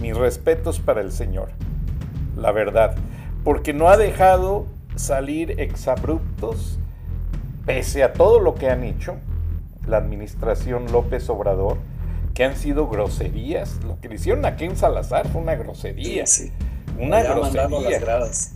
Mis 0.02 0.14
respetos 0.14 0.80
para 0.80 1.00
el 1.00 1.12
señor. 1.12 1.48
la 2.36 2.52
verdad, 2.52 2.94
porque 3.42 3.72
no 3.72 3.88
ha 3.88 3.96
dejado 3.96 4.66
salir 4.96 5.60
exabruptos, 5.60 6.78
pese 7.64 8.02
a 8.02 8.12
todo 8.12 8.38
lo 8.38 8.54
que 8.54 8.68
han 8.68 8.84
hecho 8.84 9.16
la 9.86 9.96
administración 9.96 10.92
López 10.92 11.30
Obrador, 11.30 11.78
que 12.34 12.44
han 12.44 12.56
sido 12.56 12.88
groserías. 12.88 13.82
Lo 13.84 13.98
que 14.00 14.08
le 14.08 14.16
hicieron 14.16 14.44
a 14.44 14.56
Ken 14.56 14.76
Salazar 14.76 15.26
fue 15.28 15.40
una 15.40 15.54
grosería. 15.54 16.24
Una 16.98 17.22
grosería. 17.22 18.00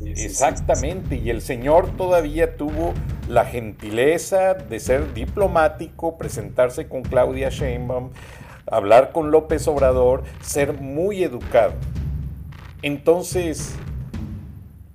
Exactamente. 0.05 1.17
Y 1.17 1.31
el 1.31 1.43
señor 1.43 1.97
todavía 1.97 2.57
tuvo 2.57 2.95
la 3.29 3.45
gentileza 3.45 4.55
de 4.55 4.81
ser 4.81 5.13
diplomático, 5.15 6.17
presentarse 6.17 6.89
con 6.89 7.03
Claudia 7.03 7.51
Sheinbaum, 7.51 8.11
hablar 8.67 9.13
con 9.13 9.31
López 9.31 9.67
Obrador, 9.69 10.23
ser 10.41 10.75
muy 10.75 11.23
educado. 11.25 11.73
Entonces, 12.83 13.75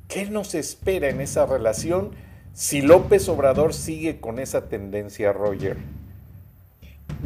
¿qué 0.07 0.25
nos 0.25 0.55
espera 0.55 1.09
en 1.09 1.21
esa 1.21 1.45
relación 1.45 2.11
si 2.53 2.81
López 2.81 3.27
Obrador 3.29 3.73
sigue 3.73 4.21
con 4.21 4.39
esa 4.39 4.69
tendencia, 4.69 5.33
Roger? 5.33 5.77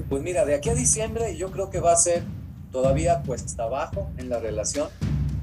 Pues 0.10 0.24
mira, 0.24 0.46
de 0.46 0.56
aquí 0.56 0.70
a 0.70 0.76
diciembre 0.76 1.36
yo 1.38 1.52
creo 1.52 1.70
que 1.70 1.80
va 1.80 1.92
a 1.92 1.98
ser 1.98 2.24
todavía 2.72 3.22
cuesta 3.26 3.64
abajo 3.64 4.10
en 4.18 4.30
la 4.30 4.40
relación. 4.40 4.90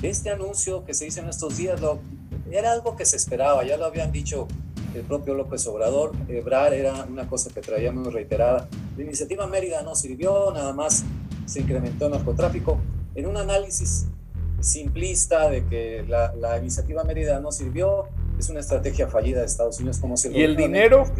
Este 0.04 0.28
anuncio 0.28 0.84
que 0.84 0.92
se 0.92 1.06
hizo 1.06 1.20
en 1.20 1.30
estos 1.30 1.56
días 1.56 1.80
lo, 1.80 1.98
era 2.50 2.72
algo 2.72 2.94
que 2.94 3.06
se 3.06 3.16
esperaba, 3.16 3.64
ya 3.64 3.78
lo 3.78 3.86
habían 3.86 4.12
dicho 4.12 4.46
el 4.94 5.00
propio 5.00 5.32
López 5.32 5.66
Obrador. 5.66 6.12
Ebrar 6.28 6.74
era 6.74 7.04
una 7.04 7.26
cosa 7.26 7.50
que 7.50 7.62
traía 7.62 7.90
muy 7.90 8.10
reiterada. 8.12 8.68
La 8.98 9.02
iniciativa 9.02 9.46
Mérida 9.46 9.82
no 9.82 9.94
sirvió, 9.94 10.52
nada 10.52 10.74
más 10.74 11.04
se 11.46 11.60
incrementó 11.60 12.06
el 12.06 12.12
narcotráfico. 12.12 12.78
En 13.14 13.26
un 13.26 13.38
análisis 13.38 14.06
simplista 14.60 15.48
de 15.48 15.64
que 15.64 16.04
la, 16.06 16.34
la 16.34 16.58
iniciativa 16.58 17.02
Mérida 17.02 17.40
no 17.40 17.50
sirvió, 17.50 18.04
es 18.38 18.50
una 18.50 18.60
estrategia 18.60 19.08
fallida 19.08 19.40
de 19.40 19.46
Estados 19.46 19.78
Unidos 19.78 19.98
como 20.00 20.18
se 20.18 20.30
¿Y 20.30 20.42
el 20.42 20.54
dinero? 20.54 21.10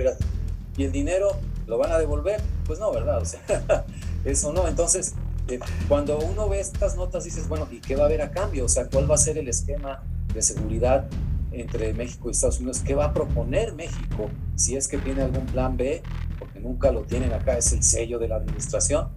Y 0.76 0.84
el 0.84 0.92
dinero 0.92 1.30
lo 1.66 1.78
van 1.78 1.90
a 1.90 1.98
devolver, 1.98 2.38
pues 2.66 2.78
no, 2.80 2.92
¿verdad? 2.92 3.22
O 3.22 3.24
sea, 3.24 3.40
eso 4.26 4.52
no. 4.52 4.68
Entonces, 4.68 5.14
eh, 5.48 5.60
cuando 5.88 6.18
uno 6.18 6.48
ve 6.48 6.60
estas 6.60 6.96
notas, 6.96 7.24
dices, 7.24 7.48
bueno, 7.48 7.68
¿y 7.70 7.80
qué 7.80 7.96
va 7.96 8.02
a 8.02 8.06
haber 8.06 8.22
a 8.22 8.30
cambio? 8.30 8.64
O 8.64 8.68
sea, 8.68 8.88
¿cuál 8.88 9.10
va 9.10 9.14
a 9.14 9.18
ser 9.18 9.38
el 9.38 9.48
esquema 9.48 10.02
de 10.32 10.42
seguridad 10.42 11.06
entre 11.52 11.92
México 11.92 12.28
y 12.28 12.32
Estados 12.32 12.58
Unidos? 12.58 12.80
¿Qué 12.80 12.94
va 12.94 13.06
a 13.06 13.12
proponer 13.12 13.74
México 13.74 14.30
si 14.56 14.76
es 14.76 14.88
que 14.88 14.98
tiene 14.98 15.22
algún 15.22 15.46
plan 15.46 15.76
B? 15.76 16.02
Porque 16.38 16.60
nunca 16.60 16.90
lo 16.92 17.02
tienen 17.02 17.32
acá, 17.32 17.58
es 17.58 17.72
el 17.72 17.82
sello 17.82 18.18
de 18.18 18.28
la 18.28 18.36
administración. 18.36 19.08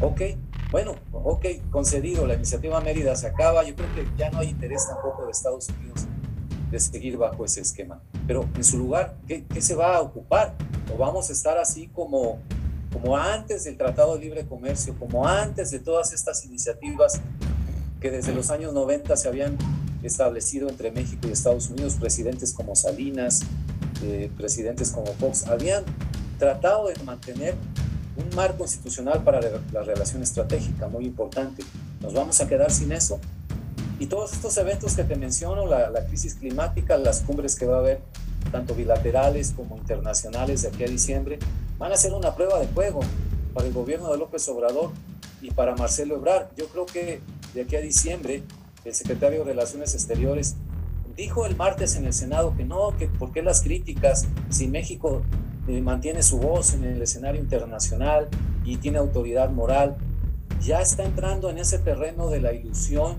Ok, 0.00 0.20
bueno, 0.70 0.96
ok, 1.12 1.46
concedido, 1.70 2.26
la 2.26 2.34
iniciativa 2.34 2.80
Mérida 2.80 3.16
se 3.16 3.26
acaba, 3.28 3.64
yo 3.64 3.74
creo 3.74 3.94
que 3.94 4.06
ya 4.18 4.30
no 4.30 4.40
hay 4.40 4.50
interés 4.50 4.86
tampoco 4.86 5.24
de 5.24 5.30
Estados 5.30 5.68
Unidos 5.70 6.06
de 6.70 6.80
seguir 6.80 7.16
bajo 7.16 7.44
ese 7.44 7.60
esquema. 7.60 8.02
Pero 8.26 8.46
en 8.54 8.64
su 8.64 8.76
lugar, 8.78 9.16
¿qué, 9.26 9.44
qué 9.44 9.60
se 9.60 9.74
va 9.74 9.96
a 9.96 10.00
ocupar? 10.00 10.54
¿O 10.92 10.98
vamos 10.98 11.30
a 11.30 11.32
estar 11.32 11.56
así 11.58 11.88
como, 11.88 12.40
como 12.92 13.16
antes 13.16 13.64
del 13.64 13.76
Tratado 13.76 14.14
de 14.14 14.20
Libre 14.20 14.46
Comercio, 14.46 14.94
como 14.98 15.26
antes 15.26 15.70
de 15.70 15.78
todas 15.78 16.12
estas 16.12 16.44
iniciativas 16.44 17.20
que 18.00 18.10
desde 18.10 18.32
los 18.32 18.50
años 18.50 18.72
90 18.72 19.16
se 19.16 19.28
habían 19.28 19.56
establecido 20.02 20.68
entre 20.68 20.90
México 20.90 21.28
y 21.28 21.32
Estados 21.32 21.70
Unidos, 21.70 21.94
presidentes 21.94 22.52
como 22.52 22.76
Salinas, 22.76 23.42
eh, 24.02 24.30
presidentes 24.36 24.90
como 24.90 25.06
Fox, 25.14 25.46
habían 25.46 25.84
tratado 26.38 26.88
de 26.88 27.02
mantener 27.04 27.54
un 28.16 28.34
marco 28.34 28.62
institucional 28.62 29.22
para 29.24 29.40
la 29.72 29.82
relación 29.82 30.22
estratégica 30.22 30.88
muy 30.88 31.04
importante. 31.06 31.62
¿Nos 32.00 32.14
vamos 32.14 32.40
a 32.40 32.48
quedar 32.48 32.70
sin 32.70 32.92
eso? 32.92 33.18
Y 33.98 34.06
todos 34.06 34.32
estos 34.32 34.56
eventos 34.58 34.94
que 34.94 35.04
te 35.04 35.16
menciono, 35.16 35.66
la, 35.66 36.06
crisis 36.06 36.34
climática, 36.34 36.98
las 36.98 37.20
cumbres 37.20 37.56
que 37.56 37.66
va 37.66 37.76
a 37.76 37.80
haber, 37.80 38.00
tanto 38.50 38.74
bilaterales 38.74 39.52
como 39.56 39.76
internacionales 39.76 40.62
de 40.62 40.68
aquí 40.68 40.84
a 40.84 40.86
diciembre, 40.86 41.38
van 41.78 41.92
a 41.92 41.96
ser 41.96 42.12
una 42.12 42.34
prueba 42.34 42.58
de 42.60 42.66
fuego 42.68 43.00
para 43.54 43.66
el 43.66 43.72
gobierno 43.72 44.10
de 44.10 44.18
López 44.18 44.48
Obrador 44.48 44.90
y 45.40 45.50
para 45.50 45.74
Marcelo 45.76 46.16
Ebrard. 46.16 46.48
Yo 46.56 46.68
creo 46.68 46.86
que 46.86 47.20
de 47.54 47.62
aquí 47.62 47.76
a 47.76 47.80
diciembre, 47.80 48.42
el 48.84 48.94
secretario 48.94 49.40
de 49.40 49.44
Relaciones 49.46 49.94
Exteriores 49.94 50.56
dijo 51.16 51.46
el 51.46 51.56
martes 51.56 51.96
en 51.96 52.04
el 52.04 52.12
Senado 52.12 52.54
que 52.56 52.64
no, 52.64 52.96
que 52.98 53.08
por 53.08 53.32
qué 53.32 53.42
las 53.42 53.62
críticas 53.62 54.26
si 54.50 54.68
México 54.68 55.22
eh, 55.66 55.80
mantiene 55.80 56.22
su 56.22 56.38
voz 56.38 56.74
en 56.74 56.84
el 56.84 57.00
escenario 57.00 57.40
internacional 57.40 58.28
y 58.64 58.76
tiene 58.76 58.98
autoridad 58.98 59.50
moral, 59.50 59.96
ya 60.60 60.80
está 60.80 61.04
entrando 61.04 61.50
en 61.50 61.58
ese 61.58 61.78
terreno 61.78 62.28
de 62.28 62.40
la 62.40 62.52
ilusión 62.52 63.16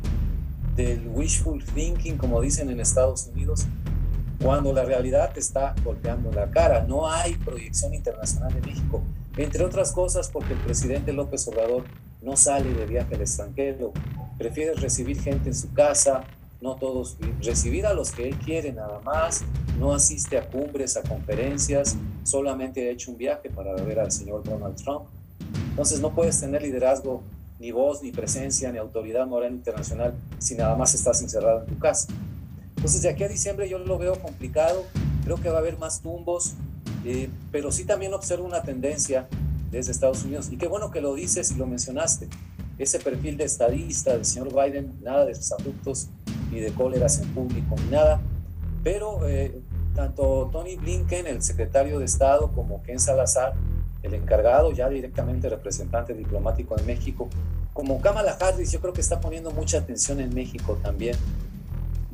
del 0.76 1.08
wishful 1.08 1.64
thinking, 1.64 2.18
como 2.18 2.40
dicen 2.40 2.70
en 2.70 2.80
Estados 2.80 3.28
Unidos, 3.34 3.66
cuando 4.42 4.72
la 4.74 4.84
realidad 4.84 5.32
te 5.34 5.40
está 5.40 5.74
golpeando 5.84 6.32
la 6.32 6.50
cara. 6.50 6.84
No 6.84 7.10
hay 7.10 7.36
proyección 7.36 7.94
internacional 7.94 8.54
de 8.54 8.62
México, 8.62 9.02
entre 9.36 9.64
otras 9.64 9.92
cosas 9.92 10.30
porque 10.30 10.54
el 10.54 10.60
presidente 10.60 11.14
López 11.14 11.48
Obrador 11.48 11.84
no 12.22 12.36
sale 12.36 12.74
de 12.74 12.86
viaje 12.86 13.16
al 13.16 13.22
extranjero, 13.22 13.94
prefiere 14.38 14.74
recibir 14.74 15.22
gente 15.22 15.50
en 15.50 15.56
su 15.56 15.72
casa, 15.74 16.24
no 16.62 16.76
todos, 16.76 17.18
recibir 17.42 17.86
a 17.86 17.94
los 17.94 18.12
que 18.12 18.30
él 18.30 18.36
quiere 18.38 18.72
nada 18.72 19.00
más, 19.00 19.44
no 19.80 19.94
asiste 19.94 20.38
a 20.38 20.50
cumbres, 20.50 20.98
a 20.98 21.04
conferencias, 21.04 21.96
solamente 22.24 22.88
ha 22.88 22.92
hecho 22.92 23.12
un 23.12 23.18
viaje 23.18 23.50
para 23.50 23.74
ver 23.76 24.00
al 24.00 24.12
señor 24.12 24.44
Donald 24.44 24.76
Trump. 24.76 25.06
Entonces 25.70 26.00
no 26.00 26.14
puedes 26.14 26.40
tener 26.40 26.62
liderazgo 26.64 27.22
ni 27.60 27.72
voz, 27.72 28.02
ni 28.02 28.12
presencia, 28.12 28.72
ni 28.72 28.78
autoridad 28.78 29.28
moral 29.28 29.52
internacional 29.52 30.14
si 30.40 30.56
nada 30.56 30.76
más 30.76 30.94
estás 30.94 31.22
encerrado 31.22 31.62
en 31.62 31.68
tu 31.68 31.80
casa. 31.80 32.08
Entonces, 32.78 33.02
de 33.02 33.10
aquí 33.10 33.24
a 33.24 33.28
diciembre 33.28 33.68
yo 33.68 33.80
lo 33.80 33.98
veo 33.98 34.20
complicado, 34.22 34.86
creo 35.24 35.38
que 35.42 35.50
va 35.50 35.56
a 35.56 35.60
haber 35.60 35.78
más 35.78 36.02
tumbos, 36.02 36.54
eh, 37.04 37.30
pero 37.52 37.72
sí 37.72 37.84
también 37.86 38.14
observo 38.14 38.46
una 38.46 38.62
tendencia 38.62 39.28
desde 39.72 39.92
Estados 39.92 40.24
Unidos, 40.24 40.50
y 40.52 40.58
qué 40.58 40.68
bueno 40.68 40.92
que 40.92 41.02
lo 41.02 41.14
dices 41.16 41.52
y 41.52 41.56
lo 41.56 41.66
mencionaste, 41.66 42.30
ese 42.78 43.00
perfil 43.00 43.36
de 43.36 43.44
estadista 43.44 44.14
del 44.14 44.24
señor 44.24 44.54
Biden, 44.54 44.94
nada 45.02 45.26
de 45.26 45.36
abruptos 45.60 46.08
ni 46.52 46.60
de 46.60 46.72
cóleras 46.72 47.20
en 47.20 47.28
público, 47.34 47.76
ni 47.84 47.92
nada, 47.92 48.22
pero 48.84 49.28
eh, 49.28 49.60
tanto 49.96 50.50
Tony 50.52 50.76
Blinken, 50.76 51.26
el 51.28 51.42
secretario 51.42 52.00
de 52.00 52.06
Estado, 52.06 52.52
como 52.54 52.84
Ken 52.84 53.00
Salazar, 53.00 53.54
el 54.04 54.14
encargado, 54.14 54.72
ya 54.72 54.88
directamente 54.88 55.50
representante 55.50 56.14
diplomático 56.14 56.78
en 56.78 56.86
México, 56.86 57.28
como 57.74 58.00
Kamala 58.00 58.38
Harris, 58.40 58.72
yo 58.72 58.80
creo 58.80 58.94
que 58.94 59.02
está 59.02 59.20
poniendo 59.20 59.52
mucha 59.52 59.80
atención 59.80 60.20
en 60.20 60.34
México 60.34 60.80
también. 60.82 61.16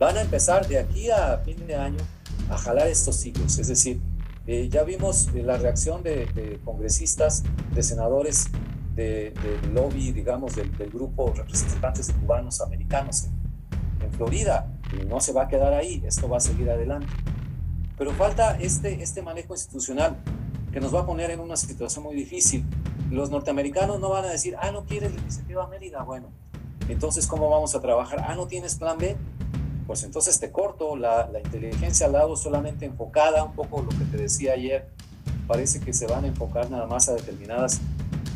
Van 0.04 0.18
a 0.18 0.22
empezar 0.22 0.68
de 0.68 0.80
aquí 0.80 1.10
a 1.10 1.38
fin 1.45 1.66
de 1.66 1.76
año 1.76 2.04
a 2.49 2.58
jalar 2.58 2.89
estos 2.89 3.26
hilos, 3.26 3.58
es 3.58 3.70
decir, 3.70 4.01
eh, 4.45 4.68
ya 4.70 4.84
vimos 4.84 5.30
eh, 5.34 5.41
la 5.43 5.56
reacción 5.56 6.04
de, 6.04 6.60
congresistas, 6.66 7.41
de 7.74 7.82
senadores 7.82 8.49
del 8.97 9.34
lobby, 9.74 10.12
digamos, 10.12 10.58
del, 10.58 10.70
grupo 10.91 11.32
representantes 11.34 12.08
de 12.08 12.16
cubanos 12.16 12.60
americanos 12.60 13.30
en, 14.01 14.12
Florida. 14.12 14.70
No 15.08 15.22
se 15.22 15.32
va 15.32 15.43
a 15.43 15.47
quedar 15.47 15.74
ahí, 15.74 16.04
esto 16.06 16.28
va 16.28 16.36
a 16.36 16.41
seguir 16.41 16.70
adelante. 16.70 17.08
Pero 17.97 18.12
falta 18.12 18.58
este, 18.60 19.01
este 19.01 19.22
manejo 19.22 19.54
institucional 19.54 20.18
que 20.74 20.82
nos 20.82 20.93
va 20.93 20.99
a 20.99 21.06
poner 21.06 21.32
en 21.32 21.39
una 21.39 21.56
situación 21.56 22.04
muy 22.04 22.16
difícil. 22.16 22.66
Los 23.10 23.30
norteamericanos 23.30 24.01
no 24.01 24.10
van 24.10 24.26
a 24.26 24.32
decir, 24.32 24.58
ah, 24.60 24.70
no 24.70 24.84
quieres 24.84 25.14
la 25.14 25.22
iniciativa 25.22 25.66
Mérida, 25.68 26.04
bueno, 26.04 26.28
entonces 26.89 27.26
¿cómo 27.28 27.49
vamos 27.49 27.74
a 27.76 27.82
trabajar? 27.82 28.26
Ah, 28.28 28.36
no 28.36 28.47
tienes 28.47 28.76
plan 28.76 28.97
B, 28.97 29.16
pues 29.93 30.05
entonces 30.05 30.39
te 30.39 30.51
corto 30.51 30.95
la, 30.95 31.29
la 31.31 31.39
inteligencia 31.39 32.07
al 32.07 32.13
lado 32.13 32.35
solamente 32.35 32.83
enfocada, 32.83 33.43
un 33.43 33.53
poco 33.53 33.83
lo 33.83 33.89
que 33.89 34.05
te 34.05 34.17
decía 34.17 34.53
ayer, 34.53 34.89
parece 35.45 35.79
que 35.81 35.93
se 35.93 36.07
van 36.07 36.23
a 36.23 36.27
enfocar 36.29 36.71
nada 36.71 36.87
más 36.87 37.09
a 37.09 37.13
determinadas 37.13 37.79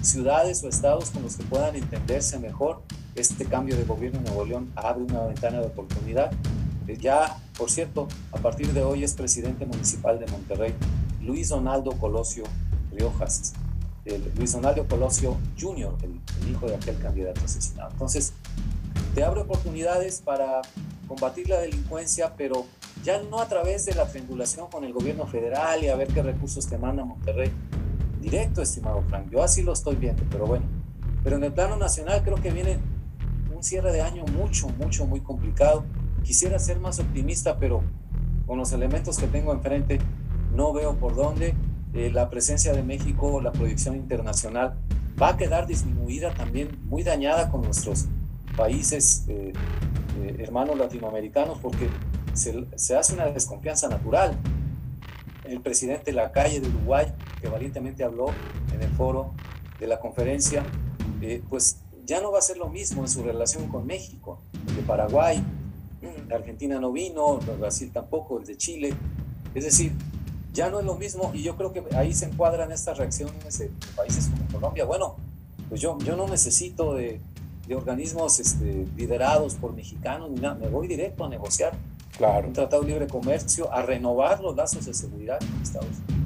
ciudades 0.04 0.64
o 0.64 0.70
estados 0.70 1.10
con 1.10 1.24
los 1.24 1.36
que 1.36 1.44
puedan 1.46 1.76
entenderse 1.76 2.38
mejor. 2.38 2.84
Este 3.16 3.46
cambio 3.46 3.76
de 3.76 3.86
gobierno 3.86 4.20
en 4.20 4.26
Nuevo 4.26 4.46
León 4.46 4.72
abre 4.76 5.02
una 5.02 5.24
ventana 5.24 5.60
de 5.60 5.66
oportunidad. 5.66 6.32
Eh, 6.88 6.96
ya, 6.96 7.42
por 7.58 7.72
cierto, 7.72 8.08
a 8.32 8.38
partir 8.38 8.72
de 8.72 8.84
hoy 8.84 9.04
es 9.04 9.16
presidente 9.16 9.66
municipal 9.66 10.20
de 10.20 10.28
Monterrey 10.28 10.76
Luis 11.24 11.50
Donaldo 11.50 11.94
Colosio 11.94 12.44
Riojas, 12.92 13.54
Luis 14.36 14.52
Donaldo 14.52 14.88
Colosio 14.88 15.36
Jr., 15.60 15.92
el, 16.04 16.52
hijo 16.52 16.68
de 16.68 16.76
aquel 16.76 17.00
candidato 17.00 17.44
asesinado. 17.44 17.90
Entonces, 17.94 18.34
te 19.16 19.24
abre 19.24 19.42
oportunidades 19.42 20.22
para 20.22 20.62
combatir 21.08 21.50
la 21.50 21.60
delincuencia, 21.60 22.34
pero 22.36 22.66
ya 23.04 23.22
no 23.24 23.40
a 23.40 23.48
través 23.48 23.86
de 23.86 23.96
la 23.96 24.08
triangulación 24.08 24.68
con 24.70 24.84
el 24.84 24.94
gobierno 24.94 25.26
federal 25.26 25.84
y 25.84 25.88
a 25.88 25.96
ver 25.96 26.08
qué 26.10 26.22
recursos 26.22 26.68
te 26.68 26.78
manda 26.78 27.06
Monterrey. 27.06 27.52
Directo, 28.22 28.62
estimado 28.62 29.04
Frank, 29.08 29.30
yo 29.30 29.42
así 29.44 29.64
lo 29.64 29.74
estoy 29.74 29.96
viendo, 29.96 30.24
pero 30.30 30.46
bueno. 30.46 30.66
Pero 31.24 31.38
en 31.38 31.44
el 31.44 31.54
plano 31.54 31.78
nacional 31.78 32.22
creo 32.24 32.36
que 32.36 32.52
viene 32.52 32.80
un 33.56 33.64
cierre 33.64 33.92
de 33.92 34.02
año 34.02 34.26
mucho, 34.26 34.68
mucho, 34.78 35.06
muy 35.06 35.22
complicado. 35.22 35.86
Quisiera 36.24 36.60
ser 36.60 36.80
más 36.80 37.00
optimista, 37.00 37.58
pero 37.58 37.82
con 38.46 38.58
los 38.58 38.72
elementos 38.72 39.18
que 39.18 39.28
tengo 39.28 39.54
enfrente, 39.54 40.00
no 40.54 40.74
veo 40.74 40.96
por 40.96 41.16
dónde. 41.16 41.56
Eh, 41.94 42.12
la 42.12 42.30
presencia 42.30 42.74
de 42.74 42.84
México, 42.84 43.42
la 43.42 43.52
proyección 43.52 43.96
internacional, 43.96 44.78
va 45.22 45.30
a 45.30 45.38
quedar 45.38 45.68
disminuida 45.68 46.34
también, 46.34 46.78
muy 46.86 47.04
dañada 47.04 47.50
con 47.50 47.62
nuestros 47.62 48.06
países 48.56 49.26
eh, 49.28 49.54
eh, 50.18 50.36
hermanos 50.40 50.78
latinoamericanos 50.78 51.60
porque 51.60 51.90
se, 52.34 52.96
hace 52.96 53.14
una 53.14 53.28
desconfianza 53.28 53.88
natural. 53.88 54.38
El 55.46 55.62
presidente 55.62 56.12
de 56.12 56.14
la 56.14 56.32
calle 56.32 56.60
de 56.60 56.68
Uruguay, 56.68 57.14
que 57.42 57.48
valientemente 57.48 58.04
habló 58.04 58.28
en 58.74 58.82
el 58.82 58.90
foro 58.90 59.34
de 59.80 59.88
la 59.88 60.00
conferencia, 60.00 60.64
eh, 61.22 61.42
pues 61.50 61.78
ya 62.06 62.22
no 62.22 62.32
va 62.32 62.40
a 62.40 62.42
ser 62.42 62.58
lo 62.58 62.70
mismo 62.70 63.02
en 63.02 63.08
su 63.08 63.24
relación 63.24 63.68
con 63.70 63.86
México, 63.86 64.42
el 64.68 64.76
de 64.76 64.82
Paraguay, 64.82 65.44
Argentina 66.32 66.80
no 66.80 66.92
vino, 66.92 67.40
Brasil 67.60 67.92
tampoco, 67.92 68.40
el 68.40 68.46
de 68.46 68.58
Chile. 68.58 68.94
Es 69.56 69.64
decir, 69.64 69.94
ya 70.54 70.70
no 70.70 70.80
es 70.80 70.86
lo 70.86 70.96
mismo 70.96 71.32
y 71.34 71.44
yo 71.44 71.56
creo 71.56 71.74
que 71.74 71.84
ahí 71.96 72.14
se 72.14 72.26
encuadran 72.26 72.72
estas 72.72 72.98
reacciones 72.98 73.60
de 73.60 73.72
países 73.96 74.28
como 74.28 74.48
Colombia. 74.52 74.86
Bueno, 74.86 75.16
pues 75.70 75.82
yo, 75.82 75.98
yo 76.00 76.16
no 76.16 76.28
necesito 76.28 76.94
de, 76.96 77.22
de 77.68 77.76
organismos 77.76 78.40
este, 78.40 78.88
liderados 78.96 79.56
por 79.56 79.74
mexicanos 79.74 80.30
ni 80.32 80.40
nada, 80.40 80.56
me 80.56 80.68
voy 80.68 80.88
directo 80.88 81.26
a 81.26 81.30
negociar 81.30 81.74
claro. 82.18 82.48
un 82.48 82.54
tratado 82.54 82.82
de 82.84 82.90
libre 82.90 83.08
comercio, 83.08 83.72
a 83.74 83.82
renovar 83.82 84.42
los 84.42 84.56
lazos 84.56 84.86
de 84.86 84.94
seguridad 84.94 85.40
con 85.40 85.62
Estados 85.62 85.88
Unidos. 86.08 86.18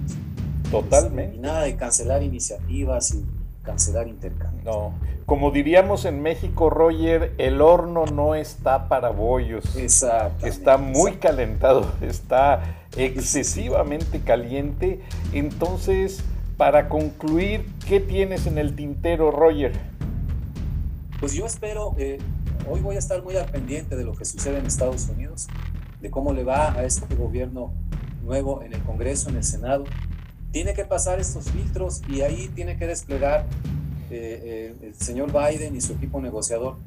Totalmente. 0.71 1.35
y 1.35 1.39
nada 1.39 1.63
de 1.63 1.75
cancelar 1.75 2.23
iniciativas 2.23 3.13
y 3.13 3.25
cancelar 3.63 4.07
intercambios. 4.07 4.63
No, 4.63 4.93
como 5.25 5.51
diríamos 5.51 6.05
en 6.05 6.21
México, 6.21 6.69
Roger, 6.69 7.33
el 7.37 7.61
horno 7.61 8.05
no 8.05 8.35
está 8.35 8.87
para 8.87 9.09
bollos. 9.09 9.75
Exacto. 9.75 10.45
Está 10.45 10.77
muy 10.77 11.13
calentado, 11.13 11.91
está 12.01 12.63
excesivamente 12.95 14.21
caliente. 14.21 15.01
Entonces, 15.33 16.23
para 16.57 16.89
concluir, 16.89 17.69
¿qué 17.87 17.99
tienes 17.99 18.45
en 18.47 18.57
el 18.57 18.75
tintero, 18.75 19.31
Roger? 19.31 19.90
Pues 21.21 21.33
yo 21.33 21.45
espero, 21.45 21.95
eh, 21.97 22.17
hoy 22.69 22.81
voy 22.81 22.97
a 22.97 22.99
estar 22.99 23.23
muy 23.23 23.37
al 23.37 23.49
pendiente 23.49 23.95
de 23.95 24.03
lo 24.03 24.13
que 24.13 24.25
sucede 24.25 24.57
en 24.57 24.65
Estados 24.65 25.07
Unidos, 25.07 25.47
de 26.01 26.11
cómo 26.11 26.33
le 26.33 26.43
va 26.43 26.73
a 26.73 26.83
este 26.83 27.15
gobierno 27.15 27.71
nuevo 28.23 28.61
en 28.63 28.73
el 28.73 28.83
Congreso, 28.83 29.29
en 29.29 29.37
el 29.37 29.43
Senado 29.45 29.85
tiene 30.51 30.73
que 30.73 30.85
pasar 30.85 31.19
estos 31.19 31.49
filtros 31.49 32.01
y 32.09 32.21
ahí 32.21 32.49
tiene 32.53 32.77
que 32.77 32.85
desplegar 32.85 33.45
eh, 34.09 34.75
eh, 34.81 34.87
el 34.87 34.95
señor 34.95 35.31
Biden 35.31 35.75
y 35.75 35.81
su 35.81 35.93
equipo 35.93 36.21
negociador 36.21 36.77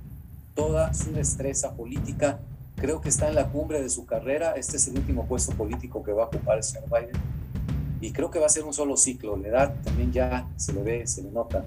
toda 0.55 0.93
su 0.93 1.13
destreza 1.13 1.75
política. 1.75 2.41
Creo 2.77 3.01
que 3.01 3.09
está 3.09 3.29
en 3.29 3.35
la 3.35 3.49
cumbre 3.49 3.83
de 3.83 3.89
su 3.89 4.05
carrera. 4.05 4.53
Este 4.53 4.77
es 4.77 4.87
el 4.89 4.99
último 4.99 5.27
puesto 5.27 5.53
político 5.53 6.03
que 6.05 6.13
va 6.13 6.25
a 6.25 6.27
ocupar 6.27 6.59
el 6.59 6.63
señor 6.63 6.89
Biden. 6.91 7.21
Y 8.01 8.13
creo 8.13 8.31
que 8.31 8.39
va 8.39 8.47
a 8.47 8.51
ser 8.51 8.65
un 8.65 8.75
solo 8.75 8.97
ciclo. 8.97 9.37
La 9.37 9.49
edad 9.49 9.75
también 9.83 10.13
ya 10.13 10.47
se 10.57 10.73
le 10.73 10.83
ve, 10.83 11.07
se 11.07 11.23
le 11.23 11.31
nota. 11.31 11.65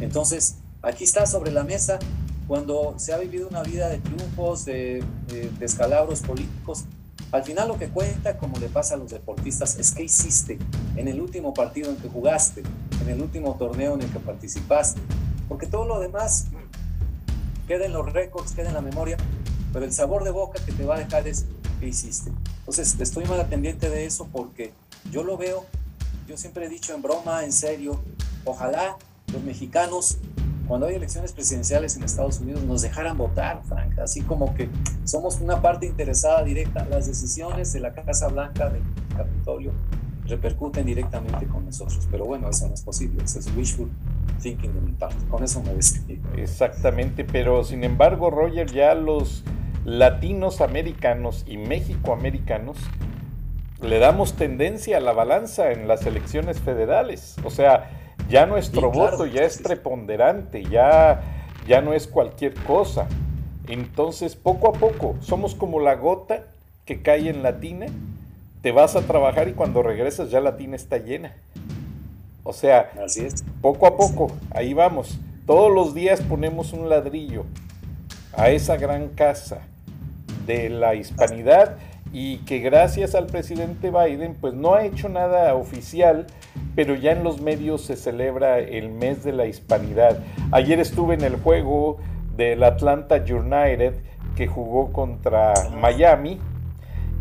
Entonces, 0.00 0.58
aquí 0.82 1.04
está 1.04 1.26
sobre 1.26 1.52
la 1.52 1.64
mesa 1.64 1.98
cuando 2.46 2.94
se 2.98 3.12
ha 3.12 3.18
vivido 3.18 3.48
una 3.48 3.62
vida 3.62 3.88
de 3.88 3.98
triunfos, 3.98 4.64
de, 4.64 5.02
de 5.28 5.50
descalabros 5.58 6.20
políticos 6.20 6.84
al 7.32 7.44
final 7.44 7.68
lo 7.68 7.78
que 7.78 7.88
cuenta, 7.88 8.36
como 8.36 8.58
le 8.58 8.68
pasa 8.68 8.94
a 8.94 8.98
los 8.98 9.10
deportistas, 9.10 9.78
es 9.78 9.92
qué 9.92 10.04
hiciste 10.04 10.58
en 10.96 11.08
el 11.08 11.18
último 11.18 11.54
partido 11.54 11.90
en 11.90 11.96
que 11.96 12.08
jugaste, 12.08 12.62
en 13.00 13.08
el 13.08 13.22
último 13.22 13.56
torneo 13.56 13.94
en 13.94 14.02
el 14.02 14.10
que 14.12 14.18
participaste, 14.18 15.00
porque 15.48 15.66
todo 15.66 15.86
lo 15.86 15.98
demás 15.98 16.48
queda 17.66 17.86
en 17.86 17.94
los 17.94 18.12
récords, 18.12 18.52
queda 18.52 18.68
en 18.68 18.74
la 18.74 18.82
memoria, 18.82 19.16
pero 19.72 19.86
el 19.86 19.92
sabor 19.94 20.24
de 20.24 20.30
boca 20.30 20.62
que 20.62 20.72
te 20.72 20.84
va 20.84 20.96
a 20.96 20.98
dejar 20.98 21.26
es 21.26 21.46
qué 21.80 21.88
hiciste. 21.88 22.30
Entonces 22.58 22.96
estoy 23.00 23.24
mal 23.24 23.46
pendiente 23.48 23.88
de 23.88 24.04
eso 24.04 24.28
porque 24.30 24.74
yo 25.10 25.24
lo 25.24 25.38
veo, 25.38 25.64
yo 26.28 26.36
siempre 26.36 26.66
he 26.66 26.68
dicho 26.68 26.94
en 26.94 27.00
broma, 27.00 27.44
en 27.44 27.52
serio, 27.52 27.98
ojalá 28.44 28.98
los 29.32 29.42
mexicanos 29.42 30.18
cuando 30.72 30.86
hay 30.86 30.94
elecciones 30.94 31.32
presidenciales 31.32 31.98
en 31.98 32.04
Estados 32.04 32.40
Unidos 32.40 32.62
nos 32.62 32.80
dejaran 32.80 33.18
votar, 33.18 33.60
Frank, 33.68 33.98
así 33.98 34.22
como 34.22 34.54
que 34.54 34.70
somos 35.04 35.38
una 35.42 35.60
parte 35.60 35.84
interesada 35.84 36.42
directa. 36.42 36.86
Las 36.88 37.06
decisiones 37.06 37.74
de 37.74 37.80
la 37.80 37.92
Casa 37.92 38.28
Blanca, 38.28 38.70
del 38.70 38.80
Capitolio, 39.14 39.72
repercuten 40.24 40.86
directamente 40.86 41.46
con 41.46 41.66
nosotros. 41.66 42.08
Pero 42.10 42.24
bueno, 42.24 42.48
eso 42.48 42.68
no 42.68 42.72
es 42.72 42.80
posible, 42.80 43.22
eso 43.22 43.38
es 43.38 43.54
wishful 43.54 43.90
thinking 44.40 44.72
de 44.72 44.80
mi 44.80 44.92
parte. 44.92 45.18
Con 45.28 45.44
eso 45.44 45.62
me 45.62 45.74
despido. 45.74 46.22
Exactamente, 46.38 47.26
pero 47.26 47.64
sin 47.64 47.84
embargo, 47.84 48.30
Roger, 48.30 48.72
ya 48.72 48.94
los 48.94 49.44
latinos 49.84 50.62
americanos 50.62 51.44
y 51.46 51.58
mexicoamericanos 51.58 52.78
le 53.82 53.98
damos 53.98 54.36
tendencia 54.36 54.96
a 54.96 55.00
la 55.00 55.12
balanza 55.12 55.70
en 55.70 55.86
las 55.86 56.06
elecciones 56.06 56.60
federales. 56.60 57.36
O 57.44 57.50
sea, 57.50 57.90
ya 58.32 58.46
nuestro 58.46 58.90
voto 58.90 59.26
ya 59.26 59.42
es 59.42 59.60
preponderante, 59.60 60.64
ya, 60.64 61.20
ya 61.68 61.82
no 61.82 61.92
es 61.92 62.06
cualquier 62.06 62.54
cosa. 62.54 63.06
Entonces, 63.68 64.36
poco 64.36 64.70
a 64.70 64.72
poco, 64.72 65.16
somos 65.20 65.54
como 65.54 65.80
la 65.80 65.96
gota 65.96 66.44
que 66.86 67.02
cae 67.02 67.28
en 67.28 67.42
la 67.42 67.60
tina, 67.60 67.86
te 68.62 68.72
vas 68.72 68.96
a 68.96 69.02
trabajar 69.02 69.48
y 69.48 69.52
cuando 69.52 69.82
regresas 69.82 70.30
ya 70.30 70.40
la 70.40 70.56
tina 70.56 70.76
está 70.76 70.96
llena. 70.96 71.34
O 72.42 72.54
sea, 72.54 72.90
Así 73.04 73.20
es. 73.20 73.44
poco 73.60 73.86
a 73.86 73.98
poco, 73.98 74.32
ahí 74.54 74.72
vamos. 74.72 75.18
Todos 75.46 75.70
los 75.70 75.92
días 75.92 76.22
ponemos 76.22 76.72
un 76.72 76.88
ladrillo 76.88 77.44
a 78.34 78.48
esa 78.48 78.78
gran 78.78 79.08
casa 79.10 79.60
de 80.46 80.70
la 80.70 80.94
hispanidad 80.94 81.76
y 82.12 82.38
que 82.38 82.58
gracias 82.58 83.14
al 83.14 83.26
presidente 83.26 83.90
Biden 83.90 84.36
pues 84.40 84.54
no 84.54 84.74
ha 84.74 84.84
hecho 84.84 85.08
nada 85.08 85.54
oficial, 85.54 86.26
pero 86.74 86.94
ya 86.94 87.12
en 87.12 87.24
los 87.24 87.40
medios 87.40 87.82
se 87.82 87.96
celebra 87.96 88.58
el 88.58 88.90
mes 88.90 89.24
de 89.24 89.32
la 89.32 89.46
hispanidad. 89.46 90.18
Ayer 90.50 90.78
estuve 90.80 91.14
en 91.14 91.22
el 91.22 91.36
juego 91.36 91.98
del 92.36 92.62
Atlanta 92.62 93.16
United 93.16 93.94
que 94.36 94.46
jugó 94.46 94.92
contra 94.92 95.52
Miami 95.78 96.38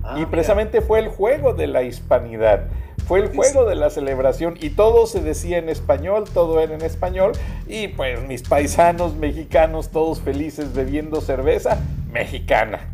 Ah, 0.04 0.18
y 0.20 0.26
precisamente 0.26 0.82
fue 0.82 1.00
el 1.00 1.10
juego 1.10 1.54
de 1.54 1.68
la 1.68 1.84
hispanidad. 1.84 2.66
Fue 3.08 3.20
el 3.20 3.36
juego 3.36 3.66
de 3.66 3.76
la 3.76 3.90
celebración 3.90 4.56
y 4.60 4.72
todo 4.72 5.06
se 5.06 5.22
decía 5.22 5.58
en 5.58 5.70
español, 5.70 6.26
todo 6.34 6.62
era 6.62 6.74
en 6.74 6.82
español 6.82 7.34
y 7.68 7.90
pues 7.90 8.26
mis 8.28 8.44
paisanos 8.44 9.16
mexicanos 9.16 9.90
todos 9.90 10.22
felices 10.22 10.74
bebiendo 10.74 11.20
cerveza 11.20 11.78
mexicana. 12.12 12.91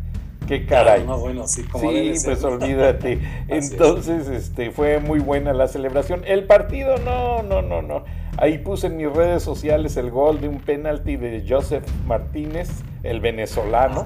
Qué 0.48 0.64
caray. 0.64 1.04
no, 1.04 1.18
bueno, 1.18 1.46
sí, 1.46 1.62
como 1.64 1.90
pues 1.90 2.42
olvídate. 2.42 3.20
es. 3.48 3.70
Entonces, 3.70 4.26
este, 4.28 4.70
fue 4.70 4.98
muy 4.98 5.20
buena 5.20 5.52
la 5.52 5.68
celebración. 5.68 6.22
El 6.26 6.44
partido, 6.44 6.96
no, 6.98 7.42
no, 7.42 7.60
no, 7.60 7.82
no. 7.82 8.04
Ahí 8.38 8.56
puse 8.58 8.86
en 8.86 8.96
mis 8.96 9.12
redes 9.12 9.42
sociales 9.42 9.96
el 9.98 10.10
gol 10.10 10.40
de 10.40 10.48
un 10.48 10.60
penalti 10.60 11.16
de 11.16 11.44
Joseph 11.46 11.84
Martínez, 12.06 12.70
el 13.02 13.20
venezolano. 13.20 14.04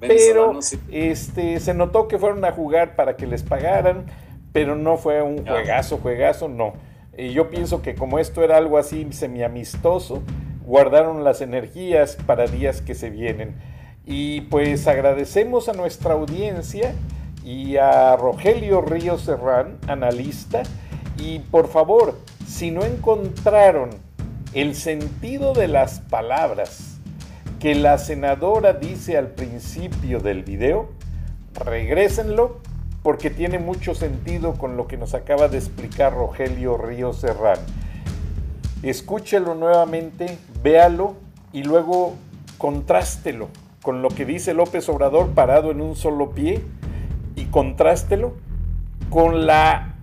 Pero 0.00 0.14
Venezolano, 0.14 0.62
sí. 0.62 0.78
este, 0.90 1.60
se 1.60 1.72
notó 1.74 2.08
que 2.08 2.18
fueron 2.18 2.44
a 2.44 2.52
jugar 2.52 2.94
para 2.96 3.16
que 3.16 3.26
les 3.26 3.42
pagaran, 3.42 4.04
pero 4.52 4.76
no 4.76 4.96
fue 4.98 5.22
un 5.22 5.44
Ya. 5.44 5.52
juegazo, 5.52 5.98
juegazo, 5.98 6.48
no. 6.48 6.74
Y 7.16 7.32
yo 7.32 7.48
pienso 7.50 7.80
que 7.82 7.94
como 7.94 8.18
esto 8.18 8.42
era 8.42 8.56
algo 8.56 8.76
así 8.78 9.06
semiamistoso, 9.12 10.22
guardaron 10.64 11.24
las 11.24 11.40
energías 11.40 12.16
para 12.26 12.46
días 12.46 12.80
que 12.82 12.94
se 12.94 13.10
vienen. 13.10 13.54
Y 14.06 14.42
pues 14.42 14.86
agradecemos 14.86 15.68
a 15.68 15.72
nuestra 15.72 16.14
audiencia 16.14 16.94
y 17.44 17.76
a 17.76 18.16
Rogelio 18.16 18.80
Ríos 18.80 19.22
Serrán, 19.22 19.78
analista. 19.86 20.62
Y 21.18 21.40
por 21.40 21.68
favor, 21.68 22.18
si 22.46 22.70
no 22.70 22.84
encontraron 22.84 23.90
el 24.52 24.74
sentido 24.74 25.52
de 25.52 25.68
las 25.68 26.00
palabras 26.00 26.98
que 27.60 27.74
la 27.74 27.98
senadora 27.98 28.72
dice 28.72 29.16
al 29.18 29.28
principio 29.28 30.20
del 30.20 30.42
video, 30.42 30.88
regrésenlo 31.54 32.60
porque 33.02 33.30
tiene 33.30 33.58
mucho 33.58 33.94
sentido 33.94 34.54
con 34.54 34.76
lo 34.76 34.86
que 34.86 34.96
nos 34.96 35.14
acaba 35.14 35.48
de 35.48 35.58
explicar 35.58 36.14
Rogelio 36.14 36.76
Ríos 36.76 37.20
Serrán. 37.20 37.58
Escúchelo 38.82 39.54
nuevamente, 39.54 40.38
véalo 40.62 41.16
y 41.52 41.62
luego 41.64 42.14
contrástelo 42.58 43.48
con 43.82 44.02
lo 44.02 44.08
que 44.08 44.24
dice 44.24 44.54
López 44.54 44.88
Obrador 44.88 45.30
parado 45.30 45.70
en 45.70 45.80
un 45.80 45.96
solo 45.96 46.30
pie 46.30 46.62
y 47.36 47.46
contrástelo 47.46 48.34
con 49.08 49.46
la 49.46 49.94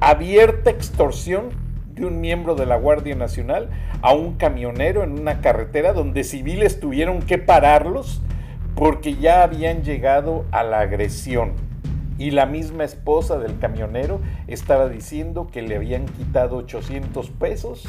abierta 0.00 0.70
extorsión 0.70 1.50
de 1.94 2.06
un 2.06 2.20
miembro 2.20 2.54
de 2.54 2.66
la 2.66 2.76
Guardia 2.76 3.14
Nacional 3.14 3.70
a 4.02 4.14
un 4.14 4.34
camionero 4.34 5.02
en 5.02 5.18
una 5.18 5.40
carretera 5.40 5.92
donde 5.92 6.24
civiles 6.24 6.80
tuvieron 6.80 7.20
que 7.22 7.38
pararlos 7.38 8.22
porque 8.74 9.16
ya 9.16 9.42
habían 9.42 9.82
llegado 9.82 10.44
a 10.52 10.62
la 10.62 10.80
agresión. 10.80 11.52
Y 12.18 12.32
la 12.32 12.46
misma 12.46 12.84
esposa 12.84 13.38
del 13.38 13.58
camionero 13.58 14.20
estaba 14.46 14.88
diciendo 14.88 15.48
que 15.50 15.62
le 15.62 15.76
habían 15.76 16.06
quitado 16.06 16.56
800 16.56 17.30
pesos 17.30 17.88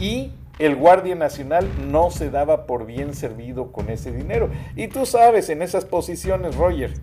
y 0.00 0.32
el 0.58 0.76
Guardia 0.76 1.14
Nacional 1.14 1.68
no 1.90 2.10
se 2.10 2.30
daba 2.30 2.66
por 2.66 2.86
bien 2.86 3.14
servido 3.14 3.72
con 3.72 3.90
ese 3.90 4.12
dinero. 4.12 4.50
Y 4.76 4.88
tú 4.88 5.06
sabes, 5.06 5.48
en 5.50 5.62
esas 5.62 5.84
posiciones, 5.84 6.56
Roger, 6.56 6.94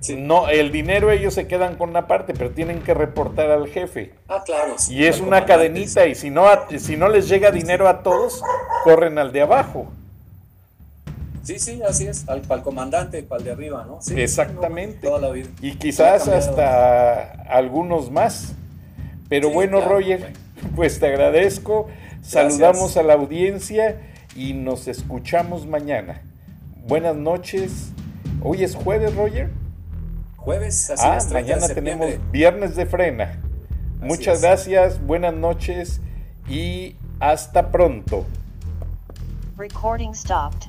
Sí. 0.00 0.14
no, 0.14 0.48
el 0.48 0.70
dinero 0.70 1.10
ellos 1.10 1.34
se 1.34 1.48
quedan 1.48 1.76
con 1.76 1.90
una 1.90 2.06
parte, 2.06 2.32
pero 2.34 2.50
tienen 2.50 2.80
que 2.82 2.94
reportar 2.94 3.50
al 3.50 3.66
jefe. 3.66 4.12
Ah, 4.28 4.42
claro. 4.44 4.74
sí, 4.76 4.94
Y 4.94 5.04
es 5.06 5.20
al 5.20 5.26
una 5.26 5.46
cadenita 5.46 6.06
y 6.06 6.14
si 6.14 6.30
no, 6.30 6.46
si 6.78 6.96
no 6.96 7.08
les 7.08 7.28
llega 7.28 7.50
dinero 7.50 7.88
a 7.88 8.02
todos, 8.02 8.42
corren 8.84 9.18
al 9.18 9.32
de 9.32 9.42
abajo. 9.42 9.86
Sí, 11.42 11.58
sí, 11.60 11.80
así 11.88 12.08
es, 12.08 12.28
al, 12.28 12.42
el 12.48 12.62
comandante, 12.62 13.24
el 13.30 13.44
de 13.44 13.52
arriba, 13.52 13.84
¿no? 13.86 14.02
Sí, 14.02 14.20
Exactamente. 14.20 15.06
toda 15.06 15.20
la 15.20 15.30
vida. 15.30 15.48
Y 15.62 15.76
quizás 15.76 16.26
hasta 16.28 17.42
algunos 17.48 18.10
más. 18.10 18.52
Pero 19.28 19.50
bueno, 19.50 19.78
claro. 19.78 19.94
Roger, 19.94 20.32
pues 20.74 20.98
te 20.98 21.06
agradezco. 21.06 21.86
Saludamos 22.26 22.96
a 22.96 23.04
la 23.04 23.14
audiencia 23.14 24.00
y 24.34 24.52
nos 24.52 24.88
escuchamos 24.88 25.64
mañana. 25.64 26.22
Buenas 26.88 27.14
noches. 27.14 27.92
Hoy 28.42 28.64
es 28.64 28.74
jueves, 28.74 29.14
Roger. 29.14 29.50
Jueves, 30.36 30.90
así 30.90 31.04
Ah, 31.06 31.18
es, 31.18 31.28
30 31.28 31.34
de 31.38 31.54
mañana 31.54 31.74
tenemos 31.74 32.10
viernes 32.32 32.74
de 32.74 32.86
frena. 32.86 33.38
Muchas 34.00 34.38
es. 34.38 34.42
gracias, 34.42 35.06
buenas 35.06 35.34
noches 35.34 36.00
y 36.48 36.96
hasta 37.20 37.70
pronto. 37.70 38.26
Recording 39.56 40.12
stopped. 40.12 40.68